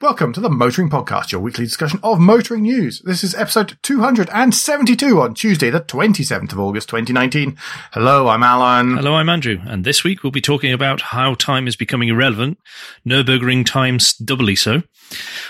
Welcome 0.00 0.32
to 0.34 0.40
the 0.40 0.48
Motoring 0.48 0.90
Podcast, 0.90 1.32
your 1.32 1.40
weekly 1.40 1.64
discussion 1.64 1.98
of 2.04 2.20
motoring 2.20 2.62
news. 2.62 3.02
This 3.04 3.24
is 3.24 3.34
episode 3.34 3.76
272 3.82 5.20
on 5.20 5.34
Tuesday, 5.34 5.70
the 5.70 5.80
27th 5.80 6.52
of 6.52 6.60
August, 6.60 6.88
2019. 6.90 7.56
Hello, 7.90 8.28
I'm 8.28 8.44
Alan. 8.44 8.98
Hello, 8.98 9.14
I'm 9.14 9.28
Andrew, 9.28 9.58
and 9.64 9.84
this 9.84 10.04
week 10.04 10.22
we'll 10.22 10.30
be 10.30 10.40
talking 10.40 10.72
about 10.72 11.00
how 11.00 11.34
time 11.34 11.66
is 11.66 11.74
becoming 11.74 12.10
irrelevant, 12.10 12.58
Nürburgring 13.04 13.66
times 13.66 14.12
doubly 14.14 14.54
so. 14.54 14.84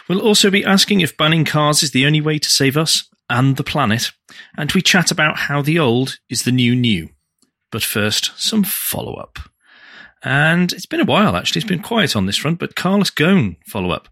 We'll 0.09 0.23
also 0.23 0.51
be 0.51 0.65
asking 0.65 1.03
if 1.03 1.19
banning 1.19 1.45
cars 1.45 1.83
is 1.83 1.91
the 1.91 2.07
only 2.07 2.23
way 2.23 2.39
to 2.39 2.49
save 2.49 2.79
us 2.79 3.07
and 3.29 3.59
the 3.59 3.65
planet, 3.65 4.12
and 4.57 4.73
we 4.73 4.80
chat 4.80 5.11
about 5.11 5.41
how 5.41 5.61
the 5.61 5.79
old 5.79 6.21
is 6.30 6.45
the 6.45 6.53
new 6.53 6.75
new. 6.75 7.11
But 7.71 7.83
first, 7.83 8.33
some 8.37 8.65
follow 8.65 9.17
up. 9.17 9.41
And 10.25 10.73
it's 10.73 10.87
been 10.87 11.03
a 11.03 11.05
while, 11.05 11.37
actually. 11.37 11.61
It's 11.61 11.69
been 11.69 11.83
quiet 11.83 12.17
on 12.17 12.25
this 12.25 12.39
front, 12.39 12.59
but 12.59 12.77
Carlos 12.77 13.11
Ghosn 13.11 13.57
follow 13.67 13.91
up. 13.91 14.09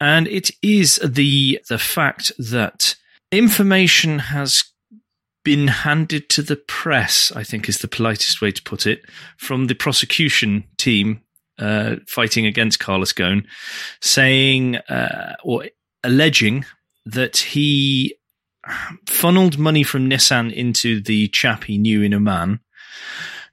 And 0.00 0.28
it 0.28 0.50
is 0.62 1.00
the 1.04 1.60
the 1.68 1.78
fact 1.78 2.32
that 2.38 2.96
information 3.32 4.18
has 4.18 4.64
been 5.44 5.68
handed 5.68 6.28
to 6.28 6.42
the 6.42 6.56
press, 6.56 7.32
I 7.34 7.42
think 7.42 7.68
is 7.68 7.78
the 7.78 7.88
politest 7.88 8.40
way 8.42 8.52
to 8.52 8.62
put 8.62 8.86
it, 8.86 9.04
from 9.38 9.66
the 9.66 9.74
prosecution 9.74 10.64
team 10.76 11.22
uh, 11.58 11.96
fighting 12.06 12.46
against 12.46 12.80
Carlos 12.80 13.12
Ghosn, 13.12 13.44
saying 14.00 14.76
uh, 14.76 15.34
or 15.42 15.64
alleging 16.04 16.64
that 17.06 17.38
he 17.38 18.14
funneled 19.06 19.58
money 19.58 19.82
from 19.82 20.08
Nissan 20.08 20.52
into 20.52 21.00
the 21.00 21.28
chap 21.28 21.64
he 21.64 21.78
knew 21.78 22.02
in 22.02 22.14
Oman 22.14 22.60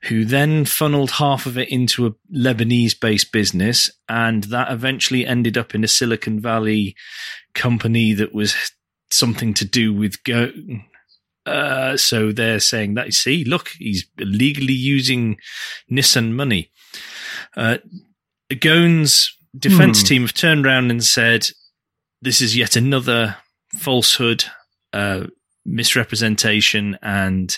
who 0.08 0.26
then 0.26 0.66
funneled 0.66 1.12
half 1.12 1.46
of 1.46 1.58
it 1.58 1.70
into 1.70 2.06
a 2.06 2.14
Lebanese 2.34 3.00
based 3.00 3.32
business. 3.32 3.92
And 4.08 4.46
that 4.46 4.72
eventually 4.72 5.26
ended 5.26 5.58
up 5.58 5.74
in 5.74 5.84
a 5.84 5.88
Silicon 5.88 6.40
Valley 6.40 6.96
company 7.54 8.14
that 8.14 8.34
was 8.34 8.56
something 9.10 9.54
to 9.56 9.66
do 9.66 9.94
with 9.94 10.24
Go. 10.24 10.52
Uh, 11.46 11.96
so 11.98 12.32
they're 12.32 12.60
saying 12.60 12.96
that, 12.96 13.14
see, 13.14 13.44
look, 13.44 13.70
he's 13.80 14.08
illegally 14.18 14.74
using 14.74 15.38
Nissan 15.92 16.32
money. 16.32 16.72
Uh, 17.56 17.78
Ghosn's 18.52 19.36
defense 19.58 20.02
hmm. 20.02 20.08
team 20.08 20.22
have 20.24 20.34
turned 20.34 20.66
around 20.66 20.92
and 20.92 21.04
said, 21.04 21.48
this 22.22 22.42
is 22.42 22.56
yet 22.56 22.76
another 22.76 23.38
falsehood, 23.76 24.46
uh, 24.94 25.28
misrepresentation, 25.66 26.98
and 27.02 27.58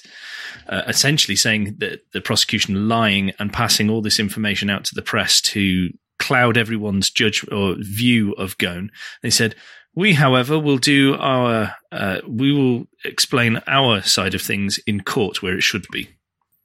uh, 0.69 0.83
essentially 0.87 1.35
saying 1.35 1.75
that 1.79 2.01
the 2.13 2.21
prosecution 2.21 2.87
lying 2.87 3.31
and 3.39 3.53
passing 3.53 3.89
all 3.89 4.01
this 4.01 4.19
information 4.19 4.69
out 4.69 4.85
to 4.85 4.95
the 4.95 5.01
press 5.01 5.41
to 5.41 5.89
cloud 6.19 6.57
everyone's 6.57 7.09
judge 7.09 7.45
or 7.51 7.75
view 7.79 8.33
of 8.33 8.57
Ghosn. 8.57 8.89
They 9.21 9.29
said, 9.29 9.55
we, 9.95 10.13
however, 10.13 10.59
will 10.59 10.77
do 10.77 11.15
our, 11.15 11.73
uh, 11.91 12.19
we 12.27 12.51
will 12.51 12.85
explain 13.03 13.61
our 13.67 14.01
side 14.01 14.35
of 14.35 14.41
things 14.41 14.79
in 14.85 15.01
court 15.01 15.41
where 15.41 15.57
it 15.57 15.63
should 15.63 15.87
be. 15.91 16.09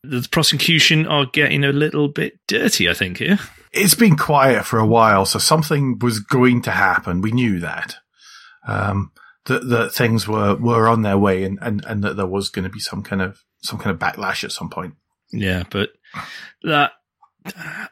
The 0.03 0.27
prosecution 0.31 1.07
are 1.07 1.27
getting 1.27 1.65
a 1.65 1.73
little 1.73 2.09
bit 2.09 2.41
dirty, 2.49 2.91
I 2.91 2.95
think, 2.95 3.19
here. 3.19 3.39
It's 3.73 3.95
been 3.95 4.17
quiet 4.17 4.67
for 4.67 4.79
a 4.79 4.87
while, 4.87 5.25
so 5.25 5.39
something 5.39 5.99
was 6.01 6.19
going 6.19 6.61
to 6.63 6.73
happen. 6.73 7.23
We 7.23 7.33
knew 7.33 7.61
that. 7.61 7.97
Um, 8.67 9.13
that, 9.47 9.69
that 9.69 9.93
things 9.93 10.29
were, 10.29 10.55
were 10.55 10.89
on 10.89 11.03
their 11.03 11.19
way 11.19 11.45
and, 11.45 11.59
and, 11.61 11.85
and 11.85 12.03
that 12.05 12.17
there 12.17 12.27
was 12.27 12.49
going 12.49 12.65
to 12.65 12.71
be 12.71 12.81
some 12.81 13.03
kind 13.03 13.23
of 13.23 13.43
some 13.63 13.79
kind 13.79 13.95
of 13.95 13.99
backlash 13.99 14.45
at 14.45 14.53
some 14.53 14.69
point. 14.71 14.95
Yeah, 15.33 15.65
but 15.71 15.91
that 16.63 16.93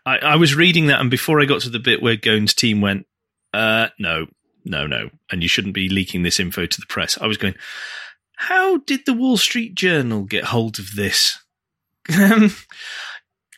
I, 0.07 0.19
I 0.19 0.37
was 0.37 0.55
reading 0.55 0.87
that, 0.87 1.01
and 1.01 1.11
before 1.11 1.41
I 1.41 1.45
got 1.45 1.63
to 1.63 1.71
the 1.71 1.79
bit 1.79 2.03
where 2.03 2.17
Ghosn's 2.17 2.55
team 2.55 2.81
went, 2.81 3.07
uh, 3.53 3.89
no, 3.99 4.27
no, 4.65 4.87
no, 4.87 5.11
and 5.31 5.43
you 5.43 5.49
shouldn't 5.49 5.75
be 5.75 5.89
leaking 5.89 6.23
this 6.23 6.39
info 6.39 6.67
to 6.67 6.81
the 6.81 6.87
press. 6.87 7.19
I 7.21 7.27
was 7.27 7.37
going, 7.37 7.55
how 8.37 8.79
did 8.79 9.07
the 9.07 9.15
Wall 9.15 9.37
Street 9.37 9.75
Journal 9.75 10.25
get 10.25 10.45
hold 10.45 10.79
of 10.79 10.95
this? 10.95 11.39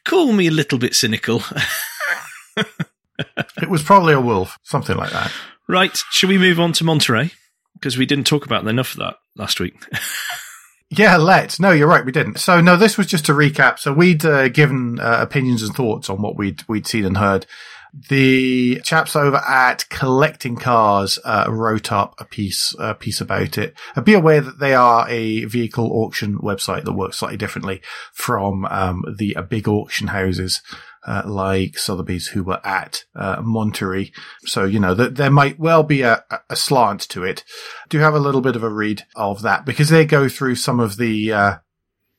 Call 0.04 0.32
me 0.32 0.48
a 0.48 0.52
little 0.52 0.78
bit 0.78 0.94
cynical. 0.94 1.42
it 2.56 3.68
was 3.68 3.82
probably 3.82 4.14
a 4.14 4.20
wolf, 4.20 4.58
something 4.62 4.96
like 4.96 5.10
that. 5.12 5.32
Right, 5.68 5.96
shall 6.10 6.28
we 6.28 6.38
move 6.38 6.58
on 6.58 6.72
to 6.74 6.84
Monterey? 6.84 7.32
Because 7.82 7.98
we 7.98 8.06
didn't 8.06 8.28
talk 8.28 8.46
about 8.46 8.66
enough 8.66 8.92
of 8.92 9.00
that 9.00 9.16
last 9.36 9.58
week. 9.58 9.74
Yeah, 10.94 11.16
let's. 11.16 11.58
No, 11.58 11.70
you're 11.70 11.88
right. 11.88 12.04
We 12.04 12.12
didn't. 12.12 12.38
So 12.38 12.60
no, 12.60 12.76
this 12.76 12.98
was 12.98 13.06
just 13.06 13.30
a 13.30 13.32
recap. 13.32 13.78
So 13.78 13.94
we'd 13.94 14.26
uh, 14.26 14.50
given 14.50 15.00
uh, 15.00 15.20
opinions 15.20 15.62
and 15.62 15.74
thoughts 15.74 16.10
on 16.10 16.20
what 16.20 16.36
we'd 16.36 16.62
we'd 16.68 16.86
seen 16.86 17.06
and 17.06 17.16
heard. 17.16 17.46
The 18.08 18.80
chaps 18.84 19.16
over 19.16 19.38
at 19.38 19.88
Collecting 19.88 20.56
Cars 20.56 21.18
uh, 21.24 21.46
wrote 21.48 21.92
up 21.92 22.14
a 22.18 22.26
piece 22.26 22.74
a 22.78 22.94
piece 22.94 23.22
about 23.22 23.56
it. 23.56 23.74
Uh, 23.96 24.02
be 24.02 24.12
aware 24.12 24.42
that 24.42 24.58
they 24.58 24.74
are 24.74 25.08
a 25.08 25.46
vehicle 25.46 25.90
auction 25.92 26.38
website 26.38 26.84
that 26.84 26.92
works 26.92 27.16
slightly 27.16 27.38
differently 27.38 27.80
from 28.12 28.66
um, 28.66 29.02
the 29.16 29.34
uh, 29.36 29.42
big 29.42 29.68
auction 29.68 30.08
houses 30.08 30.60
uh, 31.06 31.22
like 31.26 31.78
Sotheby's 31.78 32.28
who 32.28 32.44
were 32.44 32.60
at 32.64 33.04
uh, 33.14 33.40
Monterey. 33.42 34.12
So, 34.44 34.64
you 34.64 34.78
know, 34.78 34.94
th- 34.94 35.14
there 35.14 35.30
might 35.30 35.58
well 35.58 35.82
be 35.82 36.02
a, 36.02 36.24
a, 36.48 36.56
slant 36.56 37.00
to 37.10 37.24
it. 37.24 37.44
Do 37.88 37.98
have 37.98 38.14
a 38.14 38.20
little 38.20 38.40
bit 38.40 38.56
of 38.56 38.62
a 38.62 38.70
read 38.70 39.04
of 39.16 39.42
that 39.42 39.66
because 39.66 39.88
they 39.88 40.04
go 40.04 40.28
through 40.28 40.56
some 40.56 40.78
of 40.78 40.96
the, 40.98 41.32
uh, 41.32 41.56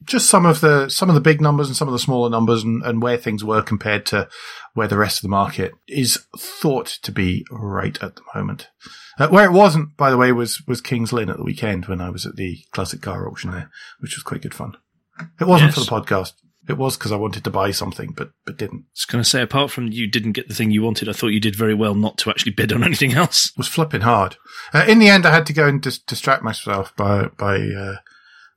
just 0.03 0.29
some 0.29 0.45
of 0.45 0.59
the, 0.59 0.89
some 0.89 1.07
of 1.07 1.15
the 1.15 1.21
big 1.21 1.39
numbers 1.39 1.67
and 1.67 1.77
some 1.77 1.87
of 1.87 1.93
the 1.93 1.99
smaller 1.99 2.29
numbers 2.29 2.63
and, 2.63 2.83
and 2.83 3.01
where 3.01 3.17
things 3.17 3.43
were 3.43 3.61
compared 3.61 4.05
to 4.07 4.27
where 4.73 4.87
the 4.87 4.97
rest 4.97 5.19
of 5.19 5.21
the 5.21 5.29
market 5.29 5.71
is 5.87 6.25
thought 6.37 6.87
to 7.03 7.11
be 7.11 7.45
right 7.51 8.01
at 8.03 8.17
the 8.17 8.23
moment. 8.35 8.67
Uh, 9.17 9.29
where 9.29 9.45
it 9.45 9.53
wasn't, 9.53 9.95
by 9.95 10.09
the 10.09 10.17
way, 10.17 10.31
was, 10.31 10.61
was 10.67 10.81
King's 10.81 11.13
Lynn 11.13 11.29
at 11.29 11.37
the 11.37 11.43
weekend 11.43 11.85
when 11.85 12.01
I 12.01 12.09
was 12.09 12.25
at 12.25 12.35
the 12.35 12.57
classic 12.71 13.01
car 13.01 13.29
auction 13.29 13.51
there, 13.51 13.69
which 13.99 14.17
was 14.17 14.23
quite 14.23 14.41
good 14.41 14.55
fun. 14.55 14.75
It 15.39 15.45
wasn't 15.45 15.69
yes. 15.69 15.75
for 15.75 15.85
the 15.85 16.01
podcast. 16.01 16.33
It 16.67 16.77
was 16.77 16.97
because 16.97 17.11
I 17.11 17.17
wanted 17.17 17.43
to 17.43 17.49
buy 17.49 17.71
something, 17.71 18.13
but 18.15 18.31
but 18.45 18.57
didn't. 18.57 18.85
I 18.85 18.91
was 18.93 19.05
going 19.05 19.23
to 19.23 19.29
say, 19.29 19.41
apart 19.41 19.71
from 19.71 19.87
you 19.87 20.07
didn't 20.07 20.31
get 20.31 20.47
the 20.47 20.53
thing 20.53 20.71
you 20.71 20.81
wanted, 20.81 21.09
I 21.09 21.13
thought 21.13 21.27
you 21.27 21.39
did 21.39 21.55
very 21.55 21.73
well 21.73 21.93
not 21.93 22.17
to 22.19 22.29
actually 22.29 22.53
bid 22.53 22.71
on 22.71 22.83
anything 22.85 23.13
else. 23.13 23.47
It 23.47 23.57
was 23.57 23.67
flipping 23.67 24.01
hard. 24.01 24.37
Uh, 24.73 24.85
in 24.87 24.99
the 24.99 25.09
end, 25.09 25.25
I 25.25 25.31
had 25.31 25.45
to 25.47 25.53
go 25.53 25.67
and 25.67 25.81
dis- 25.81 25.99
distract 25.99 26.43
myself 26.43 26.95
by 26.95 27.27
by 27.37 27.59
uh, 27.59 27.95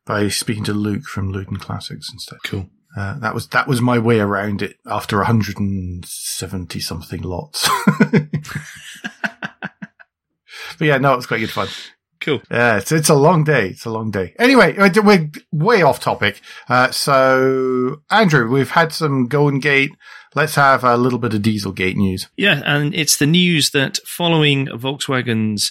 by 0.04 0.28
speaking 0.28 0.64
to 0.64 0.72
Luke 0.72 1.04
from 1.04 1.32
Luton 1.32 1.56
Classics 1.56 2.10
instead. 2.12 2.38
Cool. 2.44 2.70
Uh, 2.96 3.18
that 3.18 3.34
was 3.34 3.48
that 3.48 3.68
was 3.68 3.82
my 3.82 3.98
way 3.98 4.20
around 4.20 4.62
it 4.62 4.76
after 4.86 5.18
170 5.18 6.80
something 6.80 7.22
lots. 7.22 7.68
but 10.78 10.80
yeah, 10.80 10.96
no, 10.96 11.12
it 11.12 11.16
was 11.16 11.26
quite 11.26 11.40
good 11.40 11.50
fun. 11.50 11.68
Cool. 12.26 12.42
Yeah, 12.50 12.78
it's, 12.78 12.90
it's 12.90 13.08
a 13.08 13.14
long 13.14 13.44
day. 13.44 13.68
It's 13.68 13.84
a 13.84 13.90
long 13.90 14.10
day. 14.10 14.34
Anyway, 14.40 14.74
we're 14.76 15.30
way 15.52 15.82
off 15.82 16.00
topic. 16.00 16.40
Uh, 16.68 16.90
so 16.90 18.02
Andrew, 18.10 18.50
we've 18.50 18.70
had 18.70 18.92
some 18.92 19.28
Golden 19.28 19.60
Gate. 19.60 19.92
Let's 20.34 20.56
have 20.56 20.82
a 20.82 20.96
little 20.96 21.20
bit 21.20 21.34
of 21.34 21.42
Dieselgate 21.42 21.94
news. 21.94 22.28
Yeah, 22.36 22.62
and 22.64 22.92
it's 22.96 23.16
the 23.16 23.28
news 23.28 23.70
that 23.70 23.98
following 24.04 24.66
Volkswagen's 24.66 25.70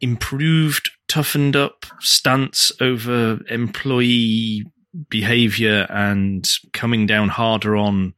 improved, 0.00 0.90
toughened 1.06 1.54
up 1.54 1.86
stance 2.00 2.72
over 2.80 3.38
employee 3.48 4.64
behavior 5.08 5.86
and 5.88 6.48
coming 6.72 7.06
down 7.06 7.28
harder 7.28 7.76
on 7.76 8.14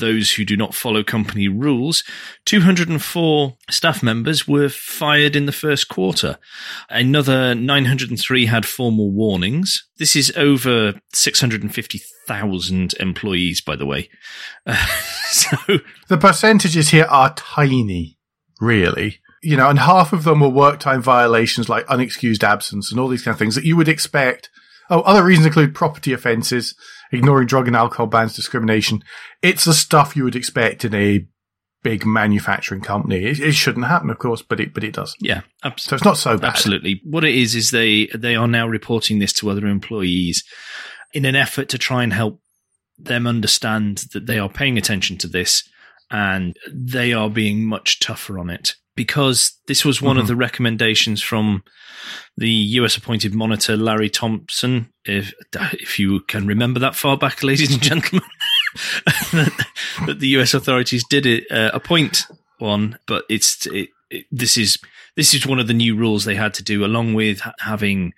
those 0.00 0.32
who 0.32 0.44
do 0.44 0.56
not 0.56 0.74
follow 0.74 1.02
company 1.02 1.48
rules, 1.48 2.02
204 2.46 3.56
staff 3.70 4.02
members 4.02 4.48
were 4.48 4.68
fired 4.68 5.36
in 5.36 5.46
the 5.46 5.52
first 5.52 5.88
quarter. 5.88 6.38
Another 6.88 7.54
903 7.54 8.46
had 8.46 8.66
formal 8.66 9.10
warnings. 9.10 9.86
This 9.98 10.16
is 10.16 10.32
over 10.36 10.94
650,000 11.12 12.94
employees, 13.00 13.60
by 13.60 13.76
the 13.76 13.86
way. 13.86 14.08
Uh, 14.66 14.86
so 15.30 15.56
the 16.08 16.18
percentages 16.18 16.88
here 16.88 17.06
are 17.08 17.34
tiny, 17.34 18.18
really 18.60 19.20
you 19.44 19.58
know, 19.58 19.68
and 19.68 19.78
half 19.78 20.14
of 20.14 20.24
them 20.24 20.40
were 20.40 20.48
work 20.48 20.80
time 20.80 21.02
violations 21.02 21.68
like 21.68 21.86
unexcused 21.86 22.42
absence 22.42 22.90
and 22.90 22.98
all 22.98 23.08
these 23.08 23.22
kind 23.22 23.34
of 23.34 23.38
things 23.38 23.54
that 23.54 23.64
you 23.64 23.76
would 23.76 23.88
expect 23.88 24.48
Oh, 24.90 25.00
other 25.00 25.24
reasons 25.24 25.46
include 25.46 25.74
property 25.74 26.12
offences, 26.12 26.74
ignoring 27.12 27.46
drug 27.46 27.66
and 27.66 27.76
alcohol 27.76 28.06
bans, 28.06 28.34
discrimination. 28.34 29.02
It's 29.42 29.64
the 29.64 29.74
stuff 29.74 30.16
you 30.16 30.24
would 30.24 30.36
expect 30.36 30.84
in 30.84 30.94
a 30.94 31.26
big 31.82 32.04
manufacturing 32.04 32.80
company. 32.80 33.24
It, 33.24 33.40
it 33.40 33.54
shouldn't 33.54 33.86
happen, 33.86 34.10
of 34.10 34.18
course, 34.18 34.42
but 34.42 34.60
it 34.60 34.74
but 34.74 34.84
it 34.84 34.94
does. 34.94 35.14
Yeah, 35.20 35.42
absolutely. 35.62 35.88
So 35.88 35.96
it's 35.96 36.04
not 36.04 36.18
so 36.18 36.38
bad. 36.38 36.48
Absolutely. 36.48 37.00
What 37.04 37.24
it 37.24 37.34
is 37.34 37.54
is 37.54 37.70
they 37.70 38.06
they 38.14 38.34
are 38.34 38.48
now 38.48 38.66
reporting 38.66 39.20
this 39.20 39.32
to 39.34 39.50
other 39.50 39.66
employees 39.66 40.44
in 41.12 41.24
an 41.24 41.36
effort 41.36 41.68
to 41.70 41.78
try 41.78 42.02
and 42.02 42.12
help 42.12 42.40
them 42.98 43.26
understand 43.26 43.98
that 44.12 44.26
they 44.26 44.38
are 44.38 44.48
paying 44.48 44.78
attention 44.78 45.18
to 45.18 45.28
this 45.28 45.68
and 46.10 46.56
they 46.72 47.12
are 47.12 47.30
being 47.30 47.64
much 47.64 48.00
tougher 48.00 48.38
on 48.38 48.50
it 48.50 48.76
because 48.94 49.58
this 49.66 49.84
was 49.84 50.00
one 50.00 50.16
mm-hmm. 50.16 50.22
of 50.22 50.26
the 50.28 50.36
recommendations 50.36 51.22
from 51.22 51.62
the 52.36 52.50
US 52.50 52.96
appointed 52.96 53.34
monitor 53.34 53.76
Larry 53.76 54.10
Thompson. 54.10 54.90
If 55.04 55.32
if 55.72 55.98
you 55.98 56.20
can 56.20 56.46
remember 56.46 56.80
that 56.80 56.94
far 56.94 57.16
back, 57.16 57.42
ladies 57.42 57.72
and 57.72 57.82
gentlemen, 57.82 58.28
that, 59.04 59.66
that, 60.06 60.20
the 60.20 60.28
US 60.38 60.54
authorities 60.54 61.04
did 61.08 61.26
it, 61.26 61.50
uh, 61.50 61.70
appoint 61.72 62.26
one, 62.58 62.98
but 63.06 63.24
it's 63.28 63.66
it, 63.66 63.90
this 64.30 64.56
is 64.56 64.78
this 65.16 65.34
is 65.34 65.46
one 65.46 65.58
of 65.58 65.66
the 65.66 65.74
new 65.74 65.96
rules 65.96 66.24
they 66.24 66.34
had 66.34 66.54
to 66.54 66.62
do, 66.62 66.84
along 66.84 67.14
with 67.14 67.40
ha- 67.40 67.54
having 67.60 68.12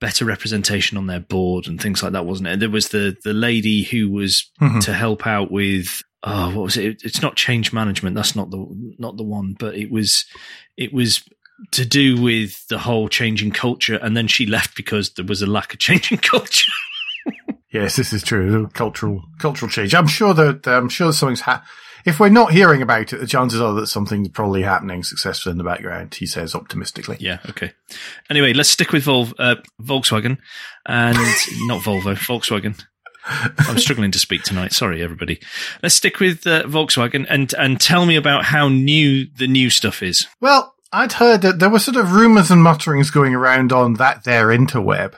better 0.00 0.24
representation 0.24 0.98
on 0.98 1.06
their 1.06 1.20
board 1.20 1.66
and 1.66 1.80
things 1.80 2.02
like 2.02 2.12
that, 2.12 2.26
wasn't 2.26 2.48
it? 2.48 2.60
There 2.60 2.70
was 2.70 2.88
the 2.88 3.16
the 3.24 3.32
lady 3.32 3.84
who 3.84 4.10
was 4.10 4.50
Mhm. 4.60 4.84
to 4.84 4.92
help 4.92 5.26
out 5.26 5.50
with 5.50 6.02
oh, 6.24 6.48
what 6.54 6.64
was 6.64 6.76
it? 6.76 7.02
It's 7.04 7.22
not 7.22 7.36
change 7.36 7.72
management. 7.72 8.16
That's 8.16 8.34
not 8.34 8.50
the 8.50 8.66
not 8.98 9.16
the 9.16 9.22
one, 9.22 9.54
but 9.58 9.76
it 9.76 9.90
was 9.90 10.24
it 10.76 10.92
was 10.92 11.22
to 11.72 11.84
do 11.84 12.20
with 12.20 12.66
the 12.68 12.78
whole 12.78 13.08
changing 13.08 13.52
culture. 13.52 13.96
And 13.96 14.16
then 14.16 14.26
she 14.26 14.46
left 14.46 14.76
because 14.76 15.10
there 15.10 15.24
was 15.24 15.42
a 15.42 15.46
lack 15.46 15.72
of 15.72 15.78
changing 15.78 16.18
culture. 16.18 16.72
Yes, 17.74 17.96
this 17.96 18.12
is 18.12 18.22
true. 18.22 18.68
Cultural 18.68 19.24
cultural 19.40 19.68
change. 19.68 19.96
I'm 19.96 20.06
sure 20.06 20.32
that 20.32 20.64
I'm 20.68 20.88
sure 20.88 21.12
something's 21.12 21.40
ha- 21.40 21.64
if 22.04 22.20
we're 22.20 22.28
not 22.28 22.52
hearing 22.52 22.82
about 22.82 23.12
it, 23.12 23.18
the 23.18 23.26
chances 23.26 23.60
are 23.60 23.74
that 23.74 23.88
something's 23.88 24.28
probably 24.28 24.62
happening 24.62 25.02
successfully 25.02 25.52
in 25.52 25.58
the 25.58 25.64
background. 25.64 26.14
He 26.14 26.26
says 26.26 26.54
optimistically. 26.54 27.16
Yeah. 27.18 27.38
Okay. 27.48 27.72
Anyway, 28.30 28.52
let's 28.52 28.68
stick 28.68 28.92
with 28.92 29.02
Vol- 29.02 29.32
uh, 29.40 29.56
Volkswagen 29.82 30.38
and 30.86 31.16
not 31.66 31.82
Volvo, 31.82 32.14
Volkswagen. 32.14 32.80
I'm 33.26 33.78
struggling 33.78 34.10
to 34.10 34.18
speak 34.18 34.42
tonight. 34.42 34.72
Sorry, 34.72 35.02
everybody. 35.02 35.40
Let's 35.82 35.94
stick 35.94 36.20
with 36.20 36.46
uh, 36.46 36.64
Volkswagen 36.64 37.26
and 37.28 37.52
and 37.54 37.80
tell 37.80 38.06
me 38.06 38.16
about 38.16 38.44
how 38.46 38.68
new 38.68 39.26
the 39.36 39.46
new 39.46 39.70
stuff 39.70 40.02
is. 40.02 40.26
Well, 40.40 40.74
I'd 40.92 41.14
heard 41.14 41.42
that 41.42 41.58
there 41.58 41.70
were 41.70 41.78
sort 41.78 41.96
of 41.96 42.12
rumours 42.12 42.50
and 42.50 42.62
mutterings 42.62 43.10
going 43.10 43.34
around 43.34 43.72
on 43.72 43.94
that 43.94 44.24
there 44.24 44.48
interweb 44.48 45.14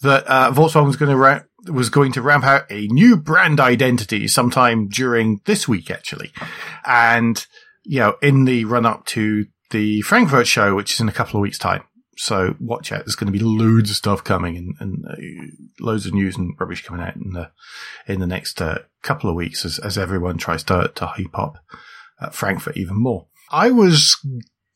that 0.00 0.26
uh, 0.26 0.52
Volkswagen 0.52 0.86
was 0.86 0.96
going 0.96 1.10
to 1.10 1.16
ra- 1.16 1.42
was 1.68 1.90
going 1.90 2.12
to 2.12 2.22
ramp 2.22 2.44
out 2.44 2.64
a 2.70 2.86
new 2.88 3.16
brand 3.16 3.60
identity 3.60 4.26
sometime 4.26 4.88
during 4.88 5.40
this 5.44 5.68
week, 5.68 5.90
actually, 5.90 6.32
and 6.84 7.46
you 7.84 8.00
know, 8.00 8.16
in 8.22 8.44
the 8.44 8.64
run 8.64 8.86
up 8.86 9.04
to 9.06 9.46
the 9.70 10.00
Frankfurt 10.02 10.46
show, 10.46 10.74
which 10.74 10.94
is 10.94 11.00
in 11.00 11.08
a 11.08 11.12
couple 11.12 11.38
of 11.38 11.42
weeks' 11.42 11.58
time. 11.58 11.84
So 12.20 12.54
watch 12.60 12.92
out. 12.92 13.06
There's 13.06 13.14
going 13.14 13.32
to 13.32 13.38
be 13.38 13.42
loads 13.42 13.88
of 13.88 13.96
stuff 13.96 14.22
coming 14.22 14.56
and, 14.56 14.74
and 14.78 15.04
uh, 15.08 15.82
loads 15.82 16.04
of 16.04 16.12
news 16.12 16.36
and 16.36 16.54
rubbish 16.60 16.84
coming 16.84 17.02
out 17.02 17.16
in 17.16 17.32
the 17.32 17.50
in 18.06 18.20
the 18.20 18.26
next 18.26 18.60
uh, 18.60 18.80
couple 19.02 19.30
of 19.30 19.36
weeks 19.36 19.64
as, 19.64 19.78
as 19.78 19.96
everyone 19.96 20.36
tries 20.36 20.62
to 20.64 20.92
to 20.94 21.06
hype 21.06 21.38
up 21.38 21.64
uh, 22.20 22.28
Frankfurt 22.28 22.76
even 22.76 22.96
more. 22.96 23.26
I 23.50 23.70
was 23.70 24.22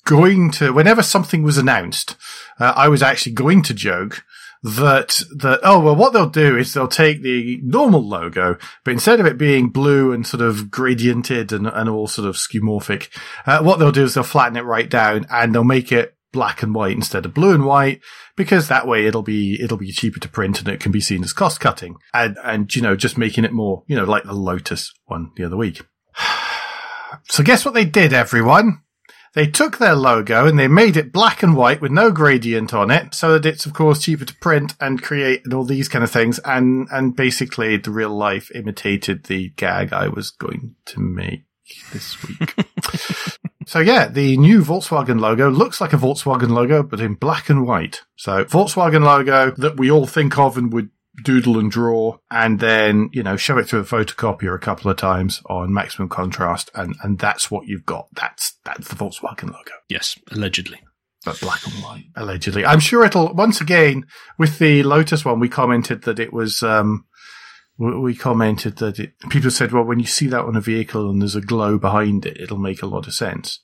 going 0.06 0.52
to 0.52 0.72
whenever 0.72 1.02
something 1.02 1.42
was 1.42 1.58
announced, 1.58 2.16
uh, 2.58 2.72
I 2.74 2.88
was 2.88 3.02
actually 3.02 3.32
going 3.32 3.62
to 3.64 3.74
joke 3.74 4.24
that 4.62 5.20
that 5.36 5.60
oh 5.62 5.78
well 5.80 5.94
what 5.94 6.14
they'll 6.14 6.30
do 6.30 6.56
is 6.56 6.72
they'll 6.72 6.88
take 6.88 7.20
the 7.20 7.60
normal 7.62 8.02
logo 8.02 8.56
but 8.82 8.92
instead 8.92 9.20
of 9.20 9.26
it 9.26 9.36
being 9.36 9.68
blue 9.68 10.10
and 10.10 10.26
sort 10.26 10.40
of 10.40 10.70
gradiented 10.70 11.52
and, 11.52 11.66
and 11.66 11.90
all 11.90 12.06
sort 12.06 12.26
of 12.26 12.36
skeuomorphic 12.36 13.10
uh, 13.44 13.62
what 13.62 13.78
they'll 13.78 13.92
do 13.92 14.04
is 14.04 14.14
they'll 14.14 14.24
flatten 14.24 14.56
it 14.56 14.62
right 14.62 14.88
down 14.88 15.26
and 15.28 15.54
they'll 15.54 15.64
make 15.64 15.92
it 15.92 16.16
black 16.34 16.62
and 16.62 16.74
white 16.74 16.94
instead 16.94 17.24
of 17.24 17.32
blue 17.32 17.54
and 17.54 17.64
white 17.64 18.00
because 18.36 18.68
that 18.68 18.86
way 18.86 19.06
it'll 19.06 19.22
be 19.22 19.58
it'll 19.62 19.78
be 19.78 19.92
cheaper 19.92 20.20
to 20.20 20.28
print 20.28 20.58
and 20.58 20.68
it 20.68 20.80
can 20.80 20.92
be 20.92 21.00
seen 21.00 21.24
as 21.24 21.32
cost 21.32 21.60
cutting 21.60 21.96
and 22.12 22.36
and 22.44 22.74
you 22.74 22.82
know 22.82 22.94
just 22.94 23.16
making 23.16 23.44
it 23.44 23.52
more 23.52 23.84
you 23.86 23.96
know 23.96 24.04
like 24.04 24.24
the 24.24 24.34
lotus 24.34 24.92
one 25.06 25.30
the 25.36 25.44
other 25.44 25.56
week 25.56 25.80
so 27.28 27.42
guess 27.42 27.64
what 27.64 27.72
they 27.72 27.86
did 27.86 28.12
everyone 28.12 28.82
they 29.34 29.48
took 29.48 29.78
their 29.78 29.96
logo 29.96 30.46
and 30.46 30.58
they 30.58 30.68
made 30.68 30.96
it 30.96 31.12
black 31.12 31.42
and 31.42 31.56
white 31.56 31.80
with 31.80 31.90
no 31.90 32.12
gradient 32.12 32.72
on 32.72 32.92
it, 32.92 33.14
so 33.14 33.32
that 33.32 33.44
it's 33.44 33.66
of 33.66 33.74
course 33.74 34.00
cheaper 34.00 34.24
to 34.24 34.36
print 34.36 34.74
and 34.80 35.02
create 35.02 35.42
and 35.44 35.52
all 35.52 35.64
these 35.64 35.88
kind 35.88 36.04
of 36.04 36.10
things. 36.10 36.38
And 36.44 36.86
and 36.92 37.16
basically, 37.16 37.76
the 37.76 37.90
real 37.90 38.16
life 38.16 38.54
imitated 38.54 39.24
the 39.24 39.50
gag 39.56 39.92
I 39.92 40.06
was 40.06 40.30
going 40.30 40.76
to 40.86 41.00
make 41.00 41.46
this 41.92 42.16
week. 42.22 42.54
so 43.66 43.80
yeah, 43.80 44.08
the 44.08 44.36
new 44.36 44.62
Volkswagen 44.62 45.20
logo 45.20 45.50
looks 45.50 45.80
like 45.80 45.92
a 45.92 45.96
Volkswagen 45.98 46.50
logo, 46.50 46.82
but 46.82 47.00
in 47.00 47.14
black 47.14 47.48
and 47.48 47.66
white. 47.66 48.02
So 48.16 48.44
Volkswagen 48.44 49.04
logo 49.04 49.52
that 49.56 49.76
we 49.76 49.90
all 49.90 50.06
think 50.06 50.38
of 50.38 50.56
and 50.56 50.72
would 50.72 50.90
doodle 51.22 51.58
and 51.58 51.70
draw 51.70 52.18
and 52.30 52.58
then, 52.58 53.08
you 53.12 53.22
know, 53.22 53.36
show 53.36 53.58
it 53.58 53.68
through 53.68 53.80
a 53.80 53.84
photocopier 53.84 54.54
a 54.54 54.58
couple 54.58 54.90
of 54.90 54.96
times 54.96 55.40
on 55.46 55.72
maximum 55.72 56.08
contrast 56.08 56.70
and, 56.74 56.96
and 57.02 57.18
that's 57.18 57.50
what 57.50 57.66
you've 57.66 57.86
got. 57.86 58.08
That's, 58.14 58.58
that's 58.64 58.88
the 58.88 58.96
Volkswagen 58.96 59.52
logo. 59.52 59.72
Yes, 59.88 60.18
allegedly. 60.32 60.80
But 61.24 61.40
black 61.40 61.64
and 61.66 61.82
white, 61.82 62.04
allegedly. 62.16 62.66
I'm 62.66 62.80
sure 62.80 63.04
it'll, 63.04 63.32
once 63.32 63.60
again, 63.60 64.06
with 64.38 64.58
the 64.58 64.82
Lotus 64.82 65.24
one, 65.24 65.40
we 65.40 65.48
commented 65.48 66.02
that 66.02 66.18
it 66.18 66.32
was, 66.32 66.62
um, 66.62 67.06
we 67.76 68.14
commented 68.14 68.76
that 68.76 68.98
it, 68.98 69.18
people 69.30 69.50
said, 69.50 69.72
well, 69.72 69.84
when 69.84 69.98
you 69.98 70.06
see 70.06 70.26
that 70.28 70.44
on 70.44 70.56
a 70.56 70.60
vehicle 70.60 71.10
and 71.10 71.20
there's 71.20 71.34
a 71.34 71.40
glow 71.40 71.78
behind 71.78 72.24
it, 72.26 72.40
it'll 72.40 72.58
make 72.58 72.82
a 72.82 72.86
lot 72.86 73.06
of 73.06 73.14
sense. 73.14 73.60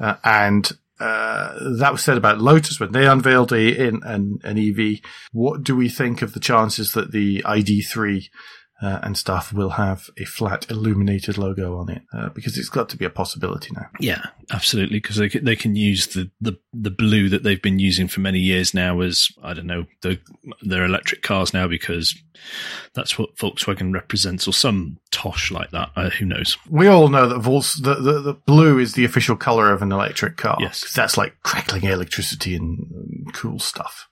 Uh, 0.00 0.16
and, 0.24 0.72
uh, 0.98 1.58
that 1.78 1.92
was 1.92 2.02
said 2.02 2.16
about 2.16 2.40
Lotus 2.40 2.78
when 2.78 2.92
they 2.92 3.06
unveiled 3.06 3.52
a, 3.52 3.88
an, 3.88 4.00
an 4.04 4.58
EV. 4.58 5.00
What 5.32 5.64
do 5.64 5.74
we 5.74 5.88
think 5.88 6.22
of 6.22 6.32
the 6.32 6.40
chances 6.40 6.92
that 6.92 7.10
the 7.10 7.42
ID3 7.42 8.24
uh, 8.82 8.98
and 9.02 9.16
stuff 9.16 9.52
will 9.52 9.70
have 9.70 10.10
a 10.18 10.24
flat 10.24 10.70
illuminated 10.70 11.38
logo 11.38 11.78
on 11.78 11.88
it? 11.88 12.02
Uh, 12.12 12.28
because 12.30 12.58
it's 12.58 12.68
got 12.68 12.88
to 12.88 12.96
be 12.96 13.04
a 13.04 13.10
possibility 13.10 13.70
now. 13.74 13.86
Yeah, 14.00 14.26
absolutely. 14.50 14.98
Because 14.98 15.16
they 15.16 15.28
can, 15.28 15.44
they 15.44 15.56
can 15.56 15.76
use 15.76 16.08
the, 16.08 16.30
the 16.40 16.58
the 16.72 16.90
blue 16.90 17.28
that 17.28 17.42
they've 17.42 17.62
been 17.62 17.78
using 17.78 18.08
for 18.08 18.20
many 18.20 18.40
years 18.40 18.74
now 18.74 19.00
as 19.00 19.28
I 19.42 19.54
don't 19.54 19.66
know 19.66 19.86
the, 20.00 20.18
their 20.62 20.84
electric 20.84 21.22
cars 21.22 21.54
now 21.54 21.68
because 21.68 22.14
that's 22.94 23.18
what 23.18 23.36
Volkswagen 23.36 23.92
represents 23.92 24.48
or 24.48 24.52
some 24.52 24.98
tosh 25.10 25.50
like 25.50 25.70
that. 25.70 25.90
Uh, 25.96 26.10
who 26.10 26.26
knows? 26.26 26.56
We 26.68 26.88
all 26.88 27.08
know 27.08 27.28
that 27.28 27.38
Volks, 27.40 27.80
the, 27.80 27.94
the, 27.94 28.20
the 28.20 28.34
blue 28.34 28.78
is 28.78 28.94
the 28.94 29.04
official 29.04 29.36
color 29.36 29.72
of 29.72 29.82
an 29.82 29.92
electric 29.92 30.36
car. 30.36 30.56
Yes, 30.60 30.92
that's 30.92 31.16
like 31.16 31.34
crackling 31.42 31.84
electricity 31.84 32.54
and 32.54 33.32
cool 33.32 33.58
stuff. 33.58 34.08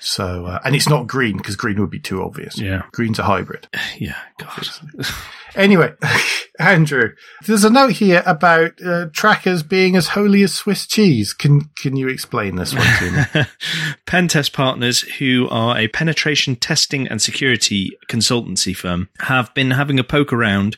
So, 0.00 0.46
uh, 0.46 0.60
and 0.64 0.74
it's 0.74 0.88
not 0.88 1.06
green 1.06 1.36
because 1.36 1.56
green 1.56 1.80
would 1.80 1.90
be 1.90 2.00
too 2.00 2.22
obvious. 2.22 2.58
Yeah, 2.58 2.82
Green's 2.92 3.18
a 3.18 3.24
hybrid. 3.24 3.68
yeah. 3.98 4.16
God. 4.38 4.68
Anyway, 5.56 5.94
Andrew, 6.58 7.14
there's 7.46 7.64
a 7.64 7.70
note 7.70 7.92
here 7.92 8.22
about 8.26 8.80
uh, 8.84 9.06
trackers 9.12 9.62
being 9.62 9.96
as 9.96 10.08
holy 10.08 10.42
as 10.42 10.54
Swiss 10.54 10.86
cheese. 10.86 11.32
Can 11.32 11.70
can 11.78 11.96
you 11.96 12.08
explain 12.08 12.56
this 12.56 12.74
one 12.74 12.86
to 12.98 13.10
me? 13.10 13.44
Pen 14.06 14.28
test 14.28 14.52
partners, 14.52 15.00
who 15.18 15.48
are 15.50 15.78
a 15.78 15.88
penetration 15.88 16.56
testing 16.56 17.08
and 17.08 17.22
security 17.22 17.90
consultancy 18.08 18.76
firm, 18.76 19.08
have 19.20 19.52
been 19.54 19.72
having 19.72 19.98
a 19.98 20.04
poke 20.04 20.32
around 20.32 20.76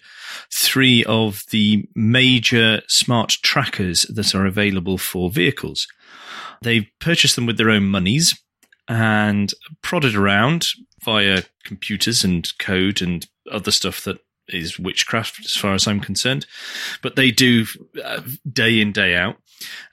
three 0.53 1.05
of 1.05 1.45
the 1.51 1.89
major 1.95 2.81
smart 2.87 3.31
trackers 3.43 4.03
that 4.03 4.35
are 4.35 4.47
available 4.47 4.97
for 4.97 5.29
vehicles. 5.29 5.89
They've 6.63 6.87
purchased 7.01 7.35
them 7.35 7.47
with 7.47 7.57
their 7.57 7.71
own 7.71 7.87
monies 7.87 8.41
and 8.89 9.53
prodded 9.83 10.17
around 10.17 10.69
via 11.03 11.43
computers 11.65 12.25
and 12.25 12.51
code 12.59 13.03
and 13.03 13.27
other 13.51 13.71
stuff 13.71 14.03
that 14.05 14.19
is 14.49 14.79
witchcraft 14.79 15.45
as 15.45 15.55
far 15.55 15.75
as 15.75 15.87
I'm 15.87 16.01
concerned. 16.01 16.47
But 17.03 17.17
they 17.17 17.31
do 17.31 17.67
uh, 18.03 18.23
day 18.51 18.81
in, 18.81 18.93
day 18.93 19.15
out. 19.15 19.37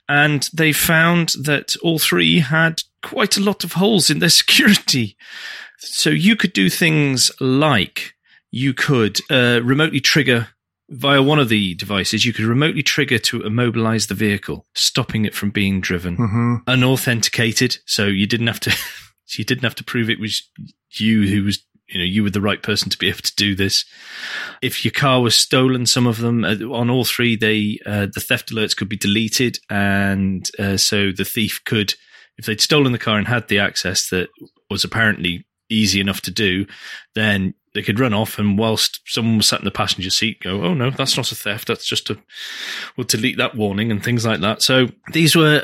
And 0.08 0.48
they 0.52 0.72
found 0.72 1.34
that 1.42 1.76
all 1.82 1.98
three 1.98 2.38
had 2.38 2.82
quite 3.02 3.36
a 3.36 3.42
lot 3.42 3.64
of 3.64 3.74
holes 3.74 4.08
in 4.08 4.20
their 4.20 4.28
security. 4.42 5.16
So 5.78 6.10
you 6.10 6.36
could 6.36 6.52
do 6.52 6.70
things 6.70 7.30
like 7.40 8.14
you 8.50 8.72
could 8.72 9.20
uh, 9.30 9.60
remotely 9.62 10.00
trigger 10.00 10.48
via 10.88 11.22
one 11.22 11.38
of 11.38 11.48
the 11.48 11.74
devices, 11.74 12.24
you 12.24 12.32
could 12.32 12.44
remotely 12.44 12.82
trigger 12.82 13.18
to 13.18 13.42
immobilize 13.42 14.06
the 14.06 14.14
vehicle, 14.14 14.66
stopping 14.74 15.24
it 15.24 15.34
from 15.34 15.50
being 15.50 15.80
driven 15.80 16.16
hmm 16.16 16.56
unauthenticated, 16.66 17.78
so 17.86 18.06
you 18.06 18.26
didn't 18.26 18.46
have 18.46 18.60
to 18.60 18.74
you 19.38 19.44
didn't 19.44 19.64
have 19.64 19.74
to 19.74 19.84
prove 19.84 20.08
it 20.08 20.20
was 20.20 20.48
you 20.92 21.28
who 21.28 21.44
was 21.44 21.64
you 21.88 21.98
know 21.98 22.04
you 22.04 22.22
were 22.22 22.30
the 22.30 22.40
right 22.40 22.62
person 22.62 22.90
to 22.90 22.98
be 22.98 23.08
able 23.08 23.20
to 23.20 23.34
do 23.36 23.54
this. 23.54 23.84
If 24.62 24.84
your 24.84 24.92
car 24.92 25.20
was 25.20 25.36
stolen, 25.36 25.86
some 25.86 26.06
of 26.06 26.18
them 26.18 26.44
uh, 26.44 26.56
on 26.72 26.90
all 26.90 27.04
three, 27.04 27.36
they 27.36 27.78
uh, 27.86 28.06
the 28.12 28.20
theft 28.20 28.50
alerts 28.50 28.76
could 28.76 28.88
be 28.88 28.96
deleted, 28.96 29.58
and 29.70 30.48
uh, 30.58 30.76
so 30.76 31.12
the 31.12 31.24
thief 31.24 31.60
could, 31.64 31.94
if 32.38 32.46
they'd 32.46 32.60
stolen 32.60 32.92
the 32.92 32.98
car 32.98 33.18
and 33.18 33.28
had 33.28 33.48
the 33.48 33.58
access 33.58 34.08
that 34.10 34.28
was 34.70 34.84
apparently 34.84 35.46
easy 35.68 36.00
enough 36.00 36.20
to 36.22 36.30
do, 36.30 36.66
then 37.14 37.54
they 37.74 37.82
could 37.82 38.00
run 38.00 38.14
off 38.14 38.38
and 38.38 38.58
whilst 38.58 39.00
someone 39.04 39.36
was 39.36 39.46
sat 39.46 39.60
in 39.60 39.66
the 39.66 39.70
passenger 39.70 40.08
seat 40.08 40.40
go 40.40 40.62
oh 40.62 40.72
no 40.72 40.88
that's 40.88 41.14
not 41.18 41.30
a 41.30 41.34
theft 41.34 41.68
that's 41.68 41.84
just 41.84 42.08
a 42.08 42.16
we'll 42.96 43.06
delete 43.06 43.36
that 43.36 43.54
warning 43.54 43.90
and 43.90 44.02
things 44.02 44.24
like 44.24 44.40
that. 44.40 44.62
So 44.62 44.88
these 45.12 45.36
were 45.36 45.62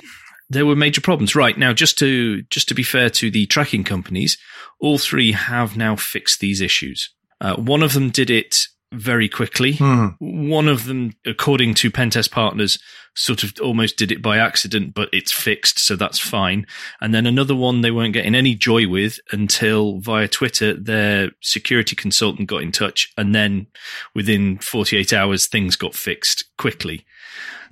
there 0.50 0.66
were 0.66 0.76
major 0.76 1.00
problems. 1.00 1.34
Right 1.34 1.56
now 1.56 1.72
just 1.72 1.98
to 2.00 2.42
just 2.42 2.68
to 2.68 2.74
be 2.74 2.82
fair 2.82 3.08
to 3.10 3.30
the 3.30 3.46
tracking 3.46 3.82
companies 3.82 4.36
all 4.78 4.98
three 4.98 5.32
have 5.32 5.76
now 5.76 5.96
fixed 5.96 6.40
these 6.40 6.60
issues. 6.60 7.08
Uh, 7.40 7.56
one 7.56 7.82
of 7.82 7.94
them 7.94 8.10
did 8.10 8.30
it 8.30 8.66
very 8.92 9.28
quickly. 9.28 9.72
Hmm. 9.72 10.08
one 10.18 10.68
of 10.68 10.84
them 10.84 11.14
according 11.24 11.74
to 11.74 11.90
pentest 11.90 12.30
partners 12.30 12.78
sort 13.14 13.42
of 13.42 13.52
almost 13.60 13.98
did 13.98 14.10
it 14.10 14.22
by 14.22 14.38
accident 14.38 14.94
but 14.94 15.08
it's 15.12 15.32
fixed 15.32 15.78
so 15.78 15.96
that's 15.96 16.18
fine. 16.18 16.66
And 17.00 17.14
then 17.14 17.26
another 17.26 17.54
one 17.54 17.80
they 17.80 17.90
weren't 17.90 18.14
getting 18.14 18.34
any 18.34 18.54
joy 18.54 18.88
with 18.88 19.18
until 19.30 19.98
via 19.98 20.28
twitter 20.28 20.74
their 20.74 21.30
security 21.40 21.96
consultant 21.96 22.48
got 22.48 22.62
in 22.62 22.72
touch 22.72 23.12
and 23.16 23.34
then 23.34 23.66
within 24.14 24.58
48 24.58 25.12
hours 25.12 25.46
things 25.46 25.76
got 25.76 25.94
fixed 25.94 26.44
quickly. 26.56 27.04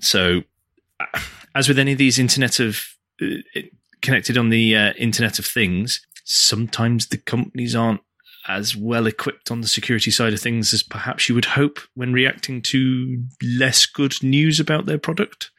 So 0.01 0.43
as 1.55 1.69
with 1.69 1.79
any 1.79 1.93
of 1.93 1.99
these 1.99 2.19
Internet 2.19 2.61
of 2.61 2.83
uh, 3.21 3.61
connected 4.01 4.37
on 4.37 4.51
the 4.51 4.77
uh, 4.77 4.93
Internet 4.95 5.39
of 5.39 5.47
Things, 5.47 6.05
sometimes 6.25 7.09
the 7.09 7.19
companies 7.19 7.75
aren't 7.75 8.01
as 8.51 8.77
well 8.77 9.07
equipped 9.07 9.51
on 9.51 9.61
the 9.61 9.69
security 9.69 10.11
side 10.11 10.33
of 10.33 10.41
things 10.41 10.75
as 10.75 10.83
perhaps 10.83 11.29
you 11.29 11.35
would 11.35 11.45
hope 11.45 11.79
when 11.95 12.13
reacting 12.13 12.61
to 12.61 13.23
less 13.43 13.87
good 13.87 14.15
news 14.23 14.59
about 14.59 14.87
their 14.87 14.99
product. 14.99 15.51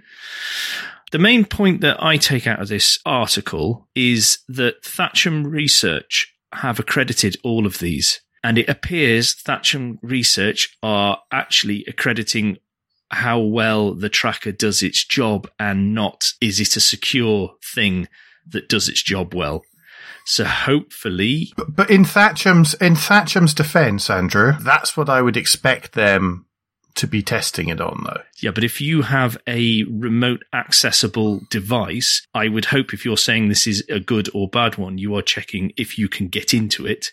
The 1.11 1.19
main 1.19 1.45
point 1.45 1.81
that 1.81 2.01
I 2.03 2.17
take 2.17 2.47
out 2.47 2.61
of 2.61 2.67
this 2.67 2.99
article 3.05 3.87
is 3.95 4.39
that 4.49 4.83
Thatcham 4.83 5.45
Research 5.45 6.33
have 6.53 6.79
accredited 6.79 7.37
all 7.43 7.65
of 7.65 7.79
these. 7.79 8.21
And 8.43 8.57
it 8.57 8.67
appears 8.67 9.35
Thatcham 9.35 9.97
Research 10.01 10.75
are 10.83 11.19
actually 11.31 11.85
accrediting 11.87 12.57
how 13.09 13.39
well 13.39 13.93
the 13.93 14.09
tracker 14.09 14.51
does 14.51 14.81
its 14.81 15.05
job 15.05 15.49
and 15.59 15.93
not 15.93 16.31
is 16.41 16.59
it 16.59 16.75
a 16.75 16.79
secure 16.79 17.55
thing 17.73 18.07
that 18.47 18.69
does 18.69 18.89
its 18.89 19.01
job 19.01 19.33
well. 19.33 19.63
So 20.25 20.45
hopefully, 20.45 21.53
but, 21.57 21.75
but 21.75 21.89
in 21.89 22.05
Thatcham's 22.05 22.73
in 22.75 22.95
Thatcham's 22.95 23.53
defence, 23.53 24.09
Andrew, 24.09 24.53
that's 24.59 24.95
what 24.95 25.09
I 25.09 25.21
would 25.21 25.37
expect 25.37 25.93
them 25.93 26.45
to 26.95 27.07
be 27.07 27.21
testing 27.21 27.69
it 27.69 27.79
on, 27.79 28.03
though. 28.05 28.21
Yeah, 28.39 28.51
but 28.51 28.63
if 28.63 28.81
you 28.81 29.03
have 29.03 29.37
a 29.47 29.83
remote 29.83 30.43
accessible 30.53 31.41
device, 31.49 32.25
I 32.33 32.47
would 32.47 32.65
hope 32.65 32.93
if 32.93 33.05
you're 33.05 33.17
saying 33.17 33.47
this 33.47 33.67
is 33.67 33.83
a 33.89 33.99
good 33.99 34.29
or 34.33 34.47
bad 34.47 34.77
one, 34.77 34.97
you 34.97 35.15
are 35.15 35.21
checking 35.21 35.71
if 35.77 35.97
you 35.97 36.09
can 36.09 36.27
get 36.27 36.53
into 36.53 36.85
it, 36.85 37.11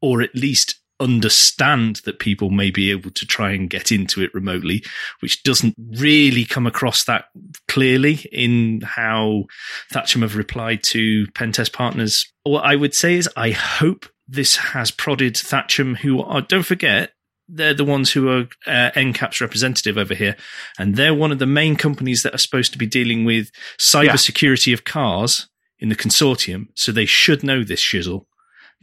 or 0.00 0.22
at 0.22 0.34
least 0.34 0.76
understand 1.00 1.96
that 2.04 2.18
people 2.18 2.50
may 2.50 2.70
be 2.70 2.90
able 2.90 3.10
to 3.10 3.26
try 3.26 3.52
and 3.52 3.70
get 3.70 3.92
into 3.92 4.22
it 4.22 4.34
remotely, 4.34 4.84
which 5.20 5.42
doesn't 5.42 5.74
really 5.98 6.44
come 6.44 6.66
across 6.66 7.04
that 7.04 7.26
clearly 7.68 8.26
in 8.32 8.80
how 8.82 9.44
Thatcham 9.92 10.22
have 10.22 10.36
replied 10.36 10.82
to 10.84 11.26
Pentest 11.28 11.72
partners. 11.72 12.30
What 12.44 12.64
I 12.64 12.76
would 12.76 12.94
say 12.94 13.16
is, 13.16 13.28
I 13.36 13.50
hope 13.50 14.06
this 14.26 14.56
has 14.56 14.90
prodded 14.90 15.34
Thatcham, 15.34 15.98
who 15.98 16.22
are, 16.22 16.40
don't 16.40 16.64
forget, 16.64 17.12
they're 17.48 17.74
the 17.74 17.84
ones 17.84 18.12
who 18.12 18.28
are 18.28 18.48
uh, 18.66 18.90
NCAP's 18.92 19.40
representative 19.40 19.96
over 19.96 20.14
here, 20.14 20.36
and 20.78 20.96
they're 20.96 21.14
one 21.14 21.30
of 21.30 21.38
the 21.38 21.46
main 21.46 21.76
companies 21.76 22.22
that 22.22 22.34
are 22.34 22.38
supposed 22.38 22.72
to 22.72 22.78
be 22.78 22.86
dealing 22.86 23.24
with 23.24 23.50
cybersecurity 23.78 24.68
yeah. 24.68 24.74
of 24.74 24.84
cars 24.84 25.48
in 25.78 25.88
the 25.88 25.94
consortium. 25.94 26.68
So 26.74 26.90
they 26.90 27.06
should 27.06 27.44
know 27.44 27.62
this 27.62 27.80
shizzle. 27.80 28.24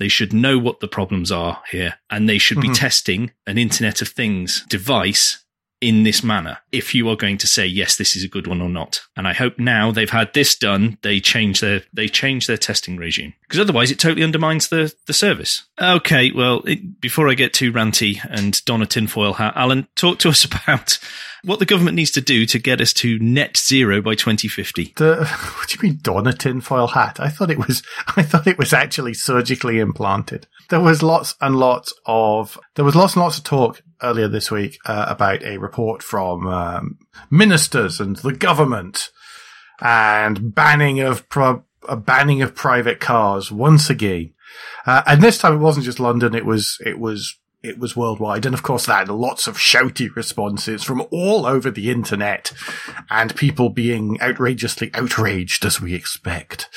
They 0.04 0.10
should 0.10 0.34
know 0.34 0.60
what 0.60 0.82
the 0.82 0.90
problems 0.90 1.32
are 1.32 1.64
here, 1.72 1.94
and 2.10 2.28
they 2.28 2.38
should 2.38 2.58
mm-hmm. 2.58 2.74
be 2.74 2.78
testing 2.78 3.32
an 3.48 3.58
Internet 3.58 4.02
of 4.02 4.10
Things 4.10 4.66
device 4.68 5.43
in 5.84 6.04
this 6.04 6.24
manner 6.24 6.60
if 6.72 6.96
you 6.96 7.10
are 7.10 7.18
going 7.18 7.38
to 7.38 7.46
say 7.46 7.66
yes 7.66 7.98
this 7.98 8.16
is 8.16 8.24
a 8.24 8.30
good 8.30 8.48
one 8.48 8.62
or 8.62 8.70
not 8.70 9.02
and 9.18 9.28
i 9.28 9.34
hope 9.34 9.60
now 9.60 9.92
they've 9.92 10.12
had 10.12 10.34
this 10.34 10.56
done 10.56 10.98
they 11.02 11.20
change 11.20 11.60
their 11.60 11.82
they 11.92 12.08
change 12.08 12.48
their 12.48 12.56
testing 12.56 12.96
regime 12.96 13.34
because 13.42 13.60
otherwise 13.60 13.92
it 13.92 14.00
totally 14.00 14.24
undermines 14.24 14.70
the 14.70 14.94
the 15.08 15.14
service 15.14 15.64
okay 15.82 16.32
well 16.32 16.62
it, 16.62 17.02
before 17.02 17.28
i 17.28 17.34
get 17.34 17.52
too 17.52 17.70
ranty 17.74 18.18
and 18.30 18.64
don 18.64 18.82
a 18.82 18.86
tinfoil 18.86 19.34
hat 19.34 19.52
alan 19.58 19.86
talk 19.96 20.18
to 20.20 20.30
us 20.30 20.46
about 20.46 20.98
what 21.44 21.60
the 21.60 21.66
government 21.66 21.96
needs 21.96 22.12
to 22.12 22.22
do 22.22 22.46
to 22.46 22.58
get 22.58 22.80
us 22.80 22.94
to 22.94 23.20
net 23.20 23.58
zero 23.58 24.02
by 24.02 24.16
2050. 24.16 24.94
The, 24.96 25.26
what 25.58 25.68
do 25.68 25.76
you 25.76 25.90
mean, 25.90 26.00
don 26.02 26.26
a 26.26 26.34
tinfoil 26.34 26.88
hat? 26.88 27.20
I 27.20 27.30
thought 27.30 27.52
it 27.52 27.58
was, 27.58 27.84
I 28.16 28.24
thought 28.24 28.48
it 28.48 28.58
was 28.58 28.74
actually 28.74 29.14
surgically 29.14 29.80
implanted. 29.80 30.48
There 30.70 30.80
was 30.80 31.04
lots 31.04 31.36
and 31.42 31.58
lots 31.58 31.94
of, 32.06 32.58
there 32.76 32.86
was 32.86 32.96
lots 32.96 33.16
and 33.16 33.24
lots 33.24 33.38
of 33.38 33.44
talk 33.44 33.82
earlier 34.04 34.28
this 34.28 34.52
week 34.52 34.78
uh, 34.86 35.06
about 35.08 35.44
a 35.44 35.58
report 35.58 36.04
from 36.04 36.48
um, 36.48 37.00
ministers 37.32 38.00
and 38.00 38.18
the 38.18 38.34
government 38.34 39.10
and 39.82 40.54
banning 40.54 41.00
of 41.00 41.28
pro- 41.30 41.64
a 41.88 41.98
banning 41.98 42.42
of 42.42 42.56
private 42.56 43.00
cars 43.00 43.52
once 43.52 43.90
again. 43.90 44.34
Uh, 44.86 45.02
and 45.08 45.22
this 45.22 45.38
time 45.38 45.54
it 45.54 45.58
wasn't 45.58 45.86
just 45.86 46.00
London; 46.00 46.36
it 46.36 46.46
was 46.46 46.78
it 46.86 47.00
was 47.00 47.38
it 47.64 47.80
was 47.80 47.96
worldwide. 47.96 48.46
And 48.46 48.54
of 48.54 48.62
course, 48.62 48.86
that 48.86 49.08
lots 49.08 49.48
of 49.48 49.58
shouty 49.58 50.14
responses 50.16 50.84
from 50.84 51.04
all 51.12 51.46
over 51.46 51.72
the 51.72 51.90
internet 51.90 52.52
and 53.10 53.36
people 53.36 53.70
being 53.70 54.22
outrageously 54.22 54.92
outraged 54.94 55.66
as 55.66 55.82
we 55.82 55.96
expect. 55.96 56.70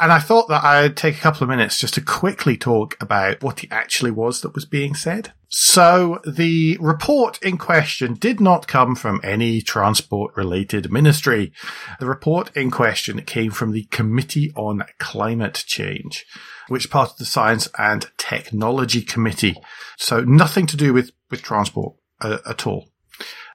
And 0.00 0.12
I 0.12 0.18
thought 0.18 0.48
that 0.48 0.64
I'd 0.64 0.96
take 0.96 1.16
a 1.16 1.20
couple 1.20 1.42
of 1.42 1.50
minutes 1.50 1.78
just 1.78 1.94
to 1.94 2.00
quickly 2.00 2.56
talk 2.56 2.96
about 3.00 3.42
what 3.42 3.62
it 3.62 3.70
actually 3.70 4.10
was 4.10 4.40
that 4.40 4.54
was 4.54 4.64
being 4.64 4.94
said. 4.94 5.32
So 5.48 6.20
the 6.26 6.78
report 6.80 7.42
in 7.42 7.58
question 7.58 8.14
did 8.14 8.40
not 8.40 8.66
come 8.66 8.94
from 8.94 9.20
any 9.22 9.60
transport 9.60 10.36
related 10.36 10.90
ministry. 10.90 11.52
The 11.98 12.06
report 12.06 12.56
in 12.56 12.70
question 12.70 13.20
came 13.22 13.50
from 13.50 13.72
the 13.72 13.84
Committee 13.90 14.52
on 14.56 14.84
Climate 14.98 15.64
Change 15.66 16.24
which 16.70 16.88
part 16.88 17.10
of 17.10 17.16
the 17.18 17.24
Science 17.24 17.68
and 17.78 18.06
Technology 18.16 19.02
Committee. 19.02 19.56
So 19.98 20.20
nothing 20.20 20.66
to 20.66 20.76
do 20.76 20.92
with, 20.92 21.10
with 21.28 21.42
transport 21.42 21.96
uh, 22.20 22.38
at 22.48 22.64
all. 22.64 22.89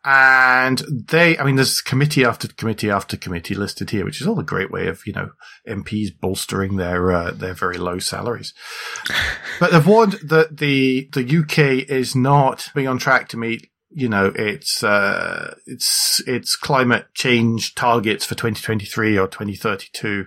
And 0.06 0.84
they, 1.10 1.36
I 1.38 1.44
mean, 1.44 1.56
there's 1.56 1.82
committee 1.82 2.24
after 2.24 2.48
committee 2.48 2.92
after 2.92 3.18
committee 3.18 3.56
listed 3.56 3.90
here, 3.90 4.06
which 4.06 4.22
is 4.22 4.28
all 4.28 4.40
a 4.40 4.44
great 4.44 4.70
way 4.70 4.88
of, 4.88 5.02
you 5.08 5.14
know, 5.14 5.32
MPs 5.68 6.10
bolstering 6.20 6.76
their, 6.76 7.12
uh, 7.12 7.32
their 7.32 7.56
very 7.56 7.80
low 7.80 7.98
salaries. 7.98 8.54
But 9.60 9.72
they've 9.72 9.86
warned 9.86 10.14
that 10.24 10.58
the, 10.58 11.10
the 11.14 11.38
UK 11.40 11.90
is 11.90 12.16
not 12.16 12.70
being 12.76 12.88
on 12.88 13.00
track 13.00 13.30
to 13.30 13.38
meet 13.38 13.72
you 13.98 14.10
know, 14.10 14.34
it's, 14.36 14.84
uh, 14.84 15.56
it's, 15.66 16.22
it's 16.28 16.58
climate 16.58 17.06
change 17.14 17.76
targets 17.76 18.26
for 18.26 18.36
2023 18.36 19.18
or 19.18 19.26
2032, 19.26 20.26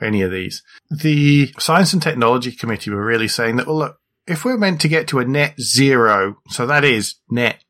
any 0.00 0.22
of 0.22 0.30
these. 0.30 0.62
The 0.90 1.52
Science 1.58 1.92
and 1.92 2.02
Technology 2.02 2.50
Committee 2.50 2.88
were 2.88 3.04
really 3.04 3.28
saying 3.28 3.56
that, 3.56 3.66
well, 3.66 3.76
look, 3.76 3.98
if 4.26 4.42
we're 4.42 4.56
meant 4.56 4.80
to 4.80 4.88
get 4.88 5.06
to 5.08 5.18
a 5.18 5.26
net 5.26 5.60
zero, 5.60 6.38
so 6.48 6.64
that 6.64 6.82
is 6.82 7.16
net 7.30 7.62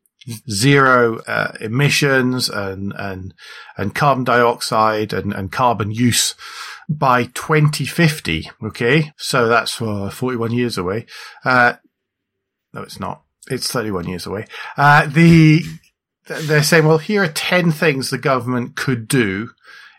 zero 0.51 1.19
uh, 1.27 1.53
emissions 1.61 2.49
and, 2.49 2.93
and, 2.97 3.35
and 3.77 3.95
carbon 3.95 4.25
dioxide 4.25 5.13
and, 5.13 5.33
and 5.33 5.53
carbon 5.53 5.91
use 5.91 6.35
by 6.89 7.25
2050. 7.25 8.51
Okay. 8.65 9.13
So 9.17 9.49
that's 9.49 9.81
uh, 9.81 10.11
41 10.11 10.53
years 10.53 10.77
away. 10.79 11.07
Uh, 11.45 11.75
no, 12.73 12.83
it's 12.83 13.01
not 13.01 13.23
it's 13.51 13.71
31 13.71 14.09
years 14.09 14.27
away. 14.27 14.47
Uh, 14.77 15.07
the, 15.07 15.63
they're 16.27 16.63
saying, 16.63 16.87
well, 16.87 16.99
here 16.99 17.25
are 17.25 17.29
10 17.29 17.73
things 17.73 18.11
the 18.11 18.19
government 18.19 18.77
could 18.77 19.09
do 19.09 19.51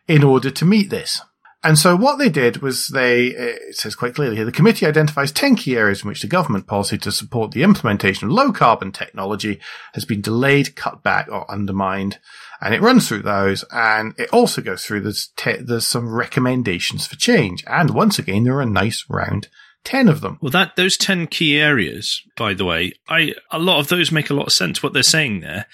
in 0.07 0.23
order 0.23 0.49
to 0.51 0.65
meet 0.65 0.89
this. 0.89 1.21
And 1.63 1.77
so 1.77 1.95
what 1.95 2.17
they 2.17 2.29
did 2.29 2.61
was 2.63 2.87
they, 2.87 3.35
uh, 3.35 3.57
it 3.69 3.75
says 3.75 3.93
quite 3.93 4.15
clearly 4.15 4.35
here, 4.35 4.45
the 4.45 4.51
committee 4.51 4.87
identifies 4.87 5.31
10 5.31 5.55
key 5.55 5.77
areas 5.77 6.01
in 6.01 6.07
which 6.07 6.21
the 6.21 6.27
government 6.27 6.65
policy 6.65 6.97
to 6.99 7.11
support 7.11 7.51
the 7.51 7.61
implementation 7.61 8.27
of 8.27 8.33
low 8.33 8.51
carbon 8.51 8.91
technology 8.91 9.59
has 9.93 10.03
been 10.03 10.21
delayed, 10.21 10.75
cut 10.75 11.03
back 11.03 11.27
or 11.31 11.49
undermined. 11.51 12.17
And 12.61 12.73
it 12.73 12.81
runs 12.81 13.07
through 13.07 13.21
those 13.21 13.63
and 13.71 14.15
it 14.17 14.29
also 14.31 14.61
goes 14.61 14.83
through 14.83 15.01
there's, 15.01 15.31
te- 15.35 15.61
there's 15.61 15.85
some 15.85 16.11
recommendations 16.11 17.05
for 17.05 17.15
change. 17.15 17.63
And 17.67 17.91
once 17.91 18.17
again, 18.17 18.43
there 18.43 18.55
are 18.55 18.61
a 18.61 18.65
nice 18.65 19.05
round 19.07 19.47
10 19.83 20.07
of 20.07 20.21
them. 20.21 20.39
Well, 20.41 20.51
that 20.51 20.75
those 20.75 20.97
10 20.97 21.27
key 21.27 21.59
areas, 21.59 22.21
by 22.37 22.53
the 22.53 22.65
way, 22.65 22.93
I 23.07 23.33
a 23.51 23.59
lot 23.59 23.79
of 23.79 23.87
those 23.87 24.11
make 24.11 24.29
a 24.29 24.33
lot 24.35 24.47
of 24.47 24.53
sense 24.53 24.81
what 24.81 24.93
they're 24.93 25.03
saying 25.03 25.41
there 25.41 25.65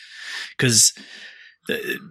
because 0.57 0.93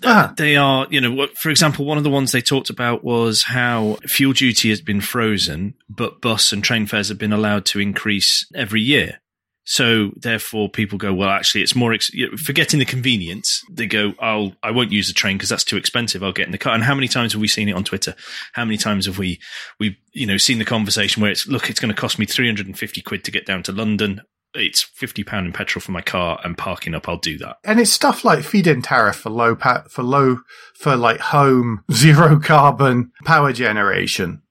uh, 0.03 0.33
they 0.35 0.57
are, 0.57 0.87
you 0.91 1.01
know, 1.01 1.27
for 1.41 1.51
example, 1.51 1.85
one 1.85 1.99
of 1.99 2.05
the 2.05 2.11
ones 2.11 2.33
they 2.33 2.41
talked 2.41 2.71
about 2.71 3.05
was 3.05 3.45
how 3.45 3.99
fuel 4.07 4.33
duty 4.33 4.69
has 4.71 4.81
been 4.81 5.01
frozen, 5.01 5.75
but 5.89 6.21
bus 6.21 6.53
and 6.53 6.63
train 6.63 6.87
fares 6.87 7.09
have 7.09 7.19
been 7.19 7.33
allowed 7.33 7.65
to 7.67 7.81
increase 7.81 8.47
every 8.55 8.81
year. 8.81 9.21
So 9.69 10.13
therefore, 10.15 10.69
people 10.69 10.97
go, 10.97 11.13
well, 11.13 11.29
actually, 11.29 11.63
it's 11.63 11.75
more 11.75 11.93
ex- 11.93 12.13
forgetting 12.41 12.79
the 12.79 12.85
convenience. 12.85 13.65
They 13.69 13.87
go, 13.87 14.15
"I'll, 14.21 14.53
I 14.63 14.71
won't 14.71 14.93
use 14.93 15.09
the 15.09 15.15
train 15.15 15.37
because 15.37 15.49
that's 15.49 15.65
too 15.65 15.77
expensive. 15.77 16.23
I'll 16.23 16.31
get 16.31 16.47
in 16.47 16.53
the 16.53 16.59
car." 16.59 16.73
And 16.73 16.85
how 16.85 16.95
many 16.95 17.09
times 17.09 17.33
have 17.33 17.41
we 17.41 17.49
seen 17.49 17.69
it 17.69 17.75
on 17.75 17.83
Twitter? 17.83 18.15
How 18.53 18.65
many 18.65 18.77
times 18.77 19.07
have 19.07 19.19
we, 19.19 19.41
we, 19.81 19.99
you 20.13 20.25
know, 20.25 20.37
seen 20.37 20.61
the 20.61 20.65
conversation 20.65 21.21
where 21.21 21.33
it's, 21.33 21.49
look, 21.49 21.69
it's 21.69 21.81
going 21.81 21.93
to 21.93 22.01
cost 22.01 22.17
me 22.17 22.27
three 22.27 22.47
hundred 22.47 22.67
and 22.67 22.79
fifty 22.79 23.01
quid 23.01 23.25
to 23.25 23.33
get 23.33 23.45
down 23.45 23.65
to 23.65 23.73
London. 23.73 24.21
It's 24.55 24.83
fifty 24.83 25.23
pound 25.23 25.47
in 25.47 25.53
petrol 25.53 25.81
for 25.81 25.93
my 25.93 26.00
car 26.00 26.41
and 26.43 26.57
parking 26.57 26.95
up. 26.95 27.09
I'll 27.09 27.19
do 27.19 27.37
that. 27.38 27.59
And 27.65 27.79
it's 27.79 27.91
stuff 27.91 28.25
like 28.25 28.43
feed-in 28.43 28.83
tariff 28.83 29.17
for 29.17 29.31
low 29.31 29.55
pa- 29.55 29.85
for 29.91 30.03
low 30.03 30.41
for 30.75 30.97
like 30.97 31.21
home 31.21 31.85
zero 31.93 32.38
carbon 32.41 33.12
power 33.25 33.53
generation. 33.53 34.43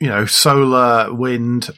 You 0.00 0.08
know, 0.08 0.26
solar, 0.26 1.12
wind, 1.12 1.70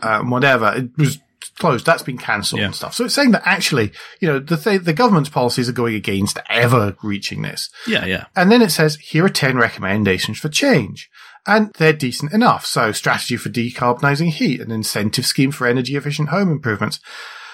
uh, 0.00 0.22
whatever. 0.22 0.72
It 0.74 0.96
was 0.96 1.18
closed. 1.58 1.86
That's 1.86 2.02
been 2.02 2.18
cancelled 2.18 2.60
yeah. 2.60 2.66
and 2.66 2.74
stuff. 2.74 2.94
So 2.94 3.04
it's 3.04 3.14
saying 3.14 3.32
that 3.32 3.42
actually, 3.44 3.92
you 4.20 4.28
know, 4.28 4.38
the 4.38 4.56
th- 4.56 4.82
the 4.82 4.92
government's 4.92 5.28
policies 5.28 5.68
are 5.68 5.72
going 5.72 5.94
against 5.94 6.38
ever 6.48 6.96
reaching 7.02 7.42
this. 7.42 7.70
Yeah, 7.86 8.04
yeah. 8.06 8.26
And 8.34 8.50
then 8.50 8.62
it 8.62 8.70
says 8.70 8.96
here 8.96 9.24
are 9.24 9.30
ten 9.30 9.56
recommendations 9.56 10.38
for 10.38 10.48
change. 10.48 11.10
And 11.46 11.72
they're 11.74 11.92
decent 11.92 12.32
enough. 12.32 12.66
So 12.66 12.92
strategy 12.92 13.36
for 13.36 13.50
decarbonising 13.50 14.30
heat, 14.30 14.60
an 14.60 14.70
incentive 14.70 15.26
scheme 15.26 15.52
for 15.52 15.66
energy 15.66 15.94
efficient 15.94 16.30
home 16.30 16.50
improvements, 16.50 16.98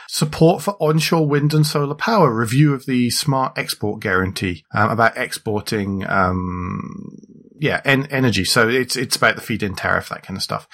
support 0.08 0.62
for 0.62 0.74
onshore 0.80 1.26
wind 1.26 1.54
and 1.54 1.66
solar 1.66 1.94
power, 1.94 2.34
review 2.34 2.72
of 2.74 2.86
the 2.86 3.10
smart 3.10 3.56
export 3.56 4.00
guarantee 4.00 4.64
um, 4.74 4.90
about 4.90 5.16
exporting 5.16 6.06
um, 6.08 7.18
yeah, 7.62 7.80
en- 7.84 8.06
energy. 8.06 8.44
So 8.44 8.68
it's 8.68 8.96
it's 8.96 9.16
about 9.16 9.36
the 9.36 9.40
feed-in 9.40 9.76
tariff, 9.76 10.08
that 10.08 10.24
kind 10.24 10.36
of 10.36 10.42
stuff. 10.42 10.66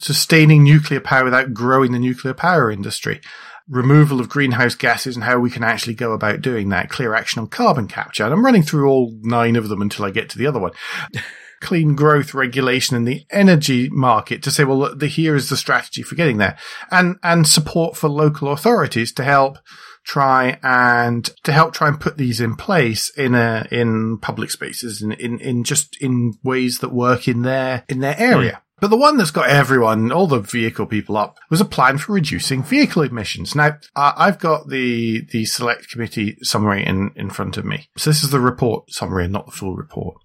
Sustaining 0.00 0.64
nuclear 0.64 1.00
power 1.00 1.24
without 1.24 1.54
growing 1.54 1.92
the 1.92 1.98
nuclear 2.00 2.34
power 2.34 2.70
industry. 2.70 3.20
Removal 3.68 4.18
of 4.18 4.28
greenhouse 4.28 4.74
gases 4.74 5.14
and 5.14 5.24
how 5.24 5.38
we 5.38 5.50
can 5.50 5.62
actually 5.62 5.94
go 5.94 6.12
about 6.12 6.42
doing 6.42 6.68
that. 6.70 6.90
Clear 6.90 7.14
action 7.14 7.40
on 7.40 7.46
carbon 7.46 7.86
capture. 7.86 8.24
And 8.24 8.32
I'm 8.32 8.44
running 8.44 8.64
through 8.64 8.90
all 8.90 9.16
nine 9.22 9.54
of 9.54 9.68
them 9.68 9.80
until 9.80 10.04
I 10.04 10.10
get 10.10 10.28
to 10.30 10.38
the 10.38 10.48
other 10.48 10.58
one. 10.58 10.72
Clean 11.62 11.94
growth 11.94 12.34
regulation 12.34 12.96
in 12.96 13.04
the 13.04 13.24
energy 13.30 13.88
market 13.88 14.42
to 14.42 14.50
say, 14.50 14.64
well, 14.64 14.78
look, 14.78 14.98
the, 14.98 15.06
here 15.06 15.36
is 15.36 15.48
the 15.48 15.56
strategy 15.56 16.02
for 16.02 16.16
getting 16.16 16.38
there, 16.38 16.58
and 16.90 17.16
and 17.22 17.46
support 17.46 17.96
for 17.96 18.08
local 18.08 18.52
authorities 18.52 19.12
to 19.12 19.22
help 19.22 19.58
try 20.04 20.58
and 20.64 21.24
to 21.44 21.52
help 21.52 21.72
try 21.72 21.86
and 21.86 22.00
put 22.00 22.16
these 22.16 22.40
in 22.40 22.56
place 22.56 23.10
in 23.16 23.36
a 23.36 23.66
in 23.70 24.18
public 24.18 24.50
spaces 24.50 25.00
in 25.00 25.12
in, 25.12 25.38
in 25.38 25.62
just 25.62 25.96
in 26.02 26.34
ways 26.42 26.80
that 26.80 26.92
work 26.92 27.28
in 27.28 27.42
their 27.42 27.84
in 27.88 28.00
their 28.00 28.18
area. 28.18 28.54
Mm. 28.54 28.80
But 28.80 28.90
the 28.90 28.96
one 28.96 29.16
that's 29.16 29.30
got 29.30 29.48
everyone, 29.48 30.10
all 30.10 30.26
the 30.26 30.40
vehicle 30.40 30.86
people 30.86 31.16
up, 31.16 31.38
was 31.48 31.60
a 31.60 31.64
plan 31.64 31.98
for 31.98 32.14
reducing 32.14 32.64
vehicle 32.64 33.02
emissions. 33.02 33.54
Now, 33.54 33.78
I've 33.94 34.40
got 34.40 34.70
the, 34.70 35.24
the 35.30 35.44
select 35.44 35.88
committee 35.88 36.36
summary 36.42 36.84
in, 36.84 37.12
in 37.14 37.30
front 37.30 37.56
of 37.56 37.64
me. 37.64 37.88
So 37.96 38.10
this 38.10 38.24
is 38.24 38.30
the 38.30 38.40
report 38.40 38.90
summary 38.90 39.22
and 39.22 39.32
not 39.32 39.46
the 39.46 39.52
full 39.52 39.76
report. 39.76 40.16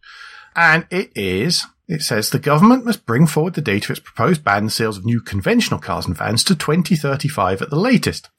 And 0.58 0.88
it 0.90 1.12
is, 1.16 1.66
it 1.88 2.02
says 2.02 2.30
the 2.30 2.40
government 2.40 2.84
must 2.84 3.06
bring 3.06 3.28
forward 3.28 3.54
the 3.54 3.62
date 3.62 3.86
of 3.86 3.92
its 3.92 4.00
proposed 4.00 4.44
ban 4.44 4.64
on 4.64 4.70
sales 4.70 4.98
of 4.98 5.06
new 5.06 5.22
conventional 5.22 5.80
cars 5.80 6.08
and 6.08 6.18
vans 6.18 6.44
to 6.46 6.56
2035 6.56 7.62
at 7.62 7.70
the 7.70 7.76
latest 7.76 8.30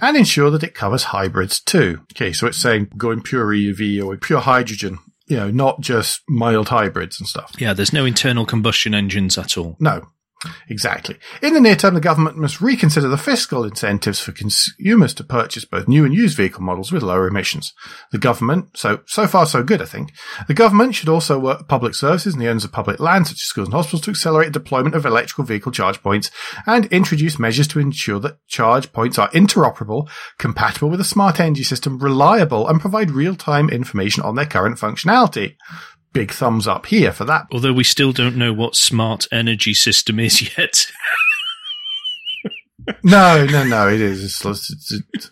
and 0.00 0.16
ensure 0.16 0.50
that 0.50 0.62
it 0.62 0.74
covers 0.74 1.04
hybrids 1.04 1.58
too. 1.60 2.02
Okay, 2.12 2.32
so 2.32 2.46
it's 2.46 2.58
saying 2.58 2.92
going 2.96 3.22
pure 3.22 3.54
EV 3.54 4.04
or 4.04 4.16
pure 4.18 4.40
hydrogen, 4.40 4.98
you 5.26 5.38
know, 5.38 5.50
not 5.50 5.80
just 5.80 6.20
mild 6.28 6.68
hybrids 6.68 7.18
and 7.18 7.28
stuff. 7.28 7.52
Yeah, 7.58 7.72
there's 7.72 7.92
no 7.92 8.04
internal 8.04 8.44
combustion 8.44 8.94
engines 8.94 9.38
at 9.38 9.56
all. 9.56 9.76
No, 9.80 10.08
Exactly. 10.68 11.16
In 11.42 11.54
the 11.54 11.60
near 11.60 11.76
term, 11.76 11.94
the 11.94 12.00
government 12.00 12.36
must 12.36 12.60
reconsider 12.60 13.08
the 13.08 13.16
fiscal 13.16 13.64
incentives 13.64 14.20
for 14.20 14.32
consumers 14.32 15.14
to 15.14 15.24
purchase 15.24 15.64
both 15.64 15.88
new 15.88 16.04
and 16.04 16.14
used 16.14 16.36
vehicle 16.36 16.62
models 16.62 16.92
with 16.92 17.02
lower 17.02 17.26
emissions. 17.26 17.72
The 18.12 18.18
government, 18.18 18.76
so, 18.76 19.00
so 19.06 19.26
far 19.26 19.46
so 19.46 19.62
good, 19.62 19.82
I 19.82 19.86
think. 19.86 20.12
The 20.48 20.54
government 20.54 20.94
should 20.94 21.08
also 21.08 21.38
work 21.38 21.58
with 21.58 21.68
public 21.68 21.94
services 21.94 22.34
and 22.34 22.42
the 22.42 22.48
owners 22.48 22.64
of 22.64 22.72
public 22.72 23.00
land, 23.00 23.26
such 23.26 23.42
as 23.42 23.46
schools 23.46 23.68
and 23.68 23.74
hospitals, 23.74 24.02
to 24.02 24.10
accelerate 24.10 24.52
deployment 24.52 24.94
of 24.94 25.06
electrical 25.06 25.44
vehicle 25.44 25.72
charge 25.72 26.02
points 26.02 26.30
and 26.66 26.86
introduce 26.86 27.38
measures 27.38 27.68
to 27.68 27.80
ensure 27.80 28.20
that 28.20 28.38
charge 28.46 28.92
points 28.92 29.18
are 29.18 29.30
interoperable, 29.30 30.08
compatible 30.38 30.90
with 30.90 31.00
a 31.00 31.04
smart 31.04 31.40
energy 31.40 31.64
system, 31.64 31.98
reliable, 31.98 32.68
and 32.68 32.80
provide 32.80 33.10
real-time 33.10 33.68
information 33.70 34.22
on 34.22 34.34
their 34.34 34.46
current 34.46 34.78
functionality 34.78 35.56
big 36.14 36.32
thumbs 36.32 36.66
up 36.66 36.86
here 36.86 37.12
for 37.12 37.26
that. 37.26 37.46
Although 37.52 37.74
we 37.74 37.84
still 37.84 38.12
don't 38.12 38.36
know 38.36 38.54
what 38.54 38.74
smart 38.74 39.26
energy 39.30 39.74
system 39.74 40.18
is 40.18 40.56
yet. 40.56 40.86
no, 43.02 43.44
no, 43.44 43.64
no, 43.64 43.88
it 43.88 44.00
is. 44.00 44.24
It's, 44.24 44.44
it's, 44.44 45.00
it's, 45.12 45.30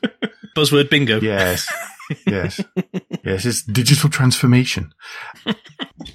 Buzzword 0.54 0.90
bingo. 0.90 1.20
Yes. 1.20 1.72
Yes. 2.26 2.60
yes, 3.24 3.46
it's 3.46 3.62
digital 3.62 4.10
transformation. 4.10 4.92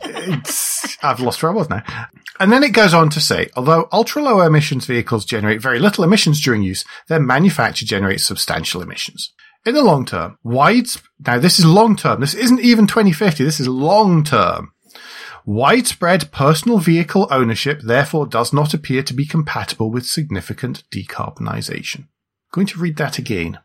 It's, 0.03 0.95
I've 1.01 1.19
lost 1.19 1.41
where 1.41 1.51
I 1.51 1.55
was 1.55 1.71
now. 1.71 1.81
And 2.39 2.51
then 2.51 2.62
it 2.62 2.74
goes 2.74 2.93
on 2.93 3.09
to 3.12 3.19
say, 3.19 3.50
although 3.55 3.88
ultra 3.91 4.21
low 4.21 4.41
emissions 4.41 4.86
vehicles 4.86 5.25
generate 5.25 5.59
very 5.59 5.79
little 5.79 6.03
emissions 6.03 6.39
during 6.39 6.62
use, 6.62 6.86
their 7.07 7.19
manufacture 7.19 7.86
generates 7.86 8.25
substantial 8.25 8.83
emissions 8.83 9.33
in 9.67 9.75
the 9.75 9.83
long 9.83 10.05
term, 10.05 10.38
wide, 10.43 10.88
now 11.25 11.39
this 11.39 11.59
is 11.59 11.65
long 11.65 11.97
term. 11.97 12.21
This 12.21 12.33
isn't 12.33 12.62
even 12.62 12.88
2050. 12.88 13.43
This 13.43 13.59
is 13.59 13.67
long 13.67 14.24
term. 14.24 14.71
Widespread 15.45 16.31
personal 16.31 16.77
vehicle 16.77 17.27
ownership 17.29 17.81
therefore 17.81 18.25
does 18.27 18.53
not 18.53 18.74
appear 18.74 19.03
to 19.03 19.13
be 19.13 19.25
compatible 19.25 19.91
with 19.91 20.06
significant 20.06 20.84
decarbonisation. 20.89 21.99
I'm 21.99 22.53
going 22.53 22.67
to 22.67 22.80
read 22.80 22.95
that 22.95 23.17
again. 23.17 23.60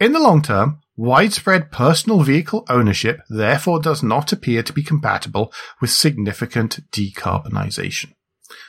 In 0.00 0.12
the 0.12 0.18
long 0.18 0.42
term, 0.42 0.80
widespread 0.96 1.70
personal 1.70 2.22
vehicle 2.22 2.64
ownership 2.68 3.20
therefore 3.28 3.80
does 3.80 4.02
not 4.02 4.32
appear 4.32 4.64
to 4.64 4.72
be 4.72 4.82
compatible 4.82 5.52
with 5.80 5.90
significant 5.90 6.80
decarbonisation. 6.90 8.14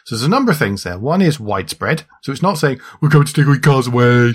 So 0.06 0.15
there's 0.15 0.24
a 0.24 0.30
number 0.30 0.52
of 0.52 0.60
things 0.60 0.84
there. 0.84 1.00
One 1.00 1.24
is 1.24 1.39
widespread. 1.39 2.04
So 2.21 2.32
it's 2.32 2.43
not 2.43 2.60
saying 2.60 2.82
we're 3.02 3.10
going 3.10 3.26
to 3.26 3.34
take 3.34 3.47
our 3.47 3.58
cars 3.58 3.88
away. 3.88 4.34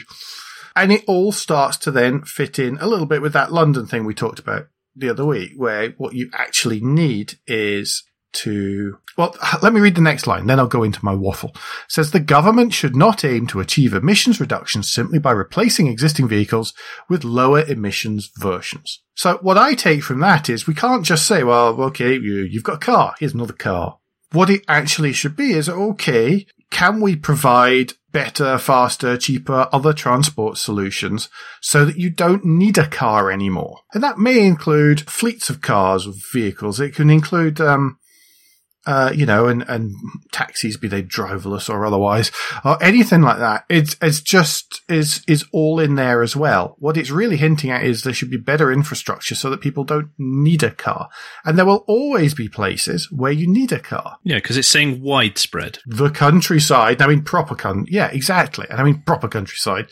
And 0.76 0.92
it 0.92 1.04
all 1.08 1.32
starts 1.32 1.78
to 1.78 1.90
then 1.90 2.22
fit 2.22 2.58
in 2.58 2.76
a 2.78 2.86
little 2.86 3.06
bit 3.06 3.22
with 3.22 3.32
that 3.32 3.50
London 3.50 3.86
thing 3.86 4.04
we 4.04 4.14
talked 4.14 4.38
about 4.38 4.68
the 4.94 5.08
other 5.08 5.24
week, 5.24 5.52
where 5.56 5.90
what 5.98 6.14
you 6.14 6.30
actually 6.34 6.80
need 6.80 7.38
is 7.46 8.04
to, 8.32 8.98
well, 9.16 9.34
let 9.62 9.72
me 9.72 9.80
read 9.80 9.94
the 9.94 10.00
next 10.02 10.26
line, 10.26 10.46
then 10.46 10.58
I'll 10.58 10.66
go 10.66 10.82
into 10.82 11.04
my 11.04 11.14
waffle. 11.14 11.50
It 11.54 11.60
says 11.88 12.10
the 12.10 12.20
government 12.20 12.74
should 12.74 12.94
not 12.94 13.24
aim 13.24 13.46
to 13.48 13.60
achieve 13.60 13.94
emissions 13.94 14.40
reductions 14.40 14.92
simply 14.92 15.18
by 15.18 15.32
replacing 15.32 15.86
existing 15.86 16.28
vehicles 16.28 16.74
with 17.08 17.24
lower 17.24 17.62
emissions 17.62 18.30
versions. 18.36 19.02
So 19.14 19.38
what 19.40 19.56
I 19.56 19.74
take 19.74 20.02
from 20.02 20.20
that 20.20 20.50
is 20.50 20.66
we 20.66 20.74
can't 20.74 21.04
just 21.04 21.26
say, 21.26 21.42
well, 21.42 21.80
okay, 21.84 22.14
you, 22.14 22.42
you've 22.42 22.64
got 22.64 22.76
a 22.76 22.78
car. 22.86 23.14
Here's 23.18 23.34
another 23.34 23.54
car. 23.54 23.98
What 24.32 24.50
it 24.50 24.62
actually 24.68 25.14
should 25.14 25.36
be 25.36 25.52
is, 25.52 25.68
okay, 25.68 26.46
can 26.70 27.00
we 27.00 27.16
provide 27.16 27.94
better, 28.16 28.56
faster, 28.56 29.14
cheaper 29.18 29.68
other 29.72 29.92
transport 29.92 30.56
solutions 30.56 31.28
so 31.60 31.84
that 31.84 31.98
you 31.98 32.08
don't 32.08 32.46
need 32.46 32.78
a 32.78 32.86
car 32.86 33.30
anymore? 33.30 33.80
And 33.92 34.02
that 34.02 34.16
may 34.16 34.46
include 34.46 35.02
fleets 35.02 35.50
of 35.50 35.60
cars 35.60 36.06
or 36.06 36.14
vehicles. 36.32 36.80
It 36.80 36.94
can 36.94 37.10
include, 37.10 37.60
um, 37.60 37.98
uh, 38.86 39.12
you 39.14 39.26
know, 39.26 39.46
and, 39.46 39.64
and 39.68 39.94
taxis, 40.32 40.76
be 40.76 40.88
they 40.88 41.02
driverless 41.02 41.68
or 41.68 41.84
otherwise, 41.84 42.30
or 42.64 42.82
anything 42.82 43.22
like 43.22 43.38
that. 43.38 43.64
It's, 43.68 43.96
it's 44.00 44.20
just, 44.20 44.82
is, 44.88 45.22
is 45.26 45.44
all 45.52 45.80
in 45.80 45.96
there 45.96 46.22
as 46.22 46.36
well. 46.36 46.76
What 46.78 46.96
it's 46.96 47.10
really 47.10 47.36
hinting 47.36 47.70
at 47.70 47.84
is 47.84 48.02
there 48.02 48.14
should 48.14 48.30
be 48.30 48.36
better 48.36 48.70
infrastructure 48.70 49.34
so 49.34 49.50
that 49.50 49.60
people 49.60 49.84
don't 49.84 50.10
need 50.18 50.62
a 50.62 50.70
car. 50.70 51.08
And 51.44 51.58
there 51.58 51.66
will 51.66 51.84
always 51.86 52.34
be 52.34 52.48
places 52.48 53.10
where 53.10 53.32
you 53.32 53.46
need 53.46 53.72
a 53.72 53.80
car. 53.80 54.18
Yeah, 54.22 54.36
because 54.36 54.56
it's 54.56 54.68
saying 54.68 55.02
widespread. 55.02 55.78
The 55.86 56.10
countryside, 56.10 57.02
I 57.02 57.06
mean 57.06 57.22
proper 57.22 57.54
country. 57.54 57.92
Yeah, 57.92 58.08
exactly. 58.08 58.66
And 58.70 58.80
I 58.80 58.84
mean 58.84 59.02
proper 59.02 59.28
countryside. 59.28 59.88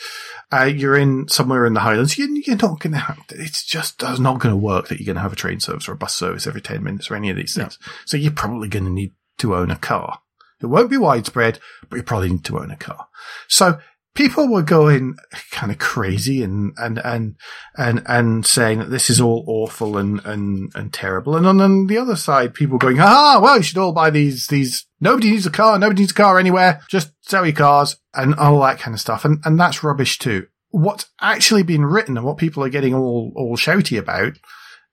Uh, 0.52 0.64
you're 0.64 0.96
in 0.96 1.26
somewhere 1.26 1.66
in 1.66 1.74
the 1.74 1.80
Highlands. 1.80 2.16
You, 2.16 2.42
you're 2.46 2.56
not 2.56 2.78
going 2.78 2.92
to 2.92 2.98
have, 2.98 3.18
it's 3.30 3.64
just 3.64 4.02
not 4.02 4.38
going 4.38 4.52
to 4.52 4.56
work 4.56 4.88
that 4.88 5.00
you're 5.00 5.06
going 5.06 5.16
to 5.16 5.22
have 5.22 5.32
a 5.32 5.36
train 5.36 5.58
service 5.58 5.88
or 5.88 5.92
a 5.92 5.96
bus 5.96 6.14
service 6.14 6.46
every 6.46 6.60
10 6.60 6.82
minutes 6.82 7.10
or 7.10 7.16
any 7.16 7.30
of 7.30 7.36
these 7.36 7.54
things. 7.54 7.78
So 8.04 8.16
you're 8.16 8.30
probably 8.30 8.68
going 8.68 8.83
to 8.84 8.90
need 8.90 9.12
to 9.38 9.54
own 9.54 9.70
a 9.70 9.76
car. 9.76 10.20
It 10.60 10.66
won't 10.66 10.90
be 10.90 10.96
widespread, 10.96 11.58
but 11.90 11.96
you 11.96 12.02
probably 12.02 12.30
need 12.30 12.44
to 12.44 12.58
own 12.58 12.70
a 12.70 12.76
car. 12.76 13.08
So 13.48 13.78
people 14.14 14.48
were 14.48 14.62
going 14.62 15.16
kind 15.50 15.72
of 15.72 15.78
crazy 15.78 16.42
and, 16.42 16.72
and, 16.78 16.98
and, 17.04 17.36
and, 17.76 18.02
and 18.06 18.46
saying 18.46 18.78
that 18.78 18.90
this 18.90 19.10
is 19.10 19.20
all 19.20 19.44
awful 19.46 19.98
and, 19.98 20.24
and, 20.24 20.72
and 20.74 20.92
terrible. 20.92 21.36
And 21.36 21.46
on, 21.46 21.60
on 21.60 21.86
the 21.86 21.98
other 21.98 22.16
side, 22.16 22.54
people 22.54 22.78
going, 22.78 23.00
ah, 23.00 23.40
well, 23.42 23.56
you 23.56 23.62
should 23.62 23.78
all 23.78 23.92
buy 23.92 24.10
these, 24.10 24.46
these, 24.46 24.86
nobody 25.00 25.30
needs 25.30 25.46
a 25.46 25.50
car. 25.50 25.78
Nobody 25.78 26.02
needs 26.02 26.12
a 26.12 26.14
car 26.14 26.38
anywhere. 26.38 26.80
Just 26.88 27.12
sell 27.22 27.44
your 27.44 27.54
cars 27.54 27.96
and 28.14 28.34
all 28.36 28.60
that 28.60 28.78
kind 28.78 28.94
of 28.94 29.00
stuff. 29.00 29.24
And, 29.24 29.40
and 29.44 29.58
that's 29.58 29.82
rubbish 29.82 30.18
too. 30.18 30.46
What's 30.70 31.06
actually 31.20 31.62
been 31.62 31.84
written 31.84 32.16
and 32.16 32.24
what 32.24 32.38
people 32.38 32.64
are 32.64 32.70
getting 32.70 32.94
all, 32.94 33.32
all 33.36 33.56
shouty 33.56 33.98
about 33.98 34.34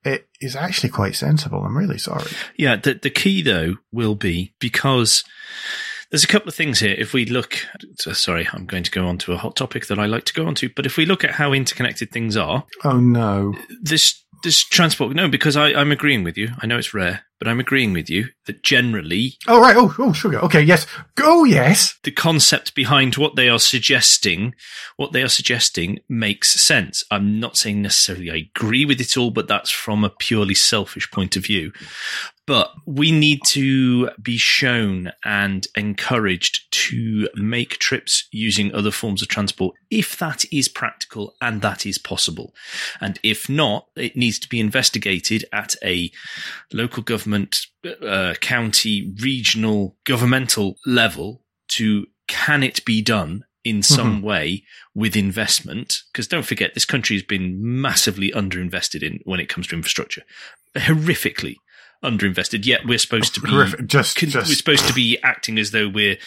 it 0.04 0.28
is 0.40 0.56
actually 0.56 0.90
quite 0.90 1.16
sensible. 1.16 1.64
I'm 1.64 1.78
really 1.78 1.98
sorry. 1.98 2.32
Yeah, 2.58 2.76
the, 2.76 2.96
the 2.96 3.10
key 3.10 3.42
though 3.42 3.76
will 3.92 4.16
be 4.16 4.54
because 4.60 5.24
there's 6.10 6.24
a 6.24 6.28
couple 6.28 6.50
of 6.50 6.56
things 6.56 6.80
here. 6.80 6.96
If 6.98 7.14
we 7.14 7.26
look, 7.26 7.58
sorry, 7.98 8.48
I'm 8.52 8.66
going 8.66 8.84
to 8.84 8.92
go 8.92 9.08
on 9.08 9.18
to 9.20 9.34
a 9.34 9.38
hot 9.38 9.56
topic 9.56 9.88
that 9.88 10.00
I 10.00 10.06
like 10.06 10.26
to 10.26 10.34
go 10.34 10.46
on 10.46 10.56
to, 10.56 10.70
but 10.70 10.86
if 10.86 10.98
we 10.98 11.06
look 11.06 11.24
at 11.24 11.32
how 11.32 11.54
interconnected 11.54 12.12
things 12.12 12.36
are. 12.36 12.66
Oh 12.84 13.00
no. 13.00 13.56
This, 13.82 14.22
this 14.44 14.64
transport, 14.64 15.16
no, 15.16 15.30
because 15.30 15.56
I, 15.56 15.68
I'm 15.68 15.92
agreeing 15.92 16.24
with 16.24 16.38
you. 16.38 16.50
I 16.60 16.66
know 16.66 16.78
it's 16.78 16.94
rare, 16.94 17.22
but 17.42 17.48
I'm 17.48 17.60
agreeing 17.60 17.92
with 17.92 18.08
you 18.08 18.28
that 18.46 18.62
generally. 18.62 19.34
Oh, 19.48 19.60
right. 19.60 19.76
Oh, 19.76 19.92
oh, 19.98 20.14
sugar. 20.14 20.38
Okay. 20.42 20.62
Yes. 20.62 20.86
Oh, 21.20 21.44
yes. 21.44 21.98
The 22.04 22.12
concept 22.12 22.76
behind 22.76 23.18
what 23.18 23.36
they 23.36 23.50
are 23.50 23.58
suggesting, 23.58 24.54
what 24.96 25.12
they 25.12 25.24
are 25.24 25.28
suggesting 25.28 26.02
makes 26.08 26.52
sense. 26.62 27.04
I'm 27.10 27.40
not 27.40 27.58
saying 27.58 27.82
necessarily 27.82 28.30
I 28.30 28.48
agree 28.56 28.86
with 28.86 29.02
it 29.02 29.18
all, 29.18 29.32
but 29.32 29.48
that's 29.48 29.72
from 29.72 30.04
a 30.04 30.12
purely 30.12 30.54
selfish 30.54 31.10
point 31.10 31.36
of 31.36 31.44
view. 31.44 31.72
But 32.52 32.74
we 32.86 33.12
need 33.12 33.40
to 33.50 34.10
be 34.22 34.38
shown 34.38 35.12
and 35.24 35.66
encouraged 35.78 36.70
to 36.90 37.30
make 37.36 37.78
trips 37.78 38.28
using 38.32 38.76
other 38.76 38.92
forms 38.92 39.22
of 39.22 39.30
transport 39.30 39.78
if 39.90 40.18
that 40.18 40.44
is 40.52 40.68
practical 40.68 41.36
and 41.40 41.62
that 41.62 41.86
is 41.86 41.98
possible. 41.98 42.54
And 43.00 43.20
if 43.24 43.48
not, 43.48 43.88
it 43.96 44.18
needs 44.18 44.38
to 44.40 44.50
be 44.50 44.60
investigated 44.60 45.46
at 45.54 45.76
a 45.84 46.12
local 46.74 47.04
government, 47.04 47.31
uh, 47.34 48.34
county, 48.42 49.14
regional, 49.22 49.98
governmental 50.06 50.76
level 50.86 51.44
to 51.70 52.08
can 52.28 52.64
it 52.64 52.84
be 52.86 53.02
done 53.02 53.46
in 53.64 53.84
some 53.84 54.18
mm-hmm. 54.18 54.26
way 54.26 54.64
with 54.96 55.16
investment. 55.16 56.02
Because 56.12 56.28
don't 56.28 56.46
forget, 56.46 56.74
this 56.74 56.86
country 56.86 57.16
has 57.16 57.24
been 57.24 57.58
massively 57.62 58.32
underinvested 58.32 59.04
in 59.04 59.20
when 59.24 59.40
it 59.40 59.50
comes 59.50 59.68
to 59.68 59.76
infrastructure, 59.76 60.24
horrifically 60.76 61.56
underinvested. 62.04 62.66
Yet 62.66 62.86
we're 62.86 62.98
supposed 62.98 63.36
to 63.36 63.42
be 63.42 63.50
Just, 63.86 64.16
con- 64.16 64.30
just 64.30 64.50
we're 64.50 64.56
supposed 64.56 64.88
to 64.88 64.94
be 64.94 65.18
acting 65.24 65.58
as 65.60 65.72
though 65.72 65.88
we're 65.88 66.18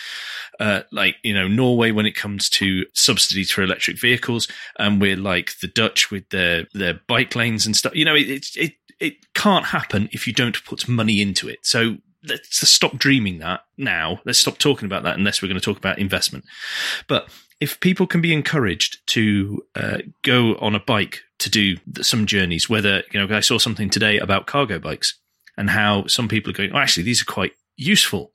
uh, 0.61 0.83
like 0.93 1.17
you 1.23 1.35
know 1.35 1.49
Norway 1.49 1.91
when 1.91 2.07
it 2.07 2.15
comes 2.15 2.49
to 2.51 2.85
subsidies 2.93 3.51
for 3.51 3.63
electric 3.63 4.01
vehicles, 4.01 4.49
and 4.79 5.01
we're 5.01 5.17
like 5.17 5.59
the 5.61 5.69
Dutch 5.69 6.11
with 6.11 6.29
their 6.31 6.67
their 6.73 7.01
bike 7.07 7.35
lanes 7.35 7.67
and 7.67 7.77
stuff. 7.77 7.95
You 7.95 8.05
know, 8.05 8.15
it 8.15 8.29
it 8.29 8.47
it, 8.57 8.73
it 9.01 9.35
can't 9.35 9.67
happen 9.67 10.09
if 10.13 10.27
you 10.27 10.33
don't 10.33 10.65
put 10.65 10.89
money 10.89 11.21
into 11.21 11.49
it. 11.49 11.67
So 11.67 11.99
let's 12.27 12.69
stop 12.69 12.97
dreaming 12.97 13.39
that 13.39 13.65
now. 13.77 14.21
Let's 14.25 14.39
stop 14.39 14.59
talking 14.59 14.87
about 14.87 15.03
that 15.03 15.17
unless 15.17 15.43
we're 15.43 15.49
going 15.49 15.61
to 15.61 15.65
talk 15.65 15.79
about 15.79 15.99
investment. 15.99 16.45
But 17.09 17.29
if 17.61 17.81
people 17.81 18.07
can 18.07 18.21
be 18.21 18.33
encouraged 18.33 19.07
to 19.09 19.65
uh, 19.75 19.99
go 20.23 20.57
on 20.57 20.75
a 20.75 20.81
bike 20.81 21.23
to 21.39 21.51
do 21.51 21.77
some 22.01 22.27
journeys, 22.27 22.69
whether 22.69 23.03
you 23.13 23.27
know, 23.27 23.37
I 23.37 23.41
saw 23.41 23.59
something 23.59 23.91
today 23.91 24.19
about 24.19 24.47
cargo 24.47 24.79
bikes 24.79 25.15
and 25.57 25.71
how 25.71 26.07
some 26.07 26.29
people 26.29 26.51
are 26.51 26.55
going. 26.55 26.73
Oh, 26.73 26.79
actually, 26.79 27.05
these 27.05 27.23
are 27.23 27.27
quite 27.27 27.53
useful. 27.77 28.33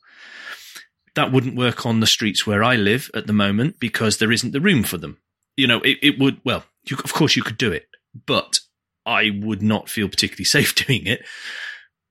That 1.15 1.32
wouldn't 1.32 1.55
work 1.55 1.86
on 1.86 1.99
the 1.99 2.08
streets 2.08 2.45
where 2.45 2.63
I 2.63 2.75
live 2.75 3.10
at 3.13 3.27
the 3.27 3.34
moment 3.34 3.79
because 3.79 4.17
there 4.17 4.32
isn't 4.32 4.51
the 4.51 4.62
room 4.62 4.84
for 4.84 4.97
them. 4.97 5.17
You 5.58 5.67
know, 5.67 5.82
it, 5.82 5.97
it 6.01 6.19
would. 6.19 6.39
Well, 6.45 6.63
you, 6.86 6.97
of 7.03 7.13
course 7.13 7.36
you 7.36 7.43
could 7.43 7.58
do 7.58 7.71
it, 7.71 7.88
but 8.25 8.60
I 9.05 9.32
would 9.41 9.62
not 9.62 9.89
feel 9.89 10.08
particularly 10.08 10.45
safe 10.45 10.75
doing 10.75 11.05
it 11.05 11.25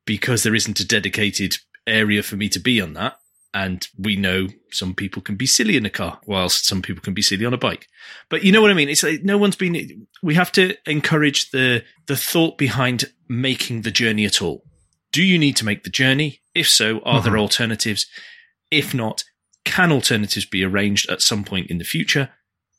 because 0.04 0.42
there 0.42 0.54
isn't 0.54 0.80
a 0.80 0.86
dedicated 0.86 1.58
area 1.86 2.22
for 2.22 2.36
me 2.36 2.48
to 2.50 2.60
be 2.60 2.80
on 2.80 2.94
that. 2.94 3.18
And 3.54 3.88
we 3.98 4.14
know 4.16 4.48
some 4.70 4.94
people 4.94 5.22
can 5.22 5.36
be 5.36 5.46
silly 5.46 5.76
in 5.76 5.86
a 5.86 5.90
car, 5.90 6.20
whilst 6.26 6.66
some 6.66 6.82
people 6.82 7.02
can 7.02 7.14
be 7.14 7.22
silly 7.22 7.46
on 7.46 7.54
a 7.54 7.58
bike. 7.58 7.86
But 8.28 8.44
you 8.44 8.52
know 8.52 8.60
what 8.60 8.70
I 8.70 8.74
mean? 8.74 8.90
It's 8.90 9.02
like 9.02 9.24
no 9.24 9.38
one's 9.38 9.56
been. 9.56 10.06
We 10.22 10.34
have 10.34 10.52
to 10.52 10.76
encourage 10.86 11.50
the 11.50 11.82
the 12.06 12.16
thought 12.16 12.58
behind 12.58 13.06
making 13.26 13.82
the 13.82 13.90
journey 13.90 14.26
at 14.26 14.42
all. 14.42 14.64
Do 15.12 15.22
you 15.22 15.38
need 15.38 15.56
to 15.56 15.64
make 15.64 15.84
the 15.84 15.90
journey? 15.90 16.40
If 16.54 16.68
so, 16.68 17.00
are 17.00 17.22
there 17.22 17.38
alternatives? 17.38 18.06
If 18.70 18.92
not, 18.92 19.24
can 19.64 19.92
alternatives 19.92 20.44
be 20.44 20.64
arranged 20.64 21.10
at 21.10 21.22
some 21.22 21.44
point 21.44 21.70
in 21.70 21.78
the 21.78 21.84
future? 21.84 22.30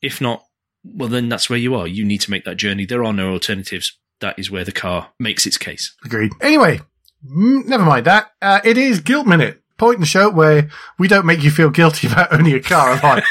If 0.01 0.21
not, 0.21 0.43
well, 0.83 1.09
then 1.09 1.29
that's 1.29 1.49
where 1.49 1.59
you 1.59 1.75
are. 1.75 1.87
You 1.87 2.05
need 2.05 2.21
to 2.21 2.31
make 2.31 2.45
that 2.45 2.57
journey. 2.57 2.85
There 2.85 3.03
are 3.03 3.13
no 3.13 3.31
alternatives. 3.31 3.97
That 4.21 4.37
is 4.37 4.51
where 4.51 4.65
the 4.65 4.71
car 4.71 5.11
makes 5.19 5.45
its 5.45 5.57
case. 5.57 5.95
Agreed. 6.03 6.31
Anyway, 6.41 6.81
mm, 7.25 7.65
never 7.65 7.85
mind 7.85 8.05
that. 8.05 8.31
Uh, 8.41 8.59
it 8.63 8.77
is 8.77 8.99
Guilt 8.99 9.27
Minute. 9.27 9.58
Point 9.79 9.95
in 9.95 10.01
the 10.01 10.07
show 10.07 10.29
where 10.29 10.69
we 10.97 11.07
don't 11.07 11.25
make 11.25 11.41
you 11.41 11.49
feel 11.51 11.69
guilty 11.69 12.07
about 12.11 12.33
owning 12.33 12.53
a 12.53 12.59
car. 12.59 12.99
I 13.01 13.21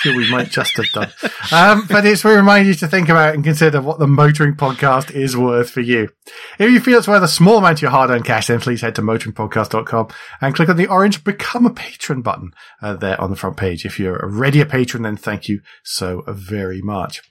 feel 0.00 0.16
we 0.16 0.30
might 0.30 0.48
just 0.48 0.76
have 0.76 0.86
done. 0.94 1.10
Um, 1.52 1.86
but 1.88 2.06
it's 2.06 2.22
to 2.22 2.28
remind 2.28 2.68
you 2.68 2.74
to 2.74 2.86
think 2.86 3.08
about 3.08 3.34
and 3.34 3.42
consider 3.42 3.80
what 3.80 3.98
the 3.98 4.06
motoring 4.06 4.54
podcast 4.54 5.10
is 5.10 5.36
worth 5.36 5.70
for 5.70 5.80
you. 5.80 6.08
If 6.58 6.70
you 6.70 6.80
feel 6.80 6.98
it's 6.98 7.08
worth 7.08 7.22
a 7.22 7.28
small 7.28 7.58
amount 7.58 7.78
of 7.78 7.82
your 7.82 7.90
hard-earned 7.90 8.24
cash, 8.24 8.46
then 8.46 8.60
please 8.60 8.80
head 8.80 8.94
to 8.94 9.02
motoringpodcast.com 9.02 10.08
and 10.40 10.54
click 10.54 10.68
on 10.68 10.76
the 10.76 10.86
orange 10.86 11.24
become 11.24 11.66
a 11.66 11.70
patron 11.70 12.22
button 12.22 12.52
uh, 12.80 12.94
there 12.94 13.20
on 13.20 13.30
the 13.30 13.36
front 13.36 13.56
page. 13.56 13.84
If 13.84 13.98
you're 13.98 14.22
already 14.22 14.60
a 14.60 14.66
patron, 14.66 15.02
then 15.02 15.16
thank 15.16 15.48
you 15.48 15.60
so 15.82 16.22
very 16.28 16.80
much. 16.80 17.22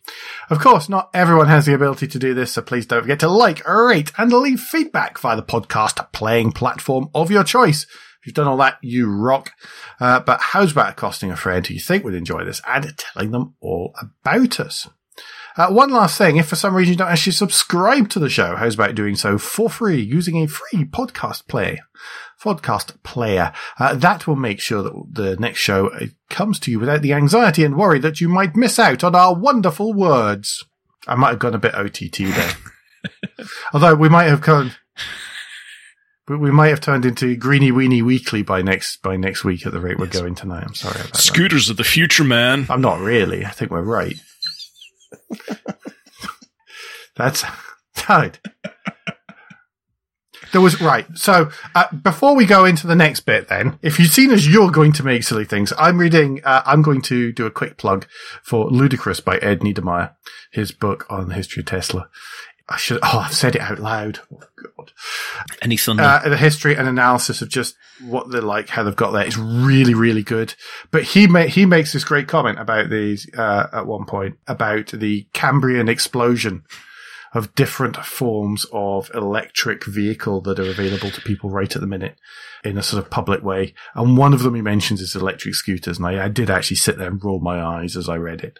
Of 0.49 0.59
course, 0.59 0.89
not 0.89 1.09
everyone 1.13 1.47
has 1.47 1.65
the 1.65 1.73
ability 1.73 2.07
to 2.07 2.19
do 2.19 2.33
this, 2.33 2.51
so 2.51 2.61
please 2.61 2.85
don't 2.85 3.01
forget 3.01 3.21
to 3.21 3.29
like, 3.29 3.65
rate, 3.65 4.11
and 4.17 4.31
leave 4.31 4.59
feedback 4.59 5.17
via 5.19 5.37
the 5.37 5.43
podcast 5.43 6.11
playing 6.11 6.51
platform 6.51 7.09
of 7.15 7.31
your 7.31 7.43
choice. 7.43 7.85
If 8.21 8.27
you've 8.27 8.35
done 8.35 8.47
all 8.47 8.57
that, 8.57 8.77
you 8.81 9.09
rock. 9.09 9.51
Uh, 9.99 10.19
but 10.19 10.39
how's 10.41 10.73
about 10.73 10.91
accosting 10.91 11.31
a 11.31 11.35
friend 11.35 11.65
who 11.65 11.73
you 11.73 11.79
think 11.79 12.03
would 12.03 12.13
enjoy 12.13 12.43
this 12.45 12.61
and 12.67 12.95
telling 12.95 13.31
them 13.31 13.55
all 13.61 13.95
about 13.99 14.59
us? 14.59 14.87
Uh, 15.57 15.69
one 15.69 15.89
last 15.89 16.17
thing, 16.17 16.37
if 16.37 16.47
for 16.47 16.55
some 16.55 16.75
reason 16.75 16.93
you 16.93 16.97
don't 16.97 17.09
actually 17.09 17.33
subscribe 17.33 18.09
to 18.09 18.19
the 18.19 18.29
show, 18.29 18.55
how's 18.55 18.75
about 18.75 18.95
doing 18.95 19.15
so 19.15 19.37
for 19.37 19.69
free 19.69 19.99
using 19.99 20.37
a 20.37 20.47
free 20.47 20.85
podcast 20.85 21.47
player? 21.47 21.79
Podcast 22.39 23.01
player. 23.03 23.51
Uh, 23.79 23.95
that 23.95 24.27
will 24.27 24.35
make 24.35 24.59
sure 24.59 24.83
that 24.83 24.93
the 25.11 25.35
next 25.37 25.59
show 25.59 25.87
uh, 25.87 26.05
comes 26.29 26.59
to 26.59 26.71
you 26.71 26.79
without 26.79 27.01
the 27.01 27.13
anxiety 27.13 27.65
and 27.65 27.75
worry 27.75 27.99
that 27.99 28.21
you 28.21 28.29
might 28.29 28.55
miss 28.55 28.77
out 28.77 29.03
on 29.03 29.15
our 29.15 29.35
wonderful 29.35 29.93
words. 29.93 30.63
I 31.07 31.15
might 31.15 31.29
have 31.29 31.39
gone 31.39 31.55
a 31.55 31.59
bit 31.59 31.75
OTT 31.75 32.17
there. 32.19 32.53
Although 33.73 33.95
we 33.95 34.09
might 34.09 34.25
have 34.25 34.41
gone, 34.41 34.71
we- 36.27 36.35
we 36.37 36.51
might 36.51 36.69
have 36.69 36.81
turned 36.81 37.05
into 37.05 37.35
Greeny 37.35 37.71
Weeny 37.71 38.01
Weekly 38.01 38.41
by 38.43 38.61
next 38.61 39.01
by 39.01 39.15
next 39.17 39.43
week 39.43 39.65
at 39.65 39.71
the 39.73 39.79
rate 39.81 39.97
we're 39.99 40.05
going 40.07 40.35
tonight. 40.35 40.63
I'm 40.65 40.75
sorry 40.75 40.95
about 41.01 41.13
that. 41.13 41.17
Scooters 41.17 41.69
of 41.69 41.77
the 41.77 41.83
future, 41.83 42.23
man. 42.23 42.65
I'm 42.69 42.81
not 42.81 42.99
really. 42.99 43.45
I 43.45 43.49
think 43.49 43.71
we're 43.71 43.81
right. 43.81 44.15
That's 47.15 47.43
right. 48.09 48.39
There 50.51 50.59
was 50.61 50.81
right. 50.81 51.05
So 51.15 51.49
uh, 51.75 51.85
before 51.95 52.35
we 52.35 52.45
go 52.45 52.65
into 52.65 52.85
the 52.85 52.95
next 52.95 53.21
bit, 53.21 53.47
then, 53.47 53.79
if 53.81 53.97
you've 53.99 54.11
seen 54.11 54.31
as 54.31 54.49
you're 54.49 54.69
going 54.71 54.91
to 54.93 55.03
make 55.03 55.23
silly 55.23 55.45
things, 55.45 55.71
I'm 55.77 55.97
reading. 55.97 56.41
Uh, 56.43 56.61
I'm 56.65 56.81
going 56.81 57.01
to 57.03 57.31
do 57.31 57.45
a 57.45 57.51
quick 57.51 57.77
plug 57.77 58.05
for 58.43 58.69
Ludicrous 58.69 59.21
by 59.21 59.37
Ed 59.37 59.61
Niedermeyer, 59.61 60.13
his 60.51 60.73
book 60.73 61.05
on 61.09 61.29
the 61.29 61.35
history 61.35 61.61
of 61.61 61.67
Tesla. 61.67 62.09
I 62.69 62.77
should. 62.77 62.99
Oh, 63.03 63.19
I've 63.19 63.33
said 63.33 63.55
it 63.55 63.61
out 63.61 63.79
loud. 63.79 64.19
Oh 64.33 64.39
God. 64.77 64.91
Any 65.61 65.77
thunder? 65.77 66.03
Uh, 66.03 66.29
the 66.29 66.37
history 66.37 66.75
and 66.75 66.87
analysis 66.87 67.41
of 67.41 67.49
just 67.49 67.75
what 68.05 68.29
they're 68.29 68.41
like, 68.41 68.69
how 68.69 68.83
they've 68.83 68.95
got 68.95 69.11
there 69.11 69.25
is 69.25 69.37
really, 69.37 69.93
really 69.93 70.23
good. 70.23 70.55
But 70.89 71.03
he 71.03 71.27
ma- 71.27 71.41
he 71.43 71.65
makes 71.65 71.93
this 71.93 72.03
great 72.03 72.27
comment 72.27 72.59
about 72.59 72.89
these 72.89 73.27
uh, 73.37 73.67
at 73.73 73.87
one 73.87 74.05
point 74.05 74.37
about 74.47 74.87
the 74.87 75.27
Cambrian 75.33 75.89
explosion 75.89 76.63
of 77.33 77.55
different 77.55 77.95
forms 77.97 78.65
of 78.73 79.09
electric 79.13 79.85
vehicle 79.85 80.41
that 80.41 80.59
are 80.59 80.69
available 80.69 81.09
to 81.09 81.21
people 81.21 81.49
right 81.49 81.73
at 81.73 81.81
the 81.81 81.87
minute 81.87 82.17
in 82.63 82.77
a 82.77 82.83
sort 82.83 83.01
of 83.03 83.09
public 83.09 83.41
way. 83.41 83.73
And 83.95 84.17
one 84.17 84.33
of 84.33 84.43
them 84.43 84.55
he 84.55 84.61
mentions 84.61 84.99
is 84.99 85.15
electric 85.15 85.55
scooters. 85.55 85.97
And 85.97 86.05
I, 86.07 86.25
I 86.25 86.27
did 86.27 86.49
actually 86.49 86.77
sit 86.77 86.97
there 86.97 87.07
and 87.07 87.23
roll 87.23 87.39
my 87.39 87.61
eyes 87.63 87.95
as 87.95 88.09
I 88.09 88.17
read 88.17 88.41
it. 88.41 88.59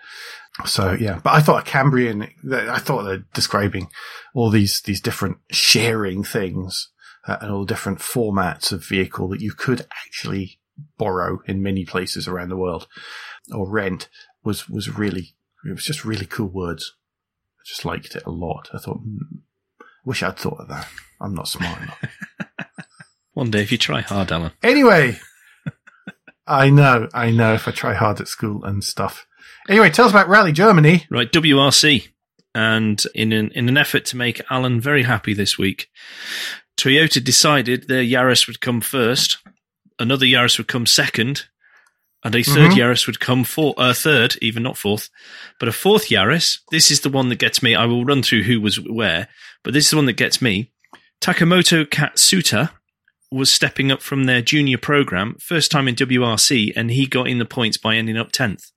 So 0.65 0.93
yeah, 0.93 1.19
but 1.21 1.33
I 1.33 1.41
thought 1.41 1.67
a 1.67 1.69
Cambrian, 1.69 2.29
I 2.51 2.79
thought 2.79 3.03
they're 3.03 3.25
describing 3.33 3.89
all 4.33 4.49
these, 4.49 4.81
these 4.81 5.01
different 5.01 5.37
sharing 5.51 6.23
things 6.23 6.89
uh, 7.27 7.37
and 7.41 7.51
all 7.51 7.61
the 7.61 7.73
different 7.73 7.99
formats 7.99 8.71
of 8.71 8.85
vehicle 8.85 9.27
that 9.29 9.41
you 9.41 9.51
could 9.51 9.85
actually 10.05 10.59
borrow 10.97 11.41
in 11.45 11.61
many 11.61 11.85
places 11.85 12.27
around 12.27 12.49
the 12.49 12.57
world 12.57 12.87
or 13.53 13.69
rent 13.69 14.07
was, 14.43 14.69
was 14.69 14.97
really, 14.97 15.35
it 15.65 15.71
was 15.71 15.85
just 15.85 16.05
really 16.05 16.25
cool 16.25 16.47
words. 16.47 16.95
I 17.61 17.63
just 17.65 17.85
liked 17.85 18.15
it 18.15 18.25
a 18.25 18.31
lot. 18.31 18.69
I 18.73 18.79
thought, 18.79 18.97
hmm, 18.97 19.37
wish 20.03 20.23
I'd 20.23 20.37
thought 20.37 20.59
of 20.59 20.67
that. 20.69 20.87
I'm 21.19 21.35
not 21.35 21.47
smart 21.47 21.79
enough. 21.81 22.03
One 23.33 23.51
day, 23.51 23.61
if 23.61 23.71
you 23.71 23.77
try 23.77 24.01
hard, 24.01 24.31
Alan. 24.31 24.51
Anyway, 24.63 25.19
I 26.47 26.69
know, 26.69 27.07
I 27.13 27.29
know 27.29 27.53
if 27.53 27.67
I 27.67 27.71
try 27.71 27.93
hard 27.93 28.19
at 28.19 28.27
school 28.27 28.63
and 28.63 28.83
stuff. 28.83 29.27
Anyway, 29.69 29.91
tell 29.91 30.05
us 30.05 30.11
about 30.11 30.27
Rally 30.27 30.51
Germany. 30.51 31.05
Right, 31.11 31.31
WRC. 31.31 32.09
And 32.53 33.01
in 33.13 33.31
an, 33.31 33.51
in 33.51 33.69
an 33.69 33.77
effort 33.77 34.05
to 34.05 34.17
make 34.17 34.41
Alan 34.49 34.81
very 34.81 35.03
happy 35.03 35.33
this 35.33 35.57
week, 35.57 35.89
Toyota 36.77 37.23
decided 37.23 37.87
their 37.87 38.03
Yaris 38.03 38.47
would 38.47 38.59
come 38.59 38.81
first, 38.81 39.37
another 39.99 40.25
Yaris 40.25 40.57
would 40.57 40.67
come 40.67 40.87
second, 40.87 41.45
and 42.23 42.35
a 42.35 42.39
3rd 42.43 42.71
Mhm. 42.71 42.77
Yaris 42.77 43.07
would 43.07 43.19
come 43.19 43.43
for 43.43 43.73
uh, 43.77 43.93
third, 43.93 44.37
even 44.41 44.63
not 44.63 44.77
fourth, 44.77 45.09
but 45.59 45.67
a 45.69 45.71
fourth 45.71 46.09
Yaris. 46.09 46.59
This 46.71 46.91
is 46.91 46.99
the 47.01 47.09
one 47.09 47.29
that 47.29 47.39
gets 47.39 47.63
me. 47.63 47.75
I 47.75 47.85
will 47.85 48.05
run 48.05 48.21
through 48.23 48.43
who 48.43 48.61
was 48.61 48.79
where, 48.79 49.27
but 49.63 49.73
this 49.73 49.85
is 49.85 49.89
the 49.91 49.95
one 49.97 50.05
that 50.05 50.13
gets 50.13 50.41
me. 50.41 50.71
Takamoto 51.21 51.85
Katsuta 51.85 52.71
was 53.31 53.51
stepping 53.51 53.91
up 53.91 54.01
from 54.01 54.25
their 54.25 54.41
junior 54.41 54.77
program, 54.77 55.35
first 55.39 55.71
time 55.71 55.87
in 55.87 55.95
WRC, 55.95 56.73
and 56.75 56.91
he 56.91 57.05
got 57.07 57.27
in 57.27 57.39
the 57.39 57.45
points 57.45 57.77
by 57.77 57.95
ending 57.95 58.17
up 58.17 58.31
tenth. 58.31 58.71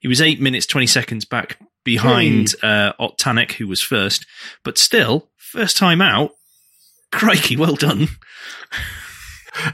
He 0.00 0.08
was 0.08 0.20
eight 0.20 0.40
minutes 0.40 0.66
twenty 0.66 0.86
seconds 0.86 1.24
back 1.24 1.58
behind 1.84 2.54
uh, 2.62 2.92
Ott 2.98 3.18
Tänak, 3.18 3.52
who 3.52 3.66
was 3.68 3.80
first, 3.80 4.26
but 4.64 4.78
still 4.78 5.30
first 5.36 5.76
time 5.76 6.00
out. 6.02 6.32
Crikey, 7.12 7.56
well 7.56 7.76
done. 7.76 8.08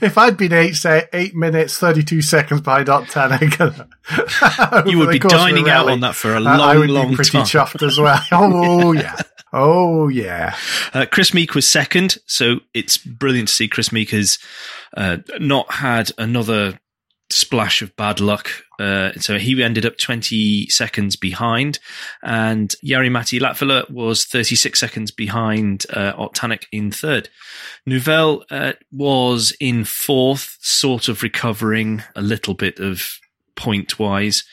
If 0.01 0.19
I'd 0.19 0.37
been 0.37 0.53
eight, 0.53 0.75
say, 0.75 1.07
eight 1.12 1.35
minutes, 1.35 1.79
32 1.79 2.23
seconds 2.23 2.61
behind 2.61 2.88
Ott 2.88 3.05
Tänak, 3.09 4.87
You 4.87 4.99
would 4.99 5.11
be 5.11 5.19
dining 5.19 5.69
out 5.69 5.88
on 5.88 6.01
that 6.01 6.14
for 6.14 6.35
a 6.35 6.40
long, 6.40 6.61
I 6.61 6.77
would 6.77 6.90
long 6.90 7.11
be 7.11 7.16
pretty 7.16 7.31
time. 7.33 7.45
chuffed 7.45 7.87
as 7.87 7.99
well. 8.01 8.23
Oh, 8.33 8.93
yeah. 8.93 9.16
Oh, 9.53 10.09
yeah. 10.09 10.55
Uh, 10.95 11.07
Kris 11.11 11.35
Meeke 11.35 11.55
was 11.55 11.66
second, 11.66 12.19
so 12.27 12.61
it's 12.75 12.99
brilliant 12.99 13.49
to 13.49 13.55
see 13.55 13.69
Kris 13.69 13.90
Meeke 13.90 14.11
has 14.11 14.38
uh, 14.97 15.19
not 15.40 15.73
had 15.73 16.12
another 16.19 16.79
splash 17.33 17.83
of 17.83 17.95
bad 17.97 18.21
luck. 18.21 18.51
Uh, 18.79 19.12
so 19.14 19.38
he 19.38 19.62
ended 19.62 19.85
up 19.85 19.99
20 19.99 20.69
seconds 20.69 21.16
behind, 21.16 21.79
and 22.23 22.75
Jari-Matti 22.85 23.38
Latvala 23.38 23.90
was 23.90 24.25
36 24.25 24.79
seconds 24.79 25.11
behind 25.11 25.85
uh, 25.90 26.29
in 26.73 26.90
third. 26.90 27.29
Neuville 27.87 28.45
uh, 28.51 28.73
was 28.90 29.55
in 29.61 29.85
fourth, 29.85 30.57
sort 30.61 31.09
of 31.09 31.23
recovering 31.23 32.03
a 32.16 32.23
little 32.23 32.55
bit 32.55 32.79
of 32.79 33.19
point 33.55 33.99
wise. 33.99 34.45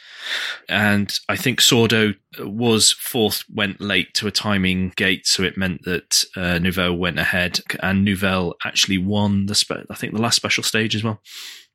And 0.68 1.18
I 1.30 1.38
think 1.38 1.62
Sordo 1.62 2.16
was 2.40 2.92
fourth, 2.92 3.44
went 3.54 3.80
late 3.80 4.14
to 4.16 4.28
a 4.28 4.32
timing 4.32 4.92
gate, 4.96 5.26
so 5.26 5.44
it 5.44 5.58
meant 5.58 5.84
that 5.86 6.24
uh, 6.36 6.60
Neuville 6.60 6.98
went 6.98 7.20
ahead, 7.20 7.60
and 7.82 8.04
Neuville 8.04 8.56
actually 8.66 8.98
won 8.98 9.46
the 9.46 9.56
spe- 9.56 9.86
I 9.90 9.96
think 9.96 10.14
the 10.14 10.22
last 10.22 10.36
special 10.36 10.64
stage 10.64 10.96
as 10.96 11.04
well. 11.04 11.22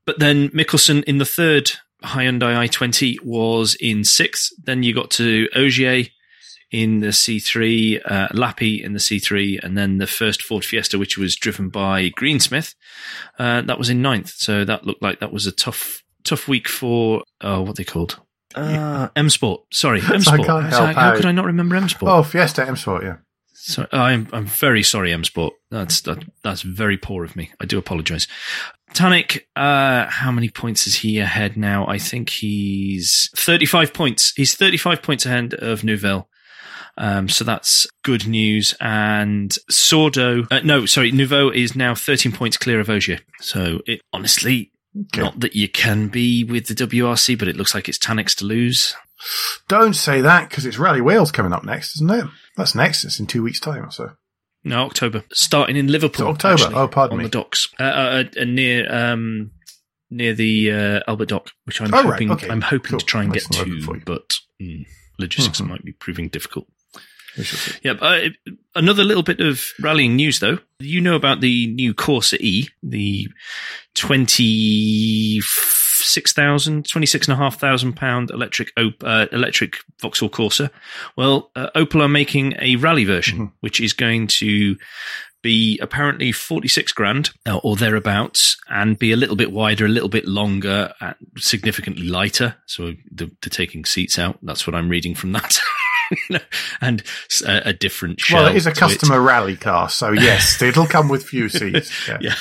But 0.04 0.18
then 0.18 0.48
Mikkelsen 0.50 1.04
in 1.04 1.18
the 1.18 1.24
third 1.24 1.72
Hyundai 2.02 2.68
i20 2.68 3.24
was 3.24 3.76
in 3.80 4.04
sixth. 4.04 4.50
Then 4.62 4.82
you 4.82 4.94
got 4.94 5.10
to 5.12 5.48
Ogier 5.54 6.04
in 6.70 7.00
the 7.00 7.08
C3, 7.08 8.00
uh, 8.04 8.28
Lappi 8.28 8.82
in 8.82 8.94
the 8.94 8.98
C3, 8.98 9.62
and 9.62 9.76
then 9.76 9.98
the 9.98 10.06
first 10.06 10.42
Ford 10.42 10.64
Fiesta, 10.64 10.98
which 10.98 11.18
was 11.18 11.36
driven 11.36 11.68
by 11.68 12.08
Greensmith, 12.08 12.74
uh, 13.38 13.60
that 13.62 13.78
was 13.78 13.90
in 13.90 14.00
ninth. 14.00 14.30
So 14.30 14.64
that 14.64 14.84
looked 14.84 15.02
like 15.02 15.20
that 15.20 15.32
was 15.32 15.46
a 15.46 15.52
tough, 15.52 16.02
tough 16.24 16.48
week 16.48 16.68
for 16.68 17.22
uh, 17.42 17.60
what 17.60 17.76
they 17.76 17.84
called 17.84 18.18
uh, 18.54 19.08
M 19.14 19.28
Sport. 19.30 19.62
Sorry, 19.72 20.00
M 20.12 20.20
Sport. 20.20 20.46
How 20.46 20.86
out. 20.86 21.16
could 21.16 21.26
I 21.26 21.32
not 21.32 21.44
remember 21.44 21.76
M 21.76 21.88
Sport? 21.88 22.10
Oh, 22.10 22.22
Fiesta 22.22 22.66
M 22.66 22.76
Sport, 22.76 23.04
yeah. 23.04 23.16
So 23.64 23.86
I'm 23.92 24.28
I'm 24.32 24.46
very 24.46 24.82
sorry, 24.82 25.12
M 25.12 25.22
Sport. 25.24 25.54
That's 25.70 26.00
that, 26.02 26.24
that's 26.42 26.62
very 26.62 26.96
poor 26.96 27.24
of 27.24 27.36
me. 27.36 27.50
I 27.60 27.64
do 27.64 27.78
apologise. 27.78 28.26
Tänak, 28.92 29.40
uh, 29.56 30.10
how 30.10 30.30
many 30.32 30.48
points 30.48 30.86
is 30.86 30.96
he 30.96 31.18
ahead 31.18 31.56
now? 31.56 31.86
I 31.86 31.96
think 31.98 32.28
he's 32.30 33.30
35 33.36 33.94
points. 33.94 34.32
He's 34.36 34.54
35 34.54 35.00
points 35.02 35.24
ahead 35.26 35.54
of 35.54 35.82
Neuville. 35.84 36.28
Um, 36.98 37.28
so 37.28 37.44
that's 37.44 37.86
good 38.02 38.26
news. 38.26 38.74
And 38.80 39.50
Sordo, 39.70 40.46
uh, 40.50 40.60
no, 40.64 40.84
sorry, 40.84 41.10
Neuville 41.12 41.50
is 41.50 41.74
now 41.76 41.94
13 41.94 42.32
points 42.32 42.56
clear 42.58 42.80
of 42.80 42.90
Ogier. 42.90 43.20
So 43.40 43.80
it 43.86 44.00
honestly, 44.12 44.72
Okay. 44.94 45.22
not 45.22 45.40
that 45.40 45.56
you 45.56 45.70
can 45.70 46.08
be 46.08 46.44
with 46.44 46.66
the 46.66 46.74
WRC, 46.74 47.38
but 47.38 47.48
it 47.48 47.56
looks 47.56 47.74
like 47.74 47.88
it's 47.88 47.96
Tänak's 47.98 48.34
to 48.36 48.44
lose. 48.44 48.94
Don't 49.68 49.94
say 49.94 50.20
that 50.20 50.48
because 50.48 50.66
it's 50.66 50.78
Rally 50.78 51.00
Wales 51.00 51.30
coming 51.32 51.52
up 51.52 51.64
next, 51.64 51.96
isn't 51.96 52.10
it? 52.10 52.24
That's 52.56 52.74
next. 52.74 53.04
It's 53.04 53.20
in 53.20 53.26
two 53.26 53.42
weeks' 53.42 53.60
time 53.60 53.84
or 53.86 53.90
so. 53.90 54.12
No, 54.64 54.84
October. 54.84 55.24
Starting 55.32 55.76
in 55.76 55.88
Liverpool. 55.88 56.28
It's 56.30 56.44
October. 56.44 56.62
actually, 56.64 56.74
Oh, 56.76 56.88
pardon 56.88 57.14
on 57.14 57.18
me. 57.18 57.24
the 57.24 57.30
docks, 57.30 57.68
uh, 57.80 57.82
uh, 57.82 58.24
uh, 58.40 58.44
near 58.44 58.92
um, 58.94 59.50
near 60.10 60.34
the 60.34 60.70
uh, 60.70 61.00
Albert 61.08 61.30
Dock, 61.30 61.50
which 61.64 61.80
I'm 61.80 61.92
Oh, 61.92 62.02
right. 62.02 62.12
hoping 62.12 62.30
Okay. 62.30 62.48
I'm 62.50 62.60
hoping 62.60 62.90
Cool. 62.90 62.98
to 63.00 63.06
try 63.06 63.22
and 63.22 63.32
Nice 63.32 63.46
get 63.48 63.58
and 63.60 63.70
local 63.70 63.84
for 63.94 63.98
to, 63.98 64.04
but 64.04 64.34
mm, 64.60 64.84
logistics 65.18 65.60
Mhm. 65.60 65.68
might 65.68 65.84
be 65.84 65.92
proving 65.92 66.28
difficult. 66.28 66.66
Yeah. 67.82 67.92
Uh, 67.92 68.28
another 68.74 69.04
little 69.04 69.22
bit 69.22 69.40
of 69.40 69.64
rallying 69.80 70.16
news, 70.16 70.38
though. 70.40 70.58
You 70.80 71.00
know 71.00 71.14
about 71.14 71.40
the 71.40 71.66
new 71.68 71.94
Corsa 71.94 72.38
E, 72.40 72.68
the 72.82 73.28
twenty 73.94 75.40
six 76.02 76.32
thousand, 76.32 76.88
twenty 76.88 77.06
six 77.06 77.26
and 77.28 77.34
a 77.34 77.36
half 77.36 77.58
thousand 77.58 77.94
pound 77.94 78.30
electric 78.30 78.70
op- 78.78 79.02
uh, 79.04 79.26
electric 79.32 79.76
Vauxhall 80.00 80.28
Corsa. 80.30 80.70
Well, 81.16 81.50
uh, 81.56 81.68
Opel 81.76 82.02
are 82.02 82.08
making 82.08 82.54
a 82.60 82.76
rally 82.76 83.04
version, 83.04 83.38
Mhm. 83.38 83.52
which 83.60 83.80
is 83.80 83.92
going 83.92 84.26
to 84.28 84.76
be 85.42 85.76
apparently 85.80 86.30
46 86.30 86.92
grand 86.92 87.30
uh, 87.48 87.56
or 87.64 87.74
thereabouts 87.74 88.56
and 88.70 88.96
be 88.96 89.10
a 89.10 89.16
little 89.16 89.34
bit 89.34 89.50
wider, 89.50 89.84
a 89.84 89.88
little 89.88 90.08
bit 90.08 90.24
longer, 90.24 90.92
significantly 91.36 92.04
lighter. 92.06 92.54
So 92.66 92.92
the, 93.10 93.28
the 93.42 93.50
taking 93.50 93.84
seats 93.84 94.20
out. 94.20 94.38
That's 94.42 94.68
what 94.68 94.76
I'm 94.76 94.88
reading 94.88 95.16
from 95.16 95.32
that. 95.32 95.58
You 96.12 96.16
know, 96.30 96.38
and 96.80 97.02
a, 97.44 97.70
a 97.70 97.72
different 97.72 98.20
shell. 98.20 98.42
Well, 98.44 98.52
it 98.52 98.56
is 98.56 98.66
a 98.66 98.72
to 98.72 98.78
customer 98.78 99.20
rally 99.20 99.56
car, 99.56 99.88
so 99.88 100.12
yes, 100.12 100.60
it'll 100.62 100.86
come 100.86 101.08
with 101.08 101.24
few 101.24 101.48
seats. 101.48 101.90
Yeah. 102.06 102.18
Yeah. 102.20 102.34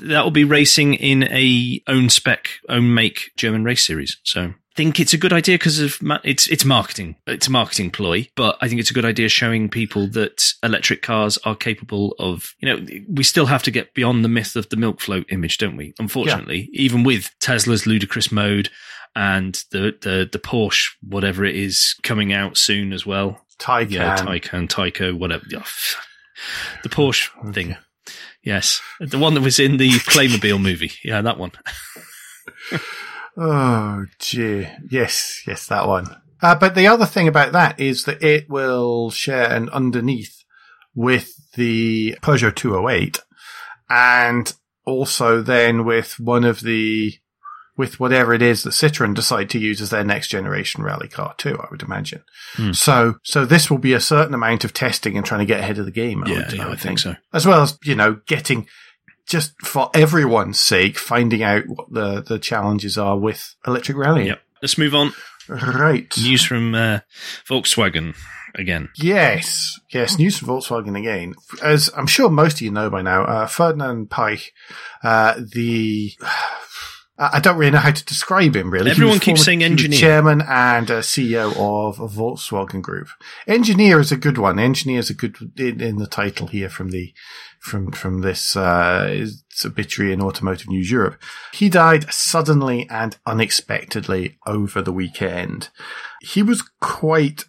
That 0.00 0.24
will 0.24 0.30
be 0.30 0.44
racing 0.44 0.94
in 0.94 1.24
a 1.24 1.80
own 1.86 2.08
spec, 2.08 2.48
own 2.68 2.94
make 2.94 3.30
German 3.36 3.64
race 3.64 3.84
series. 3.86 4.16
So 4.24 4.40
I 4.72 4.74
think 4.74 4.98
it's 4.98 5.12
a 5.12 5.18
good 5.18 5.32
idea 5.32 5.56
because 5.56 5.80
of 5.80 6.00
ma- 6.02 6.18
it's 6.24 6.48
it's 6.48 6.64
marketing. 6.64 7.16
It's 7.26 7.46
a 7.46 7.50
marketing 7.50 7.90
ploy, 7.90 8.28
but 8.36 8.56
I 8.60 8.68
think 8.68 8.80
it's 8.80 8.90
a 8.90 8.94
good 8.94 9.04
idea 9.04 9.28
showing 9.28 9.68
people 9.68 10.08
that 10.08 10.54
electric 10.62 11.02
cars 11.02 11.38
are 11.44 11.54
capable 11.54 12.14
of. 12.18 12.54
You 12.60 12.68
know, 12.68 12.86
we 13.08 13.22
still 13.22 13.46
have 13.46 13.62
to 13.64 13.70
get 13.70 13.94
beyond 13.94 14.24
the 14.24 14.28
myth 14.28 14.56
of 14.56 14.68
the 14.70 14.76
milk 14.76 15.00
float 15.00 15.26
image, 15.30 15.58
don't 15.58 15.76
we? 15.76 15.94
Unfortunately, 15.98 16.70
even 16.72 17.04
with 17.04 17.30
Tesla's 17.38 17.86
ludicrous 17.86 18.32
mode 18.32 18.70
and 19.14 19.62
the 19.72 19.96
the 20.00 20.28
the 20.30 20.38
Porsche 20.38 20.88
whatever 21.06 21.44
it 21.44 21.54
is 21.54 21.94
coming 22.02 22.32
out 22.32 22.56
soon 22.56 22.92
as 22.92 23.04
well. 23.04 23.44
Taycan. 23.58 23.90
Yeah, 23.90 24.16
Taycan, 24.16 24.68
Tyco, 24.68 25.16
whatever. 25.16 25.44
The 26.82 26.88
Porsche 26.88 27.28
thing. 27.54 27.76
Yes. 28.44 28.80
The 29.00 29.18
one 29.18 29.34
that 29.34 29.40
was 29.40 29.58
in 29.58 29.76
the 29.76 29.90
Playmobil 29.90 30.60
movie. 30.60 30.92
Yeah, 31.04 31.22
that 31.22 31.38
one. 31.38 31.52
Oh, 33.36 34.04
gee. 34.18 34.68
Yes, 34.90 35.42
yes, 35.46 35.66
that 35.68 35.88
one. 35.88 36.06
Uh, 36.42 36.54
but 36.54 36.74
the 36.74 36.86
other 36.86 37.06
thing 37.06 37.28
about 37.28 37.52
that 37.52 37.80
is 37.80 38.04
that 38.04 38.22
it 38.22 38.48
will 38.50 39.10
share 39.10 39.50
an 39.50 39.70
underneath 39.70 40.44
with 40.94 41.32
the 41.54 42.16
Peugeot 42.20 42.54
208 42.54 43.20
and 43.88 44.52
also 44.84 45.40
then 45.40 45.84
with 45.84 46.18
one 46.18 46.44
of 46.44 46.60
the, 46.60 47.14
with 47.76 47.98
whatever 47.98 48.34
it 48.34 48.42
is 48.42 48.62
that 48.62 48.70
Citroen 48.70 49.14
decide 49.14 49.48
to 49.50 49.58
use 49.58 49.80
as 49.80 49.90
their 49.90 50.04
next 50.04 50.28
generation 50.28 50.82
rally 50.82 51.08
car 51.08 51.34
too, 51.38 51.58
I 51.58 51.66
would 51.70 51.82
imagine. 51.82 52.22
Hmm. 52.54 52.72
So, 52.72 53.14
so 53.22 53.44
this 53.46 53.70
will 53.70 53.78
be 53.78 53.94
a 53.94 54.00
certain 54.00 54.34
amount 54.34 54.64
of 54.64 54.74
testing 54.74 55.16
and 55.16 55.24
trying 55.24 55.40
to 55.40 55.46
get 55.46 55.60
ahead 55.60 55.78
of 55.78 55.86
the 55.86 55.90
game. 55.90 56.22
I 56.24 56.28
Yeah, 56.30 56.36
would, 56.36 56.52
yeah, 56.52 56.62
I 56.62 56.66
I 56.66 56.68
would 56.68 56.80
think 56.80 56.98
so. 56.98 57.16
as 57.32 57.46
well 57.46 57.62
as 57.62 57.78
you 57.84 57.94
know 57.94 58.20
getting 58.26 58.66
just 59.26 59.54
for 59.64 59.88
everyone's 59.94 60.58
sake 60.60 60.98
finding 60.98 61.42
out 61.42 61.64
what 61.66 61.90
the 61.92 62.20
the 62.20 62.38
challenges 62.38 62.98
are 62.98 63.16
with 63.18 63.54
electric 63.66 63.96
rallying 63.96 64.26
Yep. 64.28 64.42
Let's 64.60 64.76
move 64.78 64.94
on. 64.94 65.12
right 65.48 66.12
News 66.18 66.44
from 66.44 66.74
uh, 66.74 67.00
Volkswagen 67.48 68.14
again. 68.54 68.90
yes 68.96 69.78
yes 69.90 70.18
news 70.18 70.36
from 70.38 70.48
volkswagen 70.48 70.98
again 70.98 71.34
as 71.62 71.88
i'm 71.96 72.06
sure 72.06 72.28
most 72.28 72.56
of 72.56 72.60
you 72.60 72.70
know 72.70 72.90
by 72.90 73.00
now 73.00 73.24
uh, 73.24 73.46
ferdinand 73.46 74.10
Peich, 74.10 74.48
uh, 75.02 75.34
the 75.54 76.12
I 77.18 77.30
I 77.34 77.40
don't 77.40 77.56
really 77.58 77.72
know 77.72 77.78
how 77.78 77.92
to 77.92 78.04
describe 78.04 78.56
him. 78.56 78.70
Really, 78.70 78.90
Everyone 78.90 79.18
keeps 79.20 79.44
saying 79.44 79.62
engineer. 79.62 79.98
chairman 79.98 80.42
and 80.42 80.90
uh, 80.90 81.00
CEO 81.00 81.50
of 81.56 81.96
Volkswagen 82.12 82.82
Group. 82.82 83.08
Engineer 83.46 84.00
is 84.00 84.12
a 84.12 84.16
good 84.16 84.38
one. 84.38 84.58
Engineer 84.58 84.98
is 85.00 85.10
a 85.10 85.14
good 85.14 85.36
in, 85.56 85.80
in 85.80 85.96
the 85.96 86.06
title 86.06 86.46
here 86.48 86.68
from 86.68 86.90
the 86.90 87.12
from 87.60 87.92
from 87.92 88.22
this 88.22 88.56
uh, 88.56 89.26
obituary 89.64 90.12
in 90.12 90.20
Automotive 90.22 90.68
News 90.68 90.90
Europe. 90.90 91.20
He 91.52 91.68
died 91.68 92.12
suddenly 92.12 92.88
and 92.90 93.16
unexpectedly 93.26 94.38
over 94.46 94.82
the 94.82 94.92
weekend. 94.92 95.68
He 96.20 96.42
was 96.42 96.62
quite 96.80 97.44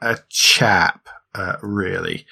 a 0.00 0.18
chap, 0.28 1.08
uh, 1.34 1.56
really, 1.62 2.26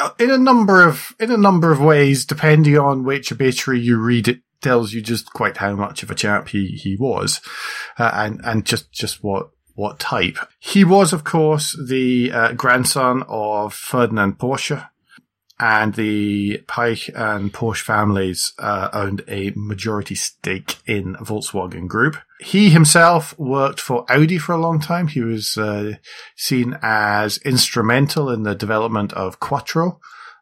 Uh, 0.00 0.10
in 0.18 0.30
a 0.30 0.38
number 0.38 0.86
of 0.86 1.14
in 1.20 1.30
a 1.30 1.36
number 1.36 1.70
of 1.70 1.80
ways, 1.80 2.24
depending 2.24 2.78
on 2.78 3.04
which 3.04 3.30
obituary 3.30 3.80
you 3.80 3.98
read. 3.98 4.26
It 4.28 4.40
tells 4.60 4.92
you 4.92 5.00
just 5.00 5.32
quite 5.32 5.58
how 5.58 5.74
much 5.74 6.02
of 6.02 6.10
a 6.10 6.14
chap 6.14 6.48
he 6.48 6.68
he 6.68 6.96
was, 6.96 7.40
uh, 7.98 8.10
and 8.14 8.40
and 8.44 8.64
just 8.64 8.92
just 8.92 9.22
what 9.22 9.50
what 9.74 9.98
type. 9.98 10.36
He 10.58 10.84
was, 10.84 11.12
of 11.12 11.24
course, 11.24 11.76
the 11.88 12.32
uh, 12.32 12.52
grandson 12.52 13.24
of 13.28 13.72
Ferdinand 13.72 14.38
Porsche, 14.38 14.88
and 15.60 15.94
the 15.94 16.58
Pike 16.66 17.10
and 17.14 17.52
Porsche 17.52 17.82
families 17.82 18.52
uh, 18.58 18.88
owned 18.94 19.22
a 19.28 19.52
majority 19.54 20.14
stake 20.14 20.78
in 20.86 21.14
Volkswagen 21.16 21.86
Group. 21.86 22.16
He 22.40 22.70
himself 22.70 23.38
worked 23.38 23.78
for 23.78 24.06
Audi 24.10 24.38
for 24.38 24.52
a 24.52 24.60
long 24.60 24.80
time. 24.80 25.08
He 25.08 25.20
was 25.20 25.58
uh, 25.58 25.96
seen 26.34 26.78
as 26.80 27.36
instrumental 27.38 28.30
in 28.30 28.42
the 28.42 28.54
development 28.54 29.12
of 29.12 29.38
Quattro. 29.38 30.00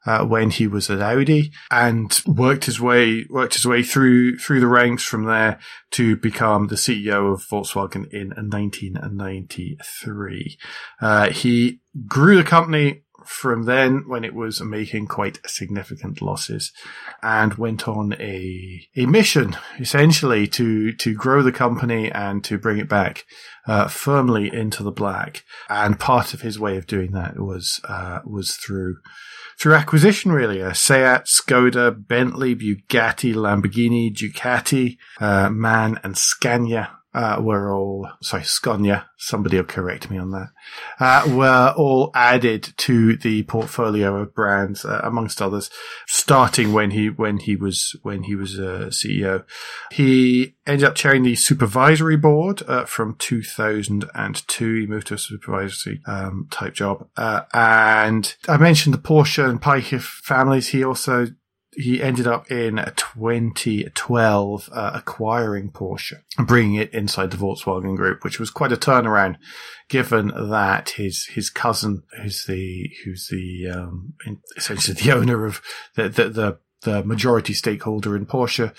Uh, 0.09 0.25
when 0.25 0.49
he 0.49 0.67
was 0.67 0.89
at 0.89 1.03
Audi 1.03 1.53
and 1.71 2.23
worked 2.27 2.65
his 2.65 2.81
way 2.81 3.27
worked 3.29 3.53
his 3.53 3.67
way 3.67 3.83
through 3.83 4.39
through 4.39 4.59
the 4.59 4.67
ranks 4.67 5.05
from 5.05 5.25
there 5.25 5.59
to 5.91 6.17
become 6.17 6.69
the 6.69 6.77
CEO 6.77 7.31
of 7.31 7.47
Volkswagen 7.47 8.11
in 8.11 8.31
1993. 8.31 10.59
Uh, 11.03 11.29
he 11.29 11.81
grew 12.07 12.39
the 12.39 12.43
company 12.43 13.03
from 13.29 13.65
then 13.65 14.05
when 14.07 14.25
it 14.25 14.35
was 14.35 14.63
making 14.63 15.07
quite 15.07 15.39
significant 15.47 16.23
losses 16.23 16.73
and 17.23 17.55
went 17.55 17.87
on 17.87 18.15
a, 18.15 18.89
a 18.97 19.05
mission 19.05 19.55
essentially 19.79 20.47
to, 20.47 20.93
to 20.93 21.15
grow 21.15 21.43
the 21.43 21.53
company 21.53 22.11
and 22.11 22.43
to 22.43 22.57
bring 22.57 22.79
it 22.79 22.89
back, 22.89 23.27
uh, 23.67 23.87
firmly 23.87 24.53
into 24.53 24.83
the 24.83 24.91
black. 24.91 25.45
And 25.69 26.01
part 26.01 26.33
of 26.33 26.41
his 26.41 26.59
way 26.59 26.79
of 26.79 26.87
doing 26.87 27.13
that 27.13 27.39
was, 27.39 27.81
uh, 27.87 28.21
was 28.25 28.57
through, 28.57 28.97
through 29.59 29.75
acquisition 29.75 30.33
really. 30.33 30.63
Uh, 30.63 30.73
Seat, 30.73 31.25
Skoda, 31.25 31.91
Bentley, 32.07 32.55
Bugatti, 32.55 33.35
Lamborghini, 33.35 34.15
Ducati, 34.15 34.97
uh, 35.21 35.51
MAN 35.51 35.99
and 36.03 36.17
Scania 36.17 36.98
uh, 37.15 37.41
were 37.41 37.73
all, 37.73 38.09
sorry, 38.23 38.45
Scania, 38.45 39.09
somebody 39.17 39.57
will 39.57 39.65
correct 39.65 40.11
me 40.11 40.19
on 40.19 40.31
that, 40.31 40.49
uh, 41.01 41.25
were 41.35 41.75
all 41.77 42.11
added 42.15 42.75
to 42.77 43.17
the 43.17 43.43
portfolio 43.45 44.17
of 44.17 44.35
brands, 44.35 44.85
uh, 44.85 45.01
amongst 45.03 45.41
others, 45.41 45.71
starting 46.07 46.73
when 46.73 46.91
he, 46.91 47.09
when 47.09 47.39
he 47.39 47.57
was, 47.57 47.97
when 48.03 48.25
he 48.25 48.35
was 48.35 48.59
a 48.59 48.89
CEO. 48.89 49.45
He 49.91 50.57
ended 50.67 50.87
up 50.87 50.95
chairing 50.95 51.23
the 51.23 51.35
supervisory 51.35 52.17
board, 52.17 52.63
uh, 52.69 52.85
from 52.85 53.17
2002. 53.17 54.75
He 54.75 54.87
moved 54.87 55.07
to 55.09 55.15
a 55.15 55.19
supervisory, 55.19 56.03
um, 56.07 56.47
type 56.51 56.75
job. 56.75 57.09
Uh, 57.17 57.43
and 57.55 58.37
I 58.47 58.59
mentioned 58.59 58.95
the 58.95 58.99
Porsche 58.99 59.49
and 59.49 59.61
Piech 59.61 60.01
families. 60.01 60.69
He 60.69 60.85
also 60.85 61.29
he 61.79 62.03
ended 62.03 62.27
up 62.27 62.51
in 62.51 62.77
2012 62.97 64.69
uh, 64.73 64.91
acquiring 64.95 65.71
Porsche 65.71 66.15
and 66.37 66.47
bringing 66.47 66.75
it 66.75 66.93
inside 66.93 67.31
the 67.31 67.37
Volkswagen 67.37 67.97
Group, 67.97 68.25
which 68.25 68.41
was 68.41 68.51
quite 68.51 68.73
a 68.73 68.77
turnaround, 68.77 69.37
given 69.89 70.33
that 70.51 70.91
his 70.91 71.27
his 71.27 71.51
cousin, 71.51 72.03
who's 72.21 72.45
the 72.47 72.91
who's 73.05 73.29
the 73.29 73.69
um, 73.71 74.15
essentially 74.57 75.01
the 75.01 75.13
owner 75.17 75.47
of 75.47 75.63
the, 75.95 76.09
the 76.09 76.29
the 76.29 76.59
the 76.83 77.05
majority 77.05 77.55
stakeholder 77.55 78.17
in 78.17 78.27
Porsche, 78.27 78.75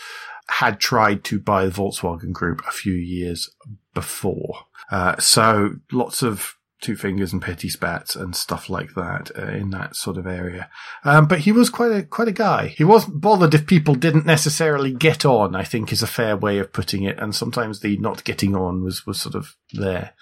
had 0.49 0.79
tried 0.79 1.23
to 1.23 1.39
buy 1.39 1.65
the 1.65 1.71
Volkswagen 1.71 2.33
Group 2.33 2.61
a 2.67 2.71
few 2.71 2.93
years 2.93 3.49
before. 3.93 4.65
Uh, 4.91 5.17
so 5.19 5.75
lots 5.91 6.21
of 6.21 6.55
two 6.81 6.95
fingers 6.95 7.33
and 7.33 7.41
petty 7.41 7.69
spats 7.69 8.15
and 8.15 8.35
stuff 8.35 8.69
like 8.69 8.93
that 8.95 9.31
uh, 9.37 9.47
in 9.47 9.69
that 9.71 9.95
sort 9.95 10.17
of 10.17 10.25
area. 10.25 10.69
Um, 11.03 11.27
but 11.27 11.39
he 11.39 11.51
was 11.51 11.69
quite 11.69 11.91
a 11.91 12.03
quite 12.03 12.27
a 12.27 12.33
guy. 12.33 12.67
He 12.67 12.83
wasn't 12.83 13.21
bothered 13.21 13.53
if 13.53 13.67
people 13.67 13.95
didn't 13.95 14.25
necessarily 14.25 14.93
get 14.93 15.25
on. 15.25 15.55
I 15.55 15.63
think 15.63 15.91
is 15.91 16.03
a 16.03 16.07
fair 16.07 16.37
way 16.37 16.57
of 16.59 16.73
putting 16.73 17.03
it. 17.03 17.19
And 17.19 17.35
sometimes 17.35 17.79
the 17.79 17.97
not 17.97 18.23
getting 18.23 18.55
on 18.55 18.83
was 18.83 19.05
was 19.05 19.19
sort 19.19 19.35
of 19.35 19.55
there, 19.73 20.13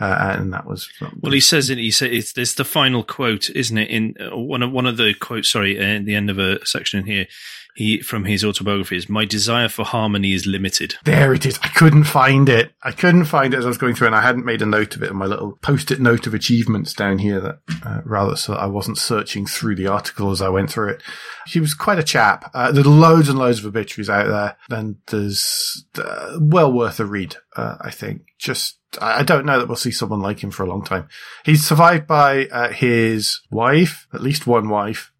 uh, 0.00 0.36
and 0.38 0.52
that 0.52 0.66
was. 0.66 0.88
Well, 1.20 1.32
he 1.32 1.40
says 1.40 1.70
it. 1.70 1.78
He 1.78 1.90
says 1.90 2.10
it's, 2.12 2.38
it's 2.38 2.54
the 2.54 2.64
final 2.64 3.02
quote, 3.02 3.50
isn't 3.50 3.78
it? 3.78 3.90
In 3.90 4.14
uh, 4.20 4.36
one 4.36 4.62
of 4.62 4.72
one 4.72 4.86
of 4.86 4.96
the 4.96 5.14
quotes. 5.14 5.50
Sorry, 5.50 5.78
in 5.78 6.04
the 6.04 6.14
end 6.14 6.30
of 6.30 6.38
a 6.38 6.64
section 6.66 7.00
in 7.00 7.06
here 7.06 7.26
he 7.74 8.00
from 8.00 8.24
his 8.24 8.44
autobiography 8.44 8.96
is 8.96 9.08
my 9.08 9.24
desire 9.24 9.68
for 9.68 9.84
harmony 9.84 10.32
is 10.32 10.46
limited. 10.46 10.94
There 11.04 11.34
it 11.34 11.44
is. 11.44 11.58
I 11.62 11.68
couldn't 11.68 12.04
find 12.04 12.48
it. 12.48 12.72
I 12.82 12.92
couldn't 12.92 13.24
find 13.24 13.52
it 13.52 13.58
as 13.58 13.64
I 13.64 13.68
was 13.68 13.78
going 13.78 13.94
through, 13.94 14.08
and 14.08 14.16
I 14.16 14.22
hadn't 14.22 14.44
made 14.44 14.62
a 14.62 14.66
note 14.66 14.94
of 14.96 15.02
it 15.02 15.10
in 15.10 15.16
my 15.16 15.26
little 15.26 15.58
post-it 15.60 16.00
note 16.00 16.26
of 16.26 16.34
achievements 16.34 16.92
down 16.94 17.18
here. 17.18 17.40
That 17.40 17.58
uh, 17.84 18.00
rather 18.04 18.36
so 18.36 18.54
I 18.54 18.66
wasn't 18.66 18.98
searching 18.98 19.46
through 19.46 19.76
the 19.76 19.88
article 19.88 20.30
as 20.30 20.40
I 20.40 20.48
went 20.48 20.70
through 20.70 20.90
it. 20.90 21.02
He 21.46 21.60
was 21.60 21.74
quite 21.74 21.98
a 21.98 22.04
chap. 22.04 22.50
Uh, 22.54 22.70
there's 22.70 22.86
loads 22.86 23.28
and 23.28 23.38
loads 23.38 23.58
of 23.58 23.66
obituaries 23.66 24.10
out 24.10 24.28
there, 24.28 24.56
and 24.76 24.96
there's 25.08 25.84
uh, 25.98 26.38
well 26.40 26.72
worth 26.72 27.00
a 27.00 27.04
read. 27.04 27.36
Uh, 27.56 27.76
I 27.80 27.90
think 27.90 28.22
just 28.38 28.78
I 29.00 29.22
don't 29.22 29.46
know 29.46 29.58
that 29.58 29.66
we'll 29.66 29.76
see 29.76 29.90
someone 29.90 30.20
like 30.20 30.42
him 30.42 30.50
for 30.50 30.62
a 30.62 30.68
long 30.68 30.84
time. 30.84 31.08
He's 31.44 31.66
survived 31.66 32.06
by 32.06 32.46
uh, 32.46 32.70
his 32.70 33.40
wife, 33.50 34.06
at 34.12 34.22
least 34.22 34.46
one 34.46 34.68
wife, 34.68 35.12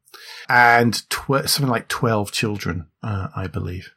and 0.48 1.08
tw- 1.10 1.46
something 1.46 1.68
like 1.68 1.88
12 1.88 2.32
children, 2.32 2.86
uh, 3.02 3.28
I 3.34 3.46
believe. 3.46 3.90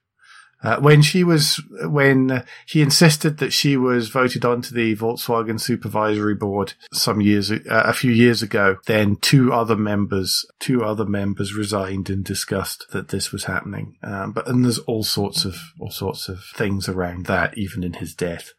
Uh, 0.63 0.79
when 0.79 1.03
she 1.03 1.23
was, 1.23 1.61
when 1.83 2.43
he 2.65 2.81
insisted 2.81 3.37
that 3.37 3.53
she 3.53 3.77
was 3.77 4.09
voted 4.09 4.43
onto 4.43 4.73
the 4.73 4.95
Volkswagen 4.95 5.59
supervisory 5.59 6.33
board 6.33 6.73
some 6.91 7.21
years, 7.21 7.51
uh, 7.51 7.59
a 7.67 7.93
few 7.93 8.11
years 8.11 8.41
ago, 8.41 8.77
then 8.87 9.17
two 9.17 9.53
other 9.53 9.75
members, 9.75 10.45
two 10.59 10.83
other 10.83 11.05
members 11.05 11.53
resigned 11.53 12.09
in 12.09 12.23
disgust 12.23 12.87
that 12.91 13.09
this 13.09 13.31
was 13.31 13.43
happening. 13.43 13.97
Um, 14.01 14.31
but, 14.31 14.47
and 14.47 14.65
there's 14.65 14.79
all 14.79 15.03
sorts 15.03 15.45
of, 15.45 15.57
all 15.79 15.91
sorts 15.91 16.27
of 16.27 16.43
things 16.55 16.89
around 16.89 17.27
that, 17.27 17.55
even 17.55 17.83
in 17.83 17.93
his 17.93 18.15
death 18.15 18.53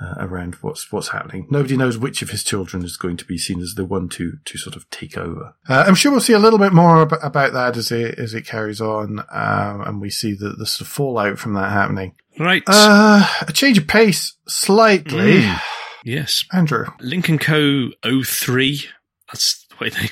uh, 0.00 0.14
around 0.18 0.56
what's 0.56 0.90
what's 0.90 1.08
happening. 1.08 1.46
Nobody 1.50 1.76
knows 1.76 1.98
which 1.98 2.22
of 2.22 2.30
his 2.30 2.42
children 2.42 2.84
is 2.84 2.96
going 2.96 3.16
to 3.18 3.24
be 3.24 3.38
seen 3.38 3.60
as 3.60 3.74
the 3.74 3.84
one 3.84 4.08
to 4.10 4.38
to 4.44 4.58
sort 4.58 4.76
of 4.76 4.88
take 4.90 5.16
over. 5.16 5.54
Uh, 5.68 5.84
I'm 5.86 5.94
sure 5.94 6.10
we'll 6.10 6.20
see 6.20 6.32
a 6.32 6.38
little 6.38 6.58
bit 6.58 6.72
more 6.72 7.02
ab- 7.02 7.18
about 7.22 7.52
that 7.52 7.76
as 7.76 7.90
it 7.92 8.18
as 8.18 8.34
it 8.34 8.46
carries 8.46 8.80
on, 8.80 9.20
um, 9.30 9.80
and 9.82 10.00
we 10.00 10.10
see 10.10 10.34
the 10.34 10.50
the 10.50 10.66
sort 10.66 10.82
of 10.82 10.92
fallout 10.92 11.38
from 11.38 11.54
that 11.54 11.72
happening. 11.72 12.14
Right. 12.38 12.62
Uh, 12.66 13.26
a 13.46 13.52
change 13.52 13.78
of 13.78 13.86
pace 13.86 14.36
slightly. 14.48 15.42
Mm. 15.42 15.60
Yes. 16.04 16.44
Andrew. 16.52 16.86
Lynk 17.00 17.40
& 17.40 17.40
Co. 17.40 17.88
03, 18.02 18.84
that's 19.28 19.66
the 19.68 19.76
way 19.80 19.88
they, 19.88 20.10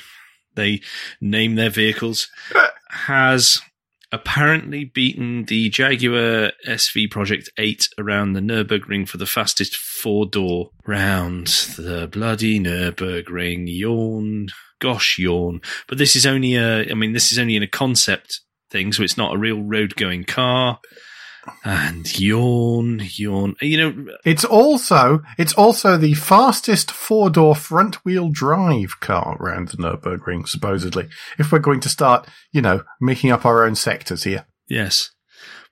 they 0.55 0.81
name 1.21 1.55
their 1.55 1.69
vehicles, 1.69 2.29
has 2.89 3.61
apparently 4.13 4.85
beaten 4.85 5.47
the 5.47 5.71
Jaguar 5.71 6.53
SV 6.69 7.11
Project 7.11 7.51
8 7.59 7.89
around 7.99 8.35
the 8.35 8.41
Nürburgring 8.41 9.09
for 9.09 9.17
the 9.17 9.27
fastest 9.27 9.75
four 9.75 10.27
door 10.27 10.71
round 10.87 11.47
the 11.79 12.09
bloody 12.11 12.61
Nürburgring. 12.61 13.65
Yawn. 13.67 14.49
Gosh, 14.81 15.19
yawn. 15.19 15.61
But 15.89 15.99
this 15.99 16.15
is 16.15 16.27
only 16.27 16.55
a, 16.57 16.91
I 16.91 16.95
mean, 16.95 17.13
this 17.13 17.33
is 17.33 17.39
only 17.39 17.57
in 17.57 17.63
a 17.63 17.69
concept 17.69 18.41
thing, 18.71 18.93
so 18.93 19.03
it's 19.03 19.17
not 19.17 19.35
a 19.35 19.39
real 19.39 19.63
road 19.63 19.97
going 19.97 20.25
car. 20.25 20.81
And 21.65 22.19
yawn, 22.19 23.01
yawn. 23.15 23.57
You 23.61 23.77
know, 23.77 24.13
It's 24.25 24.45
also 24.45 25.23
it's 25.39 25.53
also 25.55 25.97
the 25.97 26.15
fastest 26.15 26.91
four 26.91 27.31
door 27.31 27.55
front 27.57 28.05
wheel 28.05 28.29
drive 28.31 29.01
car 29.01 29.37
around 29.41 29.69
the 29.69 29.77
Nürburgring, 29.77 30.47
supposedly. 30.49 31.09
If 31.39 31.51
we're 31.51 31.59
going 31.59 31.81
to 31.81 31.89
start, 31.89 32.29
you 32.53 32.63
know, 32.63 32.85
making 33.01 33.31
up 33.31 33.45
our 33.45 33.65
own 33.65 33.75
sectors 33.75 34.25
here. 34.25 34.47
yes. 34.69 35.11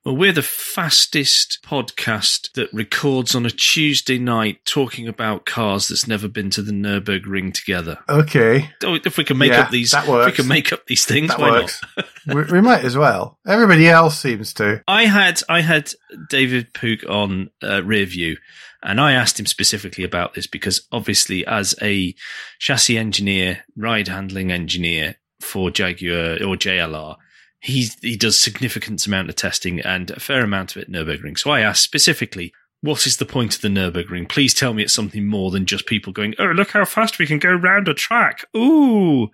Well, 0.04 0.16
we're 0.16 0.32
the 0.32 0.42
fastest 0.42 1.58
podcast 1.62 2.52
that 2.54 2.72
records 2.72 3.34
on 3.34 3.44
a 3.44 3.50
Tuesday 3.50 4.18
night 4.18 4.64
talking 4.64 5.06
about 5.06 5.44
cars 5.44 5.88
that's 5.88 6.08
never 6.08 6.26
been 6.26 6.48
to 6.50 6.62
the 6.62 6.72
Nürburgring 6.72 7.52
together. 7.52 7.98
Okay, 8.08 8.70
Oh, 8.82 8.98
If 9.04 9.18
we 9.18 9.24
can 9.24 9.36
make 9.36 9.52
Yeah, 9.52 9.60
up 9.62 9.70
these, 9.70 9.90
that 9.90 10.08
if 10.08 10.26
we 10.26 10.32
can 10.32 10.48
make 10.48 10.72
up 10.72 10.86
these 10.86 11.04
things, 11.04 11.28
that 11.28 11.38
why 11.38 11.50
works. 11.50 11.82
not? 11.98 12.06
we, 12.26 12.44
we 12.44 12.60
might 12.62 12.82
as 12.82 12.96
well. 12.96 13.38
Everybody 13.46 13.88
else 13.88 14.18
seems 14.18 14.54
to. 14.54 14.82
I 14.88 15.04
had 15.04 15.42
I 15.50 15.60
had 15.60 15.92
David 16.30 16.72
Pook 16.72 17.00
on 17.06 17.50
uh, 17.62 17.82
Rear 17.84 18.06
View, 18.06 18.38
and 18.82 18.98
I 19.02 19.12
asked 19.12 19.38
him 19.38 19.44
specifically 19.46 20.02
about 20.04 20.32
this 20.32 20.46
because 20.46 20.86
obviously, 20.90 21.44
as 21.46 21.74
a 21.82 22.14
chassis 22.58 22.96
engineer, 22.96 23.64
ride 23.76 24.08
handling 24.08 24.50
engineer 24.50 25.16
for 25.40 25.70
Jaguar 25.70 26.34
or 26.42 26.56
JLR, 26.56 27.16
he 27.60 27.88
he 28.00 28.16
does 28.16 28.38
significant 28.38 29.06
amount 29.06 29.28
of 29.28 29.36
testing 29.36 29.80
and 29.80 30.10
a 30.10 30.20
fair 30.20 30.42
amount 30.42 30.74
of 30.74 30.82
it 30.82 30.90
Nürburgring. 30.90 31.38
So 31.38 31.50
I 31.50 31.60
asked 31.60 31.82
specifically. 31.82 32.52
What 32.82 33.06
is 33.06 33.18
the 33.18 33.26
point 33.26 33.54
of 33.54 33.60
the 33.60 33.68
Nürburgring? 33.68 34.26
Please 34.26 34.54
tell 34.54 34.72
me 34.72 34.82
it's 34.82 34.94
something 34.94 35.26
more 35.26 35.50
than 35.50 35.66
just 35.66 35.84
people 35.84 36.14
going, 36.14 36.34
oh, 36.38 36.46
look 36.46 36.70
how 36.70 36.86
fast 36.86 37.18
we 37.18 37.26
can 37.26 37.38
go 37.38 37.52
round 37.52 37.88
a 37.88 37.92
track. 37.92 38.46
Ooh. 38.56 39.30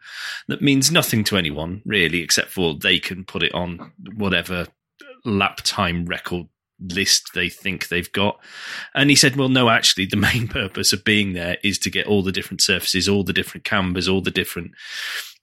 That 0.48 0.62
means 0.62 0.90
nothing 0.90 1.22
to 1.22 1.36
anyone, 1.36 1.80
really, 1.84 2.22
except 2.22 2.48
for 2.48 2.74
they 2.74 2.98
can 2.98 3.24
put 3.24 3.44
it 3.44 3.54
on 3.54 3.92
whatever 4.16 4.66
lap 5.24 5.58
time 5.62 6.06
record 6.06 6.48
list 6.80 7.30
they 7.34 7.48
think 7.48 7.88
they've 7.88 8.12
got. 8.12 8.38
And 8.94 9.10
he 9.10 9.16
said, 9.16 9.36
well, 9.36 9.48
no, 9.48 9.68
actually, 9.68 10.06
the 10.06 10.16
main 10.32 10.48
purpose 10.48 10.92
of 10.92 11.04
being 11.04 11.32
there 11.32 11.58
is 11.62 11.78
to 11.80 11.90
get 11.90 12.06
all 12.06 12.22
the 12.22 12.32
different 12.32 12.60
surfaces, 12.60 13.08
all 13.08 13.24
the 13.24 13.32
different 13.32 13.64
cambers, 13.64 14.08
all 14.08 14.20
the 14.20 14.30
different 14.30 14.72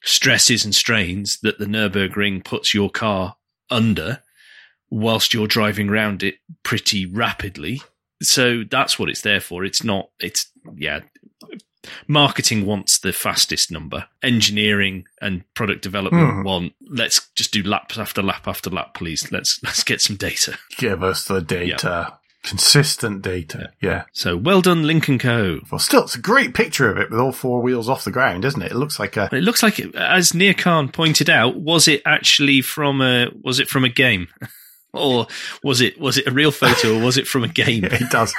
stresses 0.03 0.65
and 0.65 0.75
strains 0.75 1.39
that 1.41 1.59
the 1.59 1.65
Nürburgring 1.65 2.43
puts 2.43 2.73
your 2.73 2.89
car 2.89 3.35
under 3.69 4.21
whilst 4.89 5.33
you're 5.33 5.47
driving 5.47 5.89
around 5.89 6.21
it 6.23 6.35
pretty 6.63 7.05
rapidly. 7.05 7.81
So 8.21 8.63
that's 8.69 8.99
what 8.99 9.09
it's 9.09 9.21
there 9.21 9.39
for. 9.39 9.63
It's 9.63 9.83
not, 9.83 10.09
it's, 10.19 10.51
yeah. 10.75 10.99
Marketing 12.07 12.65
wants 12.65 12.97
the 12.99 13.11
fastest 13.13 13.71
number. 13.71 14.05
Engineering 14.21 15.05
and 15.21 15.43
product 15.53 15.81
development 15.81 16.31
Hmm. 16.31 16.43
want 16.43 16.73
let's 16.89 17.29
just 17.35 17.51
do 17.53 17.63
lap 17.63 17.91
after 17.97 18.21
lap 18.21 18.47
after 18.47 18.69
lap, 18.69 18.93
please. 18.93 19.31
Let's 19.31 19.59
let's 19.63 19.83
get 19.83 20.01
some 20.01 20.15
data. 20.15 20.57
Give 20.77 21.03
us 21.03 21.25
the 21.25 21.41
data. 21.41 22.13
Consistent 22.43 23.21
data. 23.21 23.71
Yeah. 23.81 24.03
So 24.11 24.35
well 24.35 24.61
done, 24.61 24.83
Lynk 24.85 25.07
& 25.13 25.19
Co. 25.21 25.61
Well, 25.71 25.79
still, 25.79 26.03
it's 26.03 26.15
a 26.15 26.19
great 26.21 26.53
picture 26.53 26.89
of 26.91 26.97
it 26.97 27.09
with 27.09 27.19
all 27.19 27.31
four 27.31 27.61
wheels 27.61 27.87
off 27.87 28.03
the 28.03 28.11
ground, 28.11 28.43
isn't 28.43 28.61
it? 28.61 28.71
It 28.73 28.75
looks 28.75 28.99
like 28.99 29.15
a. 29.15 29.29
It 29.33 29.43
looks 29.43 29.63
like, 29.63 29.79
it, 29.79 29.95
as 29.95 30.33
Near 30.33 30.53
Khan 30.53 30.89
pointed 30.89 31.29
out, 31.29 31.55
was 31.55 31.87
it 31.87 32.01
actually 32.05 32.61
from 32.61 33.01
a 33.01 33.27
was 33.41 33.59
it 33.61 33.69
from 33.69 33.85
a 33.85 33.89
game, 33.89 34.27
or 34.93 35.27
was 35.63 35.79
it 35.79 35.97
was 35.99 36.17
it 36.17 36.27
a 36.27 36.31
real 36.31 36.51
photo, 36.51 36.97
or 36.99 37.01
was 37.01 37.17
it 37.17 37.27
from 37.29 37.45
a 37.45 37.47
game? 37.63 37.85
It 37.85 38.09
does. 38.11 38.33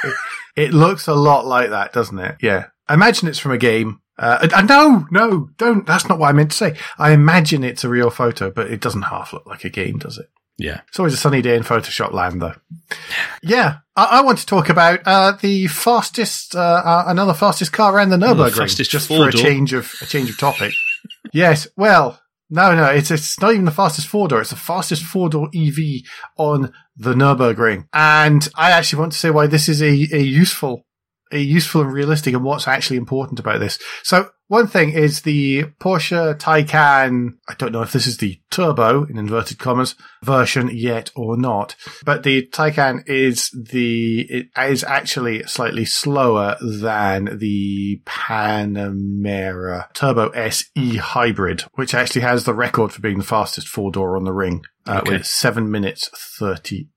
It 0.54 0.74
looks 0.74 1.06
a 1.08 1.14
lot 1.14 1.46
like 1.46 1.70
that, 1.70 1.94
doesn't 1.94 2.18
it? 2.18 2.36
Yeah. 2.42 2.66
I 2.88 2.94
imagine 2.94 3.28
it's 3.28 3.38
from 3.38 3.52
a 3.52 3.58
game. 3.58 4.00
Uh, 4.18 4.46
uh, 4.54 4.62
no, 4.62 5.06
no, 5.10 5.50
don't. 5.56 5.86
That's 5.86 6.08
not 6.08 6.18
what 6.18 6.28
I 6.28 6.32
meant 6.32 6.50
to 6.52 6.56
say. 6.56 6.76
I 6.98 7.12
imagine 7.12 7.64
it's 7.64 7.84
a 7.84 7.88
real 7.88 8.10
photo, 8.10 8.50
but 8.50 8.70
it 8.70 8.80
doesn't 8.80 9.02
half 9.02 9.32
look 9.32 9.46
like 9.46 9.64
a 9.64 9.70
game, 9.70 9.98
does 9.98 10.18
it? 10.18 10.30
Yeah, 10.56 10.82
It's 10.86 11.00
always 11.00 11.14
a 11.14 11.16
sunny 11.16 11.42
day 11.42 11.56
in 11.56 11.64
Photoshop 11.64 12.12
land, 12.12 12.40
though. 12.40 12.54
Yeah, 13.42 13.78
I, 13.96 14.04
I 14.04 14.20
want 14.20 14.38
to 14.38 14.46
talk 14.46 14.68
about 14.68 15.00
uh, 15.04 15.32
the 15.32 15.66
fastest, 15.66 16.54
uh, 16.54 16.60
uh, 16.84 17.04
another 17.08 17.34
fastest 17.34 17.72
car 17.72 17.92
around 17.92 18.10
the 18.10 18.18
the 18.18 18.26
Nürburgring, 18.26 18.56
fastest 18.58 18.88
just 18.90 19.08
for 19.08 19.28
a 19.28 19.32
change 19.32 19.72
of 19.72 19.92
a 20.00 20.06
change 20.06 20.30
of 20.30 20.38
topic. 20.38 20.72
yes, 21.32 21.66
well, 21.76 22.20
No, 22.50 22.72
no, 22.76 22.84
it's 22.84 23.10
it's 23.10 23.40
not 23.40 23.52
even 23.52 23.64
the 23.64 23.72
fastest 23.72 24.06
four 24.06 24.28
door. 24.28 24.40
It's 24.42 24.50
the 24.50 24.56
fastest 24.56 25.02
four 25.02 25.28
door 25.28 25.48
EV 25.52 26.02
on 26.36 26.72
the 26.96 27.14
Nürburgring. 27.14 27.88
And 27.92 28.48
I 28.54 28.70
actually 28.70 29.00
want 29.00 29.12
to 29.12 29.18
say 29.18 29.30
why 29.30 29.48
this 29.48 29.68
is 29.68 29.82
a, 29.82 29.88
a 29.88 30.20
useful, 30.22 30.86
useful 31.40 31.82
and 31.82 31.92
realistic 31.92 32.34
and 32.34 32.44
what's 32.44 32.68
actually 32.68 32.96
important 32.96 33.38
about 33.40 33.60
this. 33.60 33.78
So 34.02 34.30
one 34.48 34.66
thing 34.66 34.90
is 34.92 35.22
the 35.22 35.64
Porsche 35.80 36.38
Taycan. 36.38 37.30
I 37.48 37.54
don't 37.54 37.72
know 37.72 37.82
if 37.82 37.92
this 37.92 38.06
is 38.06 38.18
the 38.18 38.38
turbo 38.50 39.04
in 39.04 39.16
inverted 39.18 39.58
commas 39.58 39.94
version 40.22 40.68
yet 40.72 41.10
or 41.16 41.36
not, 41.36 41.76
but 42.04 42.22
the 42.22 42.46
Taycan 42.52 43.08
is 43.08 43.50
the, 43.50 44.20
it 44.22 44.46
is 44.58 44.84
actually 44.84 45.42
slightly 45.44 45.84
slower 45.86 46.56
than 46.60 47.38
the 47.38 48.02
Panamera 48.04 49.92
Turbo 49.94 50.28
SE 50.30 50.96
hybrid, 50.96 51.62
which 51.74 51.94
actually 51.94 52.22
has 52.22 52.44
the 52.44 52.54
record 52.54 52.92
for 52.92 53.00
being 53.00 53.18
the 53.18 53.24
fastest 53.24 53.68
four 53.68 53.90
door 53.90 54.16
on 54.16 54.24
the 54.24 54.32
ring, 54.32 54.64
uh, 54.86 55.00
Okay. 55.02 55.12
with 55.18 55.26
seven 55.26 55.70
minutes 55.70 56.08
30 56.38 56.88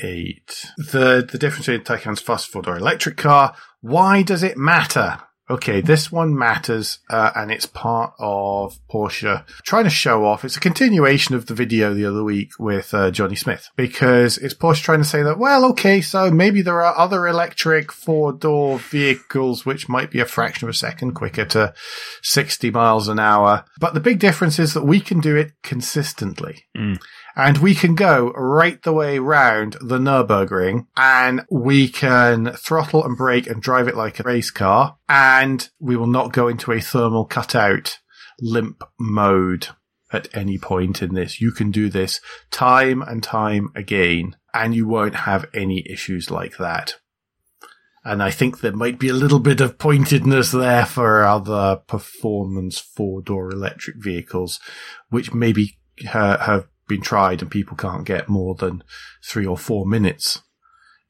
eight. 0.00 0.72
The 0.76 1.24
the 1.30 1.38
difference 1.38 1.66
between 1.66 1.84
Taycan's 1.84 2.20
fast 2.20 2.48
four 2.50 2.62
door 2.62 2.76
electric 2.76 3.16
car. 3.16 3.54
Why 3.84 4.22
does 4.22 4.42
it 4.42 4.56
matter? 4.56 5.18
Okay, 5.50 5.82
this 5.82 6.10
one 6.10 6.34
matters, 6.34 7.00
uh, 7.10 7.32
and 7.36 7.52
it's 7.52 7.66
part 7.66 8.14
of 8.18 8.78
Porsche 8.90 9.46
trying 9.62 9.84
to 9.84 9.90
show 9.90 10.24
off. 10.24 10.42
It's 10.42 10.56
a 10.56 10.60
continuation 10.60 11.34
of 11.34 11.44
the 11.44 11.54
video 11.54 11.92
the 11.92 12.06
other 12.06 12.24
week 12.24 12.52
with 12.58 12.94
uh, 12.94 13.10
Jonny 13.10 13.36
Smith 13.36 13.68
because 13.76 14.38
it's 14.38 14.54
Porsche 14.54 14.82
trying 14.82 15.00
to 15.00 15.04
say 15.04 15.22
that, 15.22 15.38
well, 15.38 15.66
okay, 15.66 16.00
so 16.00 16.30
maybe 16.30 16.62
there 16.62 16.80
are 16.80 16.96
other 16.96 17.26
electric 17.26 17.92
four 17.92 18.32
door 18.32 18.78
vehicles 18.78 19.66
which 19.66 19.86
might 19.86 20.10
be 20.10 20.20
a 20.20 20.24
fraction 20.24 20.66
of 20.66 20.74
a 20.74 20.78
second 20.78 21.12
quicker 21.12 21.44
to 21.44 21.74
60 22.22 22.70
miles 22.70 23.08
an 23.08 23.18
hour. 23.18 23.66
But 23.78 23.92
the 23.92 24.00
big 24.00 24.18
difference 24.18 24.58
is 24.58 24.72
that 24.72 24.86
we 24.86 24.98
can 24.98 25.20
do 25.20 25.36
it 25.36 25.52
consistently. 25.62 26.64
Mm. 26.74 26.98
And 27.36 27.58
we 27.58 27.74
can 27.74 27.94
go 27.96 28.30
right 28.32 28.80
the 28.82 28.92
way 28.92 29.18
round 29.18 29.76
the 29.80 29.98
Nürburgring 29.98 30.86
and 30.96 31.44
we 31.50 31.88
can 31.88 32.52
throttle 32.52 33.04
and 33.04 33.16
brake 33.16 33.48
and 33.48 33.60
drive 33.60 33.88
it 33.88 33.96
like 33.96 34.20
a 34.20 34.22
race 34.22 34.50
car. 34.50 34.96
And 35.08 35.68
we 35.80 35.96
will 35.96 36.06
not 36.06 36.32
go 36.32 36.46
into 36.46 36.70
a 36.70 36.80
thermal 36.80 37.24
cutout 37.24 37.98
limp 38.40 38.84
mode 39.00 39.68
at 40.12 40.28
any 40.34 40.58
point 40.58 41.02
in 41.02 41.14
this. 41.14 41.40
You 41.40 41.50
can 41.50 41.72
do 41.72 41.88
this 41.88 42.20
time 42.52 43.02
and 43.02 43.22
time 43.22 43.70
again 43.74 44.36
and 44.52 44.74
you 44.74 44.86
won't 44.86 45.16
have 45.16 45.46
any 45.52 45.84
issues 45.90 46.30
like 46.30 46.56
that. 46.58 46.96
And 48.04 48.22
I 48.22 48.30
think 48.30 48.60
there 48.60 48.72
might 48.72 48.98
be 48.98 49.08
a 49.08 49.14
little 49.14 49.40
bit 49.40 49.60
of 49.60 49.78
pointedness 49.78 50.52
there 50.52 50.84
for 50.86 51.24
other 51.24 51.80
performance 51.88 52.78
four 52.78 53.22
door 53.22 53.50
electric 53.50 53.96
vehicles, 53.96 54.60
which 55.08 55.32
maybe 55.32 55.78
ha- 56.06 56.38
have 56.38 56.68
been 56.86 57.00
tried 57.00 57.42
and 57.42 57.50
people 57.50 57.76
can't 57.76 58.04
get 58.04 58.28
more 58.28 58.54
than 58.54 58.82
three 59.24 59.46
or 59.46 59.56
four 59.56 59.86
minutes 59.86 60.42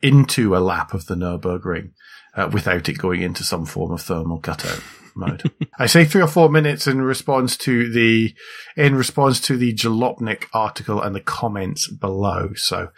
into 0.01 0.55
a 0.55 0.59
lap 0.59 0.93
of 0.93 1.07
the 1.07 1.15
Nürburgring 1.15 1.93
uh, 2.37 2.49
without 2.53 2.89
it 2.89 2.99
going 2.99 3.23
into 3.23 3.43
some 3.43 3.65
form 3.65 3.93
of 3.93 4.03
thermal 4.03 4.39
cutout 4.39 4.83
mode. 5.17 5.51
I 5.79 5.87
say 5.87 6.05
three 6.05 6.23
or 6.23 6.29
four 6.29 6.49
minutes 6.49 6.87
in 6.87 7.01
response 7.01 7.57
to 7.59 7.91
the 7.91 8.35
in 8.77 8.95
response 8.95 9.41
to 9.43 9.57
the 9.57 9.73
Jalopnik 9.73 10.47
article 10.53 11.01
and 11.01 11.15
the 11.15 11.21
comments 11.21 11.89
below. 11.89 12.53
So 12.55 12.89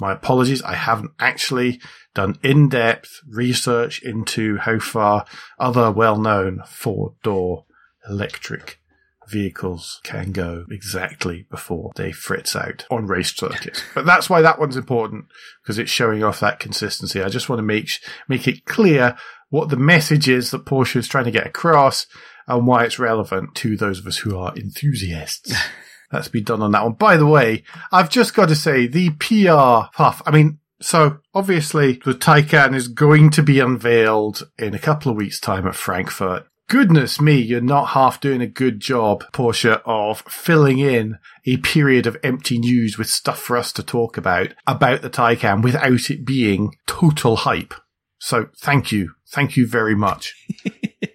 my 0.00 0.12
apologies. 0.12 0.62
I 0.62 0.74
haven't 0.74 1.12
actually 1.20 1.80
done 2.14 2.38
in-depth 2.42 3.20
research 3.28 4.02
into 4.02 4.56
how 4.56 4.78
far 4.78 5.26
other 5.58 5.92
well-known 5.92 6.62
four-door 6.66 7.66
electric 8.08 8.80
vehicles 9.28 10.00
can 10.04 10.32
go 10.32 10.64
exactly 10.70 11.46
before 11.50 11.92
they 11.96 12.12
fritz 12.12 12.54
out 12.54 12.86
on 12.90 13.06
race 13.06 13.34
circuits. 13.34 13.82
But 13.94 14.06
that's 14.06 14.30
why 14.30 14.42
that 14.42 14.58
one's 14.58 14.76
important 14.76 15.26
because 15.62 15.78
it's 15.78 15.90
showing 15.90 16.22
off 16.22 16.40
that 16.40 16.60
consistency. 16.60 17.22
I 17.22 17.28
just 17.28 17.48
want 17.48 17.58
to 17.58 17.64
make 17.64 17.90
make 18.28 18.46
it 18.46 18.64
clear 18.64 19.16
what 19.50 19.68
the 19.68 19.76
message 19.76 20.28
is 20.28 20.50
that 20.50 20.64
Porsche 20.64 20.96
is 20.96 21.08
trying 21.08 21.24
to 21.24 21.30
get 21.30 21.46
across 21.46 22.06
and 22.46 22.66
why 22.66 22.84
it's 22.84 22.98
relevant 22.98 23.54
to 23.56 23.76
those 23.76 23.98
of 23.98 24.06
us 24.06 24.18
who 24.18 24.36
are 24.36 24.54
enthusiasts. 24.56 25.54
That's 26.10 26.28
be 26.28 26.40
done 26.40 26.62
on 26.62 26.72
that 26.72 26.84
one. 26.84 26.92
By 26.92 27.16
the 27.16 27.26
way, 27.26 27.64
I've 27.90 28.10
just 28.10 28.34
got 28.34 28.48
to 28.48 28.54
say 28.54 28.86
the 28.86 29.10
PR 29.10 29.90
puff. 29.96 30.22
I 30.24 30.30
mean, 30.30 30.60
so 30.80 31.18
obviously 31.34 31.94
the 32.04 32.12
Taycan 32.12 32.74
is 32.74 32.88
going 32.88 33.30
to 33.30 33.42
be 33.42 33.60
unveiled 33.60 34.48
in 34.58 34.74
a 34.74 34.78
couple 34.78 35.10
of 35.10 35.16
weeks 35.16 35.40
time 35.40 35.66
at 35.66 35.74
Frankfurt. 35.74 36.46
Goodness 36.68 37.20
me, 37.20 37.36
you're 37.38 37.60
not 37.60 37.90
half 37.90 38.20
doing 38.20 38.40
a 38.40 38.46
good 38.46 38.80
job, 38.80 39.24
Porsche, 39.32 39.80
of 39.84 40.22
filling 40.22 40.78
in 40.78 41.18
a 41.44 41.58
period 41.58 42.06
of 42.06 42.16
empty 42.24 42.58
news 42.58 42.98
with 42.98 43.08
stuff 43.08 43.38
for 43.38 43.56
us 43.56 43.72
to 43.72 43.84
talk 43.84 44.16
about, 44.16 44.48
about 44.66 45.02
the 45.02 45.10
Taycan 45.10 45.62
without 45.62 46.10
it 46.10 46.24
being 46.24 46.74
total 46.86 47.36
hype. 47.36 47.74
So 48.18 48.48
thank 48.58 48.90
you. 48.90 49.12
Thank 49.28 49.56
you 49.56 49.66
very 49.66 49.94
much. 49.94 50.34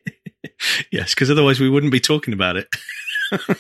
yes, 0.91 1.13
because 1.13 1.29
otherwise 1.29 1.59
we 1.59 1.69
wouldn't 1.69 1.91
be 1.91 1.99
talking 1.99 2.33
about 2.33 2.55
it. 2.55 2.67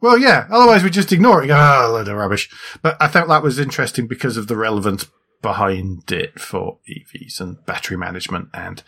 Well, 0.00 0.18
yeah. 0.18 0.46
Otherwise, 0.50 0.82
we 0.82 0.90
just 0.90 1.12
ignore 1.12 1.42
it. 1.42 1.50
Ah, 1.50 1.86
oh, 1.86 1.92
load 1.92 2.08
of 2.08 2.16
rubbish. 2.16 2.50
But 2.82 2.96
I 3.00 3.08
thought 3.08 3.28
that 3.28 3.42
was 3.42 3.58
interesting 3.58 4.06
because 4.06 4.36
of 4.36 4.46
the 4.46 4.56
relevance 4.56 5.06
behind 5.40 6.10
it 6.10 6.40
for 6.40 6.78
EVs 6.88 7.40
and 7.40 7.64
battery 7.64 7.96
management 7.96 8.48
and 8.52 8.82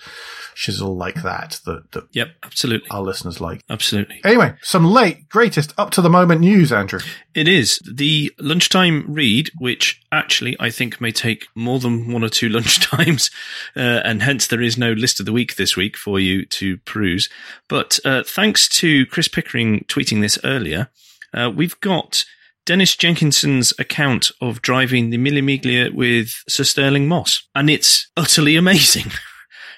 shizzle 0.54 0.96
like 0.96 1.22
that 1.22 1.60
that, 1.64 1.92
that 1.92 2.04
Yep, 2.12 2.28
absolutely. 2.42 2.88
our 2.90 3.02
listeners 3.02 3.40
like. 3.40 3.62
Absolutely. 3.70 4.20
Anyway, 4.24 4.54
some 4.62 4.84
late, 4.84 5.28
greatest, 5.28 5.72
up 5.78 5.90
to 5.92 6.02
the 6.02 6.10
moment 6.10 6.40
news, 6.40 6.72
Andrew. 6.72 7.00
It 7.34 7.46
is 7.46 7.80
the 7.90 8.32
lunchtime 8.38 9.04
read, 9.08 9.50
which 9.58 10.00
actually 10.10 10.56
I 10.58 10.70
think 10.70 11.00
may 11.00 11.12
take 11.12 11.46
more 11.54 11.78
than 11.78 12.12
one 12.12 12.24
or 12.24 12.28
two 12.28 12.48
lunchtimes, 12.50 13.30
uh, 13.76 14.02
and 14.04 14.22
hence 14.22 14.46
there 14.46 14.62
is 14.62 14.76
no 14.76 14.92
list 14.92 15.20
of 15.20 15.26
the 15.26 15.32
week 15.32 15.56
this 15.56 15.76
week 15.76 15.96
for 15.96 16.18
you 16.18 16.44
to 16.46 16.78
peruse. 16.78 17.28
But 17.68 18.00
uh, 18.04 18.24
thanks 18.24 18.68
to 18.80 19.06
Chris 19.06 19.28
Pickering 19.28 19.84
tweeting 19.88 20.20
this 20.20 20.38
earlier, 20.42 20.88
uh, 21.32 21.50
we've 21.54 21.80
got 21.80 22.24
Dennis 22.66 22.96
Jenkinson's 22.96 23.72
account 23.78 24.30
of 24.40 24.62
driving 24.62 25.10
the 25.10 25.18
Mille 25.18 25.42
Miglia 25.42 25.92
with 25.94 26.42
Sir 26.48 26.64
Stirling 26.64 27.08
Moss, 27.08 27.48
and 27.54 27.70
it's 27.70 28.10
utterly 28.16 28.56
amazing. 28.56 29.12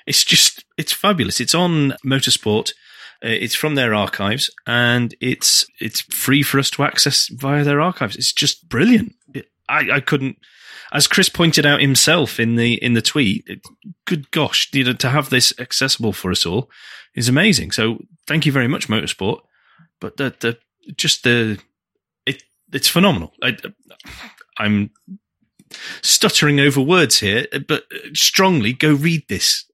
It's 0.05 0.25
just, 0.25 0.65
it's 0.77 0.93
fabulous. 0.93 1.41
It's 1.41 1.55
on 1.55 1.95
Motorsport. 2.05 2.73
Uh, 3.25 3.29
it's 3.29 3.55
from 3.55 3.77
their 3.77 3.95
archives, 3.95 4.51
and 4.67 5.15
it's 5.21 5.65
it's 5.81 6.01
free 6.01 6.43
for 6.43 6.59
us 6.59 6.71
to 6.71 6.83
access 6.83 7.29
via 7.29 7.63
their 7.63 7.81
archives. 7.81 8.17
It's 8.17 8.33
just 8.33 8.69
brilliant. 8.69 9.15
I, 9.69 9.89
I 9.93 10.01
couldn't, 10.01 10.39
as 10.93 11.07
Chris 11.07 11.29
pointed 11.29 11.65
out 11.65 11.81
himself 11.81 12.41
in 12.41 12.57
the 12.57 12.75
in 12.83 12.95
the 12.95 13.03
tweet. 13.03 13.49
Good 14.07 14.31
gosh, 14.33 14.69
you 14.73 14.83
know, 14.83 14.93
to 14.95 15.11
have 15.11 15.31
this 15.31 15.55
accessible 15.61 16.13
for 16.13 16.33
us 16.33 16.45
all 16.45 16.69
is 17.15 17.29
amazing. 17.29 17.71
So 17.71 17.99
thank 18.27 18.45
you 18.45 18.51
very 18.51 18.69
much, 18.69 18.89
Motorsport. 18.89 19.41
But 20.01 20.17
the 20.17 20.35
the 20.41 20.59
just 20.97 21.23
the 21.23 21.61
it's 22.73 22.89
phenomenal. 22.89 23.33
I, 23.43 23.57
I'm 24.59 24.91
stuttering 26.03 26.61
over 26.61 26.81
words 26.81 27.21
here, 27.21 27.47
but 27.69 27.85
strongly 28.15 28.73
go 28.73 28.93
read 28.95 29.25
this. 29.29 29.65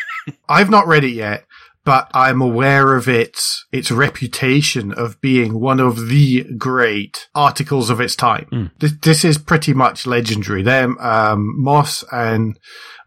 I've 0.48 0.70
not 0.70 0.86
read 0.86 1.04
it 1.04 1.12
yet, 1.12 1.44
but 1.84 2.10
I'm 2.12 2.42
aware 2.42 2.96
of 2.96 3.08
its 3.08 3.66
its 3.72 3.90
reputation 3.90 4.92
of 4.92 5.20
being 5.20 5.58
one 5.58 5.80
of 5.80 6.08
the 6.08 6.44
great 6.58 7.28
articles 7.34 7.90
of 7.90 8.00
its 8.00 8.14
time. 8.14 8.46
Mm. 8.52 8.70
This, 8.78 8.92
this 9.02 9.24
is 9.24 9.38
pretty 9.38 9.72
much 9.72 10.06
legendary. 10.06 10.62
Them 10.62 10.98
um, 10.98 11.54
Moss 11.56 12.04
and 12.12 12.58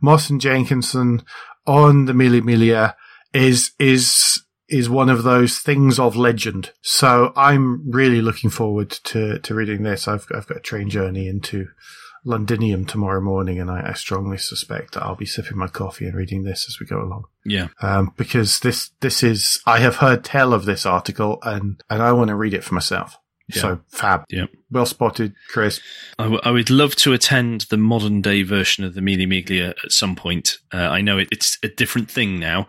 Moss 0.01 0.29
and 0.29 0.41
Jenkinson 0.41 1.23
on 1.67 2.05
the 2.05 2.13
Mille 2.13 2.41
Miglia 2.41 2.95
is 3.33 3.71
is 3.77 4.43
is 4.71 4.89
one 4.89 5.09
of 5.09 5.23
those 5.23 5.59
things 5.59 5.99
of 5.99 6.15
legend. 6.15 6.71
So 6.81 7.33
I'm 7.35 7.91
really 7.91 8.21
looking 8.21 8.49
forward 8.49 8.89
to 8.89 9.37
to 9.39 9.53
reading 9.53 9.83
this. 9.83 10.07
I've 10.07 10.27
I've 10.33 10.47
got 10.47 10.57
a 10.57 10.61
train 10.61 10.89
journey 10.89 11.27
into 11.27 11.67
Londinium 12.23 12.85
tomorrow 12.85 13.19
morning, 13.19 13.59
and 13.59 13.69
I, 13.69 13.89
I 13.89 13.93
strongly 13.93 14.37
suspect 14.37 14.93
that 14.93 15.03
I'll 15.03 15.15
be 15.15 15.25
sipping 15.25 15.57
my 15.57 15.67
coffee 15.67 16.05
and 16.05 16.15
reading 16.15 16.43
this 16.43 16.65
as 16.67 16.79
we 16.79 16.85
go 16.85 17.01
along. 17.01 17.25
Yeah, 17.43 17.67
Um, 17.81 18.13
because 18.15 18.59
this 18.59 18.91
this 19.01 19.23
is 19.23 19.59
I 19.65 19.79
have 19.79 19.97
heard 19.97 20.23
tell 20.23 20.53
of 20.53 20.65
this 20.65 20.85
article, 20.85 21.39
and 21.43 21.83
and 21.89 22.01
I 22.01 22.13
want 22.13 22.29
to 22.29 22.35
read 22.35 22.53
it 22.53 22.63
for 22.63 22.75
myself. 22.75 23.17
Yeah. 23.55 23.61
So 23.61 23.81
fab, 23.89 24.23
yeah. 24.29 24.45
well 24.69 24.85
spotted, 24.85 25.33
Chris. 25.49 25.79
I, 26.19 26.23
w- 26.23 26.41
I 26.43 26.51
would 26.51 26.69
love 26.69 26.95
to 26.97 27.13
attend 27.13 27.61
the 27.69 27.77
modern 27.77 28.21
day 28.21 28.43
version 28.43 28.83
of 28.83 28.93
the 28.93 29.01
Mille 29.01 29.19
Miglia 29.27 29.69
at 29.83 29.91
some 29.91 30.15
point. 30.15 30.57
Uh, 30.73 30.77
I 30.77 31.01
know 31.01 31.17
it, 31.17 31.27
it's 31.31 31.57
a 31.63 31.67
different 31.67 32.09
thing 32.09 32.39
now 32.39 32.67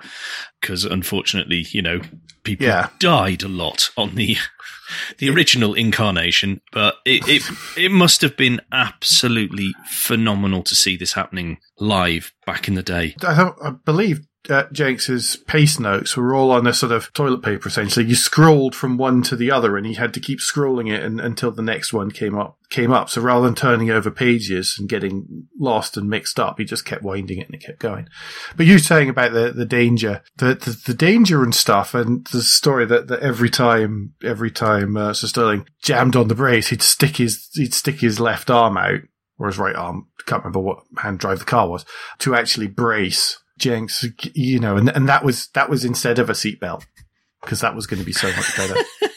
because 0.61 0.85
unfortunately, 0.85 1.67
you 1.71 1.83
know, 1.83 2.01
people 2.45 2.67
Yeah. 2.67 2.89
died 2.99 3.43
a 3.43 3.49
lot 3.49 3.91
on 3.97 4.15
the 4.15 4.37
the 5.19 5.31
original 5.31 5.75
incarnation, 5.75 6.61
but 6.73 6.97
it, 7.07 7.23
it 7.29 7.43
it 7.77 7.91
must 7.91 8.21
have 8.21 8.37
been 8.37 8.61
absolutely 8.73 9.73
phenomenal 9.89 10.63
to 10.65 10.75
see 10.75 10.97
this 10.97 11.13
happening 11.15 11.59
live 11.79 12.33
back 12.47 12.69
in 12.69 12.75
the 12.75 12.83
day. 12.83 13.15
I 13.27 13.35
don't 13.35 13.57
I 13.63 13.71
believe 13.71 14.21
uh, 14.51 14.65
Jenks's 14.73 15.37
pace 15.37 15.79
notes 15.79 16.17
were 16.17 16.35
all 16.35 16.51
on 16.51 16.67
a 16.67 16.75
sort 16.75 16.91
of 16.91 17.13
toilet 17.13 17.43
paper, 17.43 17.69
essentially. 17.69 18.07
You 18.07 18.17
scrolled 18.17 18.75
from 18.75 18.97
one 18.97 19.23
to 19.23 19.37
the 19.37 19.53
other, 19.53 19.77
and 19.77 19.87
he 19.87 19.95
had 19.95 20.13
to 20.15 20.21
keep 20.21 20.41
scrolling 20.41 20.93
it 20.93 21.03
and, 21.03 21.21
until 21.21 21.53
the 21.53 21.63
next 21.63 21.93
one 21.93 22.11
came 22.11 22.37
up. 22.37 22.59
Came 22.69 22.93
up. 22.93 23.09
So 23.09 23.21
rather 23.21 23.45
than 23.45 23.55
turning 23.55 23.91
over 23.91 24.11
pages 24.11 24.77
and 24.79 24.89
getting 24.89 25.47
lost 25.59 25.97
and 25.97 26.09
mixed 26.09 26.41
up, 26.41 26.59
he 26.59 26.65
just 26.65 26.85
kept 26.85 27.03
winding 27.03 27.39
it 27.39 27.47
and 27.47 27.55
it 27.55 27.65
kept 27.65 27.79
going. 27.79 28.09
But 28.57 28.67
you 28.67 28.79
saying 28.79 29.11
about 29.11 29.33
the 29.33 29.53
the 29.53 29.67
danger, 29.67 30.23
the 30.39 30.55
the, 30.55 30.81
the 30.87 30.95
danger 30.95 31.45
and 31.45 31.55
stuff, 31.55 31.95
and 31.95 32.27
the 32.29 32.43
story 32.43 32.87
that, 32.87 33.09
that 33.09 33.21
every 33.21 33.51
time 33.51 34.15
every 34.25 34.51
time 34.51 34.97
uh, 34.97 35.13
Sir 35.13 35.29
Stirling 35.29 35.67
jammed 35.83 36.17
on 36.17 36.29
the 36.29 36.35
brace, 36.35 36.69
he'd 36.69 36.83
stick 36.83 37.19
his 37.19 37.51
he'd 37.53 37.75
stick 37.75 38.01
his 38.01 38.19
left 38.19 38.51
arm 38.51 38.77
out 38.79 39.03
or 39.39 39.49
his 39.49 39.59
right 39.59 39.77
arm. 39.77 40.09
Can't 40.25 40.43
remember 40.43 40.61
what 40.61 40.85
hand 40.99 41.19
drive 41.19 41.41
the 41.41 41.45
car 41.45 41.69
was 41.69 41.85
to 42.21 42.35
actually 42.35 42.69
brace 42.69 43.42
Jenks, 43.59 44.05
you 44.35 44.59
know, 44.59 44.77
and, 44.77 44.89
and 44.89 45.09
that 45.09 45.25
was, 45.25 45.49
that 45.49 45.71
was 45.71 45.85
instead 45.85 46.19
of 46.19 46.31
a 46.31 46.35
seatbelt 46.35 46.85
because 47.41 47.61
that 47.61 47.75
was 47.75 47.87
going 47.87 48.01
to 48.01 48.07
be 48.07 48.13
so 48.13 48.29
much 48.29 48.57
better. 48.57 48.75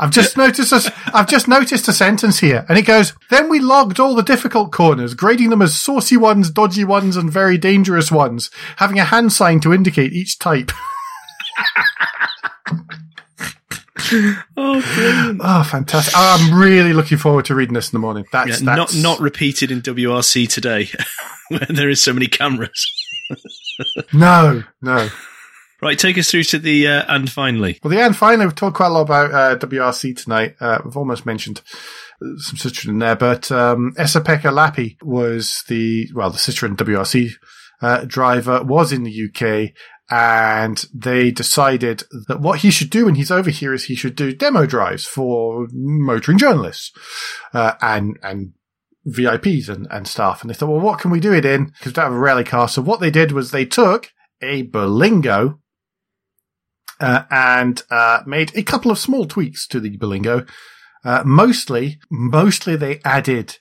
I've 0.00 0.10
just 0.10 0.36
noticed 0.38 0.72
a, 0.72 0.94
I've 1.12 1.28
just 1.28 1.46
noticed 1.46 1.86
a 1.86 1.92
sentence 1.92 2.38
here 2.40 2.64
and 2.70 2.78
it 2.78 2.86
goes, 2.86 3.12
then 3.28 3.50
we 3.50 3.60
logged 3.60 4.00
all 4.00 4.14
the 4.14 4.22
difficult 4.22 4.72
corners, 4.72 5.12
grading 5.12 5.50
them 5.50 5.60
as 5.60 5.78
saucy 5.78 6.16
ones, 6.16 6.50
dodgy 6.50 6.84
ones, 6.84 7.16
and 7.16 7.30
very 7.30 7.58
dangerous 7.58 8.10
ones, 8.10 8.50
having 8.76 8.98
a 8.98 9.04
hand 9.04 9.30
sign 9.32 9.60
to 9.60 9.74
indicate 9.74 10.14
each 10.14 10.38
type. 10.38 10.70
oh, 14.56 14.82
brilliant. 14.94 15.40
Oh, 15.44 15.62
fantastic. 15.64 16.14
Ah, 16.16 16.38
I'm 16.40 16.58
really 16.58 16.92
looking 16.92 17.18
forward 17.18 17.44
to 17.46 17.54
reading 17.54 17.74
this 17.74 17.92
in 17.92 17.96
the 17.96 18.00
morning. 18.00 18.24
That's, 18.32 18.60
Yeah, 18.60 18.76
that's 18.76 18.94
not 18.94 19.18
not 19.18 19.20
repeated 19.20 19.70
in 19.70 19.82
WRC 19.82 20.48
today, 20.48 20.88
where 21.48 21.66
there 21.68 21.90
is 21.90 22.02
so 22.02 22.12
many 22.12 22.26
cameras. 22.26 22.90
No, 24.12 24.62
no. 24.82 25.08
Right, 25.82 25.98
take 25.98 26.18
us 26.18 26.30
through 26.30 26.44
to 26.44 26.58
the 26.58 26.86
uh, 26.86 27.04
and 27.08 27.30
finally. 27.30 27.80
Well, 27.82 27.90
the 27.90 28.00
end 28.00 28.16
finally, 28.16 28.44
we've 28.44 28.54
talked 28.54 28.76
quite 28.76 28.88
a 28.88 28.90
lot 28.90 29.02
about 29.02 29.32
uh, 29.32 29.56
WRC 29.56 30.22
tonight. 30.22 30.56
Uh, 30.60 30.78
we've 30.84 30.96
almost 30.96 31.24
mentioned 31.24 31.62
some 32.20 32.56
Citroen 32.56 32.90
in 32.90 32.98
there, 32.98 33.16
but 33.16 33.50
um, 33.50 33.94
Esa-Pekka 33.96 34.52
Lappi 34.52 35.02
was 35.02 35.64
the, 35.68 36.08
well, 36.14 36.28
the 36.28 36.36
Citroen 36.36 36.76
WRC 36.76 37.30
uh, 37.80 38.04
driver, 38.04 38.62
was 38.62 38.92
in 38.92 39.04
the 39.04 39.30
UK, 39.30 39.72
and 40.10 40.84
they 40.92 41.30
decided 41.30 42.02
that 42.28 42.40
what 42.40 42.60
he 42.60 42.70
should 42.70 42.90
do 42.90 43.06
when 43.06 43.14
he's 43.14 43.30
over 43.30 43.48
here 43.48 43.72
is 43.72 43.84
he 43.84 43.94
should 43.94 44.16
do 44.16 44.32
demo 44.32 44.66
drives 44.66 45.06
for 45.06 45.68
motoring 45.72 46.36
journalists 46.36 46.92
uh, 47.54 47.74
and 47.80 48.18
and 48.22 48.52
VIPs 49.10 49.68
and, 49.68 49.86
and 49.90 50.06
stuff. 50.06 50.40
And 50.40 50.50
they 50.50 50.54
thought, 50.54 50.70
well, 50.70 50.80
what 50.80 51.00
can 51.00 51.10
we 51.10 51.20
do 51.20 51.32
it 51.32 51.44
in? 51.44 51.66
Because 51.66 51.86
we 51.86 51.92
don't 51.92 52.04
have 52.06 52.12
a 52.12 52.18
rally 52.18 52.44
car. 52.44 52.68
So 52.68 52.82
what 52.82 53.00
they 53.00 53.10
did 53.10 53.32
was 53.32 53.50
they 53.50 53.64
took 53.66 54.12
a 54.42 54.66
Berlingo 54.66 55.58
uh, 57.00 57.24
and 57.30 57.82
uh, 57.90 58.20
made 58.26 58.54
a 58.54 58.62
couple 58.62 58.90
of 58.90 58.98
small 58.98 59.26
tweaks 59.26 59.66
to 59.68 59.80
the 59.80 59.96
Berlingo. 59.96 60.48
Uh, 61.04 61.22
mostly, 61.24 61.98
mostly 62.10 62.76
they 62.76 63.00
added 63.04 63.58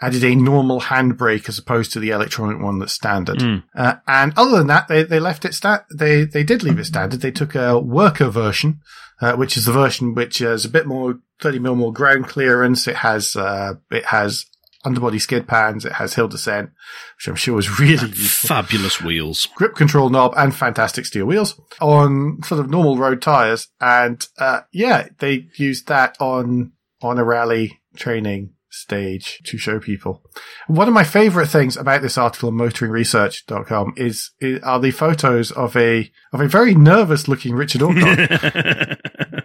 added 0.00 0.24
a 0.24 0.34
normal 0.34 0.80
handbrake 0.80 1.48
as 1.48 1.58
opposed 1.58 1.92
to 1.92 2.00
the 2.00 2.10
electronic 2.10 2.60
one 2.60 2.80
that's 2.80 2.92
standard. 2.92 3.38
Mm. 3.38 3.62
Uh, 3.74 3.94
and 4.06 4.32
other 4.36 4.58
than 4.58 4.66
that, 4.66 4.88
they, 4.88 5.04
they 5.04 5.20
left 5.20 5.44
it 5.44 5.54
sta- 5.54 5.84
they 5.94 6.24
they 6.24 6.42
did 6.42 6.62
leave 6.62 6.78
it 6.78 6.84
standard. 6.84 7.20
They 7.20 7.30
took 7.30 7.54
a 7.54 7.78
worker 7.78 8.28
version, 8.28 8.80
uh, 9.20 9.36
which 9.36 9.56
is 9.56 9.64
the 9.64 9.72
version 9.72 10.14
which 10.14 10.38
has 10.38 10.64
a 10.64 10.70
bit 10.70 10.86
more 10.86 11.20
thirty 11.40 11.58
mil 11.58 11.76
more 11.76 11.92
ground 11.92 12.26
clearance. 12.26 12.86
It 12.86 12.96
has 12.96 13.36
uh, 13.36 13.74
it 13.90 14.06
has 14.06 14.46
underbody 14.84 15.18
skid 15.18 15.46
pans. 15.46 15.84
It 15.84 15.92
has 15.92 16.14
hill 16.14 16.28
descent, 16.28 16.70
which 17.16 17.28
I'm 17.28 17.36
sure 17.36 17.54
was 17.54 17.78
really 17.78 18.08
useful 18.08 18.48
Fabulous 18.48 19.00
wheels. 19.00 19.46
grip 19.54 19.74
control 19.74 20.10
knob 20.10 20.34
and 20.36 20.54
fantastic 20.54 21.06
steel 21.06 21.26
wheels 21.26 21.60
on 21.80 22.40
sort 22.44 22.60
of 22.60 22.70
normal 22.70 22.98
road 22.98 23.22
tires. 23.22 23.68
And, 23.80 24.26
uh, 24.38 24.62
yeah, 24.72 25.08
they 25.18 25.48
used 25.56 25.88
that 25.88 26.16
on, 26.20 26.72
on 27.00 27.18
a 27.18 27.24
rally 27.24 27.80
training 27.96 28.54
stage 28.70 29.40
to 29.44 29.58
show 29.58 29.78
people. 29.78 30.22
One 30.66 30.88
of 30.88 30.94
my 30.94 31.04
favorite 31.04 31.48
things 31.48 31.76
about 31.76 32.00
this 32.02 32.16
article 32.16 32.48
on 32.48 32.54
motoringresearch.com 32.56 33.94
is, 33.96 34.30
is 34.40 34.62
are 34.62 34.80
the 34.80 34.90
photos 34.90 35.52
of 35.52 35.76
a, 35.76 36.10
of 36.32 36.40
a 36.40 36.48
very 36.48 36.74
nervous 36.74 37.28
looking 37.28 37.54
Richard. 37.54 37.82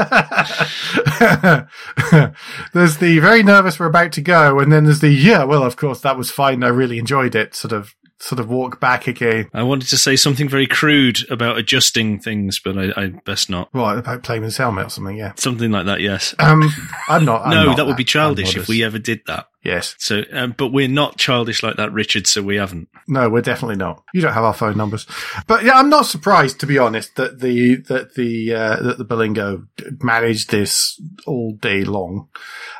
there's 2.72 2.98
the 2.98 3.18
very 3.20 3.42
nervous 3.42 3.78
we're 3.78 3.86
about 3.86 4.12
to 4.12 4.20
go, 4.20 4.58
and 4.58 4.72
then 4.72 4.84
there's 4.84 5.00
the 5.00 5.08
yeah, 5.08 5.44
well, 5.44 5.62
of 5.62 5.76
course 5.76 6.00
that 6.00 6.16
was 6.16 6.30
fine. 6.30 6.64
I 6.64 6.68
really 6.68 6.98
enjoyed 6.98 7.34
it. 7.34 7.54
Sort 7.54 7.72
of, 7.72 7.94
sort 8.18 8.40
of 8.40 8.48
walk 8.48 8.80
back 8.80 9.06
again. 9.06 9.48
I 9.52 9.62
wanted 9.62 9.88
to 9.88 9.98
say 9.98 10.16
something 10.16 10.48
very 10.48 10.66
crude 10.66 11.30
about 11.30 11.58
adjusting 11.58 12.20
things, 12.20 12.58
but 12.58 12.78
I, 12.78 12.92
I 12.96 13.06
best 13.24 13.50
not. 13.50 13.72
What 13.72 13.98
about 13.98 14.22
playing 14.22 14.42
with 14.42 14.56
helmet 14.56 14.86
or 14.86 14.90
something? 14.90 15.16
Yeah. 15.16 15.32
Something 15.36 15.70
like 15.70 15.86
that, 15.86 16.00
yes. 16.00 16.34
Um, 16.38 16.70
I'm 17.08 17.24
not. 17.24 17.42
I'm 17.42 17.50
no, 17.50 17.64
not 17.66 17.76
that 17.76 17.86
would 17.86 17.96
be 17.96 18.04
childish 18.04 18.56
if 18.56 18.68
we 18.68 18.84
ever 18.84 18.98
did 18.98 19.20
that. 19.26 19.46
Yes. 19.62 19.94
So, 19.98 20.22
um, 20.32 20.54
but 20.56 20.68
we're 20.68 20.88
not 20.88 21.18
childish 21.18 21.62
like 21.62 21.76
that, 21.76 21.92
Richard. 21.92 22.26
So 22.26 22.42
we 22.42 22.56
haven't. 22.56 22.88
No, 23.06 23.28
we're 23.28 23.42
definitely 23.42 23.76
not. 23.76 24.02
You 24.14 24.22
don't 24.22 24.32
have 24.32 24.44
our 24.44 24.54
phone 24.54 24.76
numbers, 24.76 25.06
but 25.46 25.64
yeah, 25.64 25.74
I'm 25.74 25.90
not 25.90 26.06
surprised 26.06 26.60
to 26.60 26.66
be 26.66 26.78
honest 26.78 27.16
that 27.16 27.40
the 27.40 27.76
that 27.88 28.14
the 28.14 28.54
uh, 28.54 28.82
that 28.82 28.98
the 28.98 29.04
Berlingo 29.04 29.66
managed 30.02 30.50
this 30.50 31.00
all 31.26 31.52
day 31.60 31.84
long, 31.84 32.28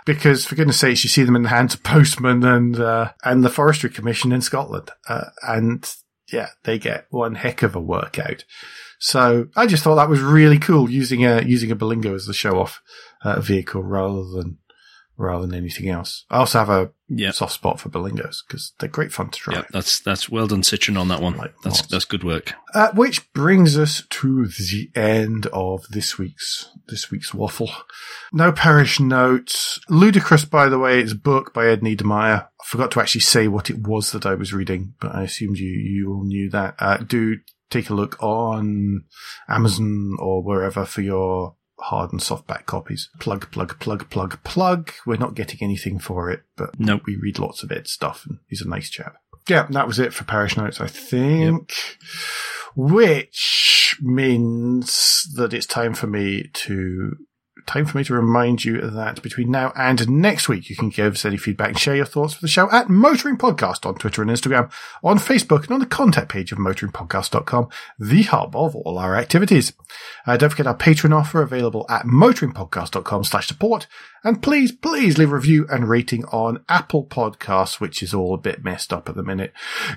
because 0.06 0.46
for 0.46 0.54
goodness 0.54 0.80
sakes, 0.80 1.04
you 1.04 1.10
see 1.10 1.22
them 1.22 1.36
in 1.36 1.42
the 1.42 1.50
hands 1.50 1.74
of 1.74 1.82
postmen 1.82 2.42
and 2.44 2.80
uh, 2.80 3.12
and 3.24 3.44
the 3.44 3.50
Forestry 3.50 3.90
Commission 3.90 4.32
in 4.32 4.40
Scotland, 4.40 4.90
uh, 5.06 5.26
and 5.42 5.94
yeah, 6.32 6.48
they 6.64 6.78
get 6.78 7.06
one 7.10 7.34
heck 7.34 7.62
of 7.62 7.74
a 7.74 7.80
workout. 7.80 8.44
So 8.98 9.48
I 9.56 9.66
just 9.66 9.82
thought 9.82 9.96
that 9.96 10.08
was 10.08 10.20
really 10.20 10.58
cool 10.58 10.90
using 10.90 11.26
a 11.26 11.42
using 11.42 11.70
a 11.70 11.76
Berlingo 11.76 12.14
as 12.14 12.26
the 12.26 12.34
show 12.34 12.58
off 12.58 12.80
uh, 13.22 13.40
vehicle 13.40 13.82
rather 13.82 14.24
than 14.24 14.58
rather 15.20 15.46
than 15.46 15.54
anything 15.54 15.88
else. 15.88 16.24
I 16.30 16.38
also 16.38 16.58
have 16.58 16.70
a 16.70 16.90
Yeah. 17.08 17.30
soft 17.32 17.52
spot 17.52 17.78
for 17.80 17.88
Berlingos 17.88 18.38
because 18.46 18.72
they're 18.78 18.88
great 18.88 19.12
fun 19.12 19.30
to 19.30 19.38
drive. 19.40 19.56
Yeah, 19.58 19.64
that's 19.72 20.00
that's 20.00 20.28
well 20.28 20.46
done, 20.46 20.62
Citroen, 20.62 20.98
on 20.98 21.08
that 21.08 21.20
one. 21.20 21.36
Like 21.36 21.54
That's 21.62 21.82
that's 21.82 22.04
good 22.04 22.24
work. 22.24 22.54
Uh, 22.74 22.90
which 22.92 23.32
brings 23.32 23.76
us 23.76 24.04
to 24.10 24.46
the 24.46 24.90
end 24.94 25.46
of 25.52 25.86
this 25.90 26.18
week's 26.18 26.70
this 26.88 27.10
week's 27.10 27.34
waffle. 27.34 27.70
No 28.32 28.52
parish 28.52 28.98
notes. 29.00 29.78
Ludicrous, 29.88 30.44
by 30.44 30.68
the 30.68 30.78
way, 30.78 31.00
it's 31.00 31.12
a 31.12 31.16
book 31.16 31.52
by 31.52 31.66
Ed 31.66 31.80
Niedermeyer. 31.80 32.44
I 32.44 32.64
forgot 32.64 32.90
to 32.92 33.00
actually 33.00 33.22
say 33.22 33.48
what 33.48 33.70
it 33.70 33.86
was 33.86 34.12
that 34.12 34.26
I 34.26 34.34
was 34.34 34.52
reading, 34.52 34.94
but 35.00 35.14
I 35.14 35.22
assumed 35.24 35.58
you 35.58 35.68
you 35.70 36.12
all 36.12 36.24
knew 36.24 36.48
that. 36.50 36.74
Uh, 36.78 36.96
do 36.98 37.36
take 37.70 37.88
a 37.90 37.94
look 37.94 38.20
on 38.22 39.04
Amazon 39.48 40.16
or 40.18 40.42
wherever 40.42 40.84
for 40.84 41.02
your 41.02 41.54
hard 41.82 42.12
and 42.12 42.20
softback 42.20 42.66
copies. 42.66 43.08
Plug, 43.18 43.50
plug, 43.50 43.78
plug, 43.78 44.08
plug, 44.10 44.42
plug. 44.44 44.92
We're 45.06 45.16
not 45.16 45.34
getting 45.34 45.58
anything 45.62 45.98
for 45.98 46.30
it, 46.30 46.42
but 46.56 46.78
Nope. 46.78 47.02
we 47.06 47.16
read 47.16 47.38
lots 47.38 47.62
of 47.62 47.72
Ed's 47.72 47.90
stuff, 47.92 48.24
and 48.26 48.38
he's 48.48 48.62
a 48.62 48.68
nice 48.68 48.90
chap. 48.90 49.16
Yeah, 49.48 49.66
that 49.70 49.86
was 49.86 49.98
it 49.98 50.12
for 50.14 50.24
parish 50.24 50.56
notes, 50.56 50.80
I 50.80 50.86
think. 50.86 51.72
Which 52.76 53.96
means 54.00 55.26
that 55.34 55.52
it's 55.52 55.66
time 55.66 55.94
for 55.94 56.06
me 56.06 56.50
to 56.52 57.16
time 57.66 57.86
for 57.86 57.98
me 57.98 58.04
to 58.04 58.14
remind 58.14 58.64
you 58.64 58.80
that 58.80 59.22
between 59.22 59.50
now 59.50 59.72
and 59.76 60.08
next 60.08 60.48
week, 60.48 60.70
you 60.70 60.76
can 60.76 60.88
give 60.88 61.14
us 61.14 61.24
any 61.24 61.36
feedback 61.36 61.68
and 61.70 61.78
share 61.78 61.96
your 61.96 62.04
thoughts 62.04 62.34
for 62.34 62.40
the 62.40 62.48
show 62.48 62.70
at 62.70 62.88
Motoring 62.88 63.36
Podcast 63.36 63.86
on 63.86 63.94
Twitter 63.94 64.22
and 64.22 64.30
Instagram, 64.30 64.70
on 65.02 65.18
Facebook, 65.18 65.62
and 65.64 65.72
on 65.72 65.80
the 65.80 65.86
contact 65.86 66.30
page 66.30 66.52
of 66.52 66.58
motoringpodcast.com, 66.58 67.68
the 67.98 68.22
hub 68.22 68.56
of 68.56 68.74
all 68.76 68.98
our 68.98 69.16
activities. 69.16 69.72
Uh, 70.26 70.36
don't 70.36 70.50
forget 70.50 70.66
our 70.66 70.76
Patreon 70.76 71.14
offer 71.14 71.42
available 71.42 71.86
at 71.88 72.06
motoringpodcast.com 72.06 73.24
slash 73.24 73.48
support. 73.48 73.86
And 74.22 74.42
please, 74.42 74.72
please 74.72 75.16
leave 75.16 75.32
a 75.32 75.36
review 75.36 75.66
and 75.70 75.88
rating 75.88 76.24
on 76.26 76.64
Apple 76.68 77.04
Podcasts, 77.04 77.80
which 77.80 78.02
is 78.02 78.12
all 78.12 78.34
a 78.34 78.38
bit 78.38 78.62
messed 78.62 78.92
up 78.92 79.08
at 79.08 79.14
the 79.14 79.22
minute. 79.22 79.52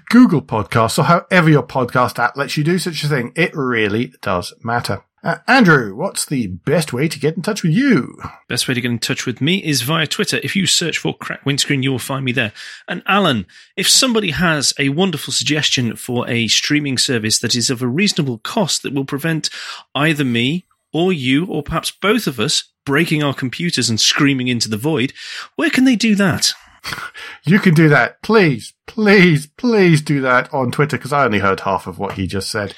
Google 0.09 0.41
Podcasts, 0.41 0.97
or 0.97 1.03
however 1.03 1.49
your 1.49 1.64
podcast 1.64 2.20
app 2.20 2.38
lets 2.38 2.57
you 2.57 2.64
do 2.64 2.80
such 2.80 3.03
a 3.03 3.07
thing. 3.07 3.34
It 3.36 3.51
really 3.53 4.14
does 4.22 4.53
matter. 4.64 5.03
Uh, 5.24 5.38
Andrew, 5.48 5.96
what's 5.96 6.26
the 6.26 6.48
best 6.48 6.92
way 6.92 7.08
to 7.08 7.18
get 7.18 7.38
in 7.38 7.42
touch 7.42 7.64
with 7.64 7.72
you? 7.72 8.22
Best 8.50 8.68
way 8.68 8.74
to 8.74 8.82
get 8.82 8.92
in 8.92 9.00
touch 9.00 9.26
with 9.26 9.40
me 9.40 9.64
is 9.64 9.82
via 9.82 10.06
Twitter. 10.06 10.42
If 10.44 10.54
you 10.54 10.68
search 10.68 10.98
for 10.98 11.16
Crack 11.18 11.46
Windscreen, 11.46 11.82
you 11.82 11.92
will 11.92 12.00
find 12.00 12.26
me 12.26 12.34
there. 12.34 12.52
And 12.90 13.04
Alan, 13.08 13.46
if 13.78 13.88
somebody 13.88 14.32
has 14.32 14.74
a 14.78 14.90
wonderful 14.90 15.32
suggestion 15.32 15.96
for 15.96 16.30
a 16.30 16.50
streaming 16.50 16.98
service 16.98 17.40
that 17.40 17.56
is 17.56 17.70
of 17.70 17.82
a 17.82 17.88
reasonable 17.88 18.40
cost 18.40 18.84
that 18.84 18.94
will 18.94 19.06
prevent 19.06 19.50
either 19.96 20.26
me 20.26 20.66
or 20.92 21.14
you, 21.14 21.46
or 21.46 21.64
perhaps 21.64 21.90
both 21.90 22.28
of 22.28 22.38
us, 22.38 22.66
breaking 22.86 23.24
our 23.24 23.34
computers 23.34 23.90
and 23.90 24.02
screaming 24.02 24.50
into 24.50 24.68
the 24.68 24.76
void, 24.76 25.14
where 25.56 25.70
can 25.70 25.86
they 25.86 25.96
do 25.96 26.16
that? 26.16 26.52
You 27.46 27.60
can 27.60 27.74
do 27.74 27.90
that. 27.90 28.22
Please, 28.22 28.74
please, 28.88 29.48
please 29.48 30.02
do 30.02 30.22
that 30.22 30.54
on 30.54 30.72
Twitter 30.72 30.96
because 30.98 31.12
I 31.12 31.26
only 31.26 31.40
heard 31.40 31.60
half 31.60 31.88
of 31.88 32.00
what 32.00 32.14
he 32.14 32.26
just 32.26 32.50
said. 32.50 32.74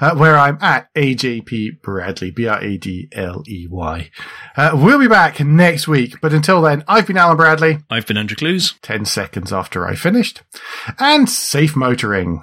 Uh, 0.00 0.14
where 0.14 0.38
I'm 0.38 0.56
at 0.62 0.92
AJP 0.94 1.82
Bradley, 1.82 2.30
B-R-A-D-L-E-Y. 2.30 4.10
Uh, 4.56 4.70
we'll 4.72 4.98
be 4.98 5.08
back 5.08 5.40
next 5.40 5.86
week, 5.86 6.22
but 6.22 6.32
until 6.32 6.62
then, 6.62 6.84
I've 6.88 7.06
been 7.06 7.18
Alan 7.18 7.36
Bradley, 7.36 7.80
I've 7.90 8.06
been 8.06 8.16
Andrew 8.16 8.36
Clues. 8.36 8.76
10 8.80 9.04
seconds 9.04 9.52
after 9.52 9.86
I 9.86 9.94
finished, 9.94 10.42
and 10.98 11.28
safe 11.28 11.76
motoring. 11.76 12.42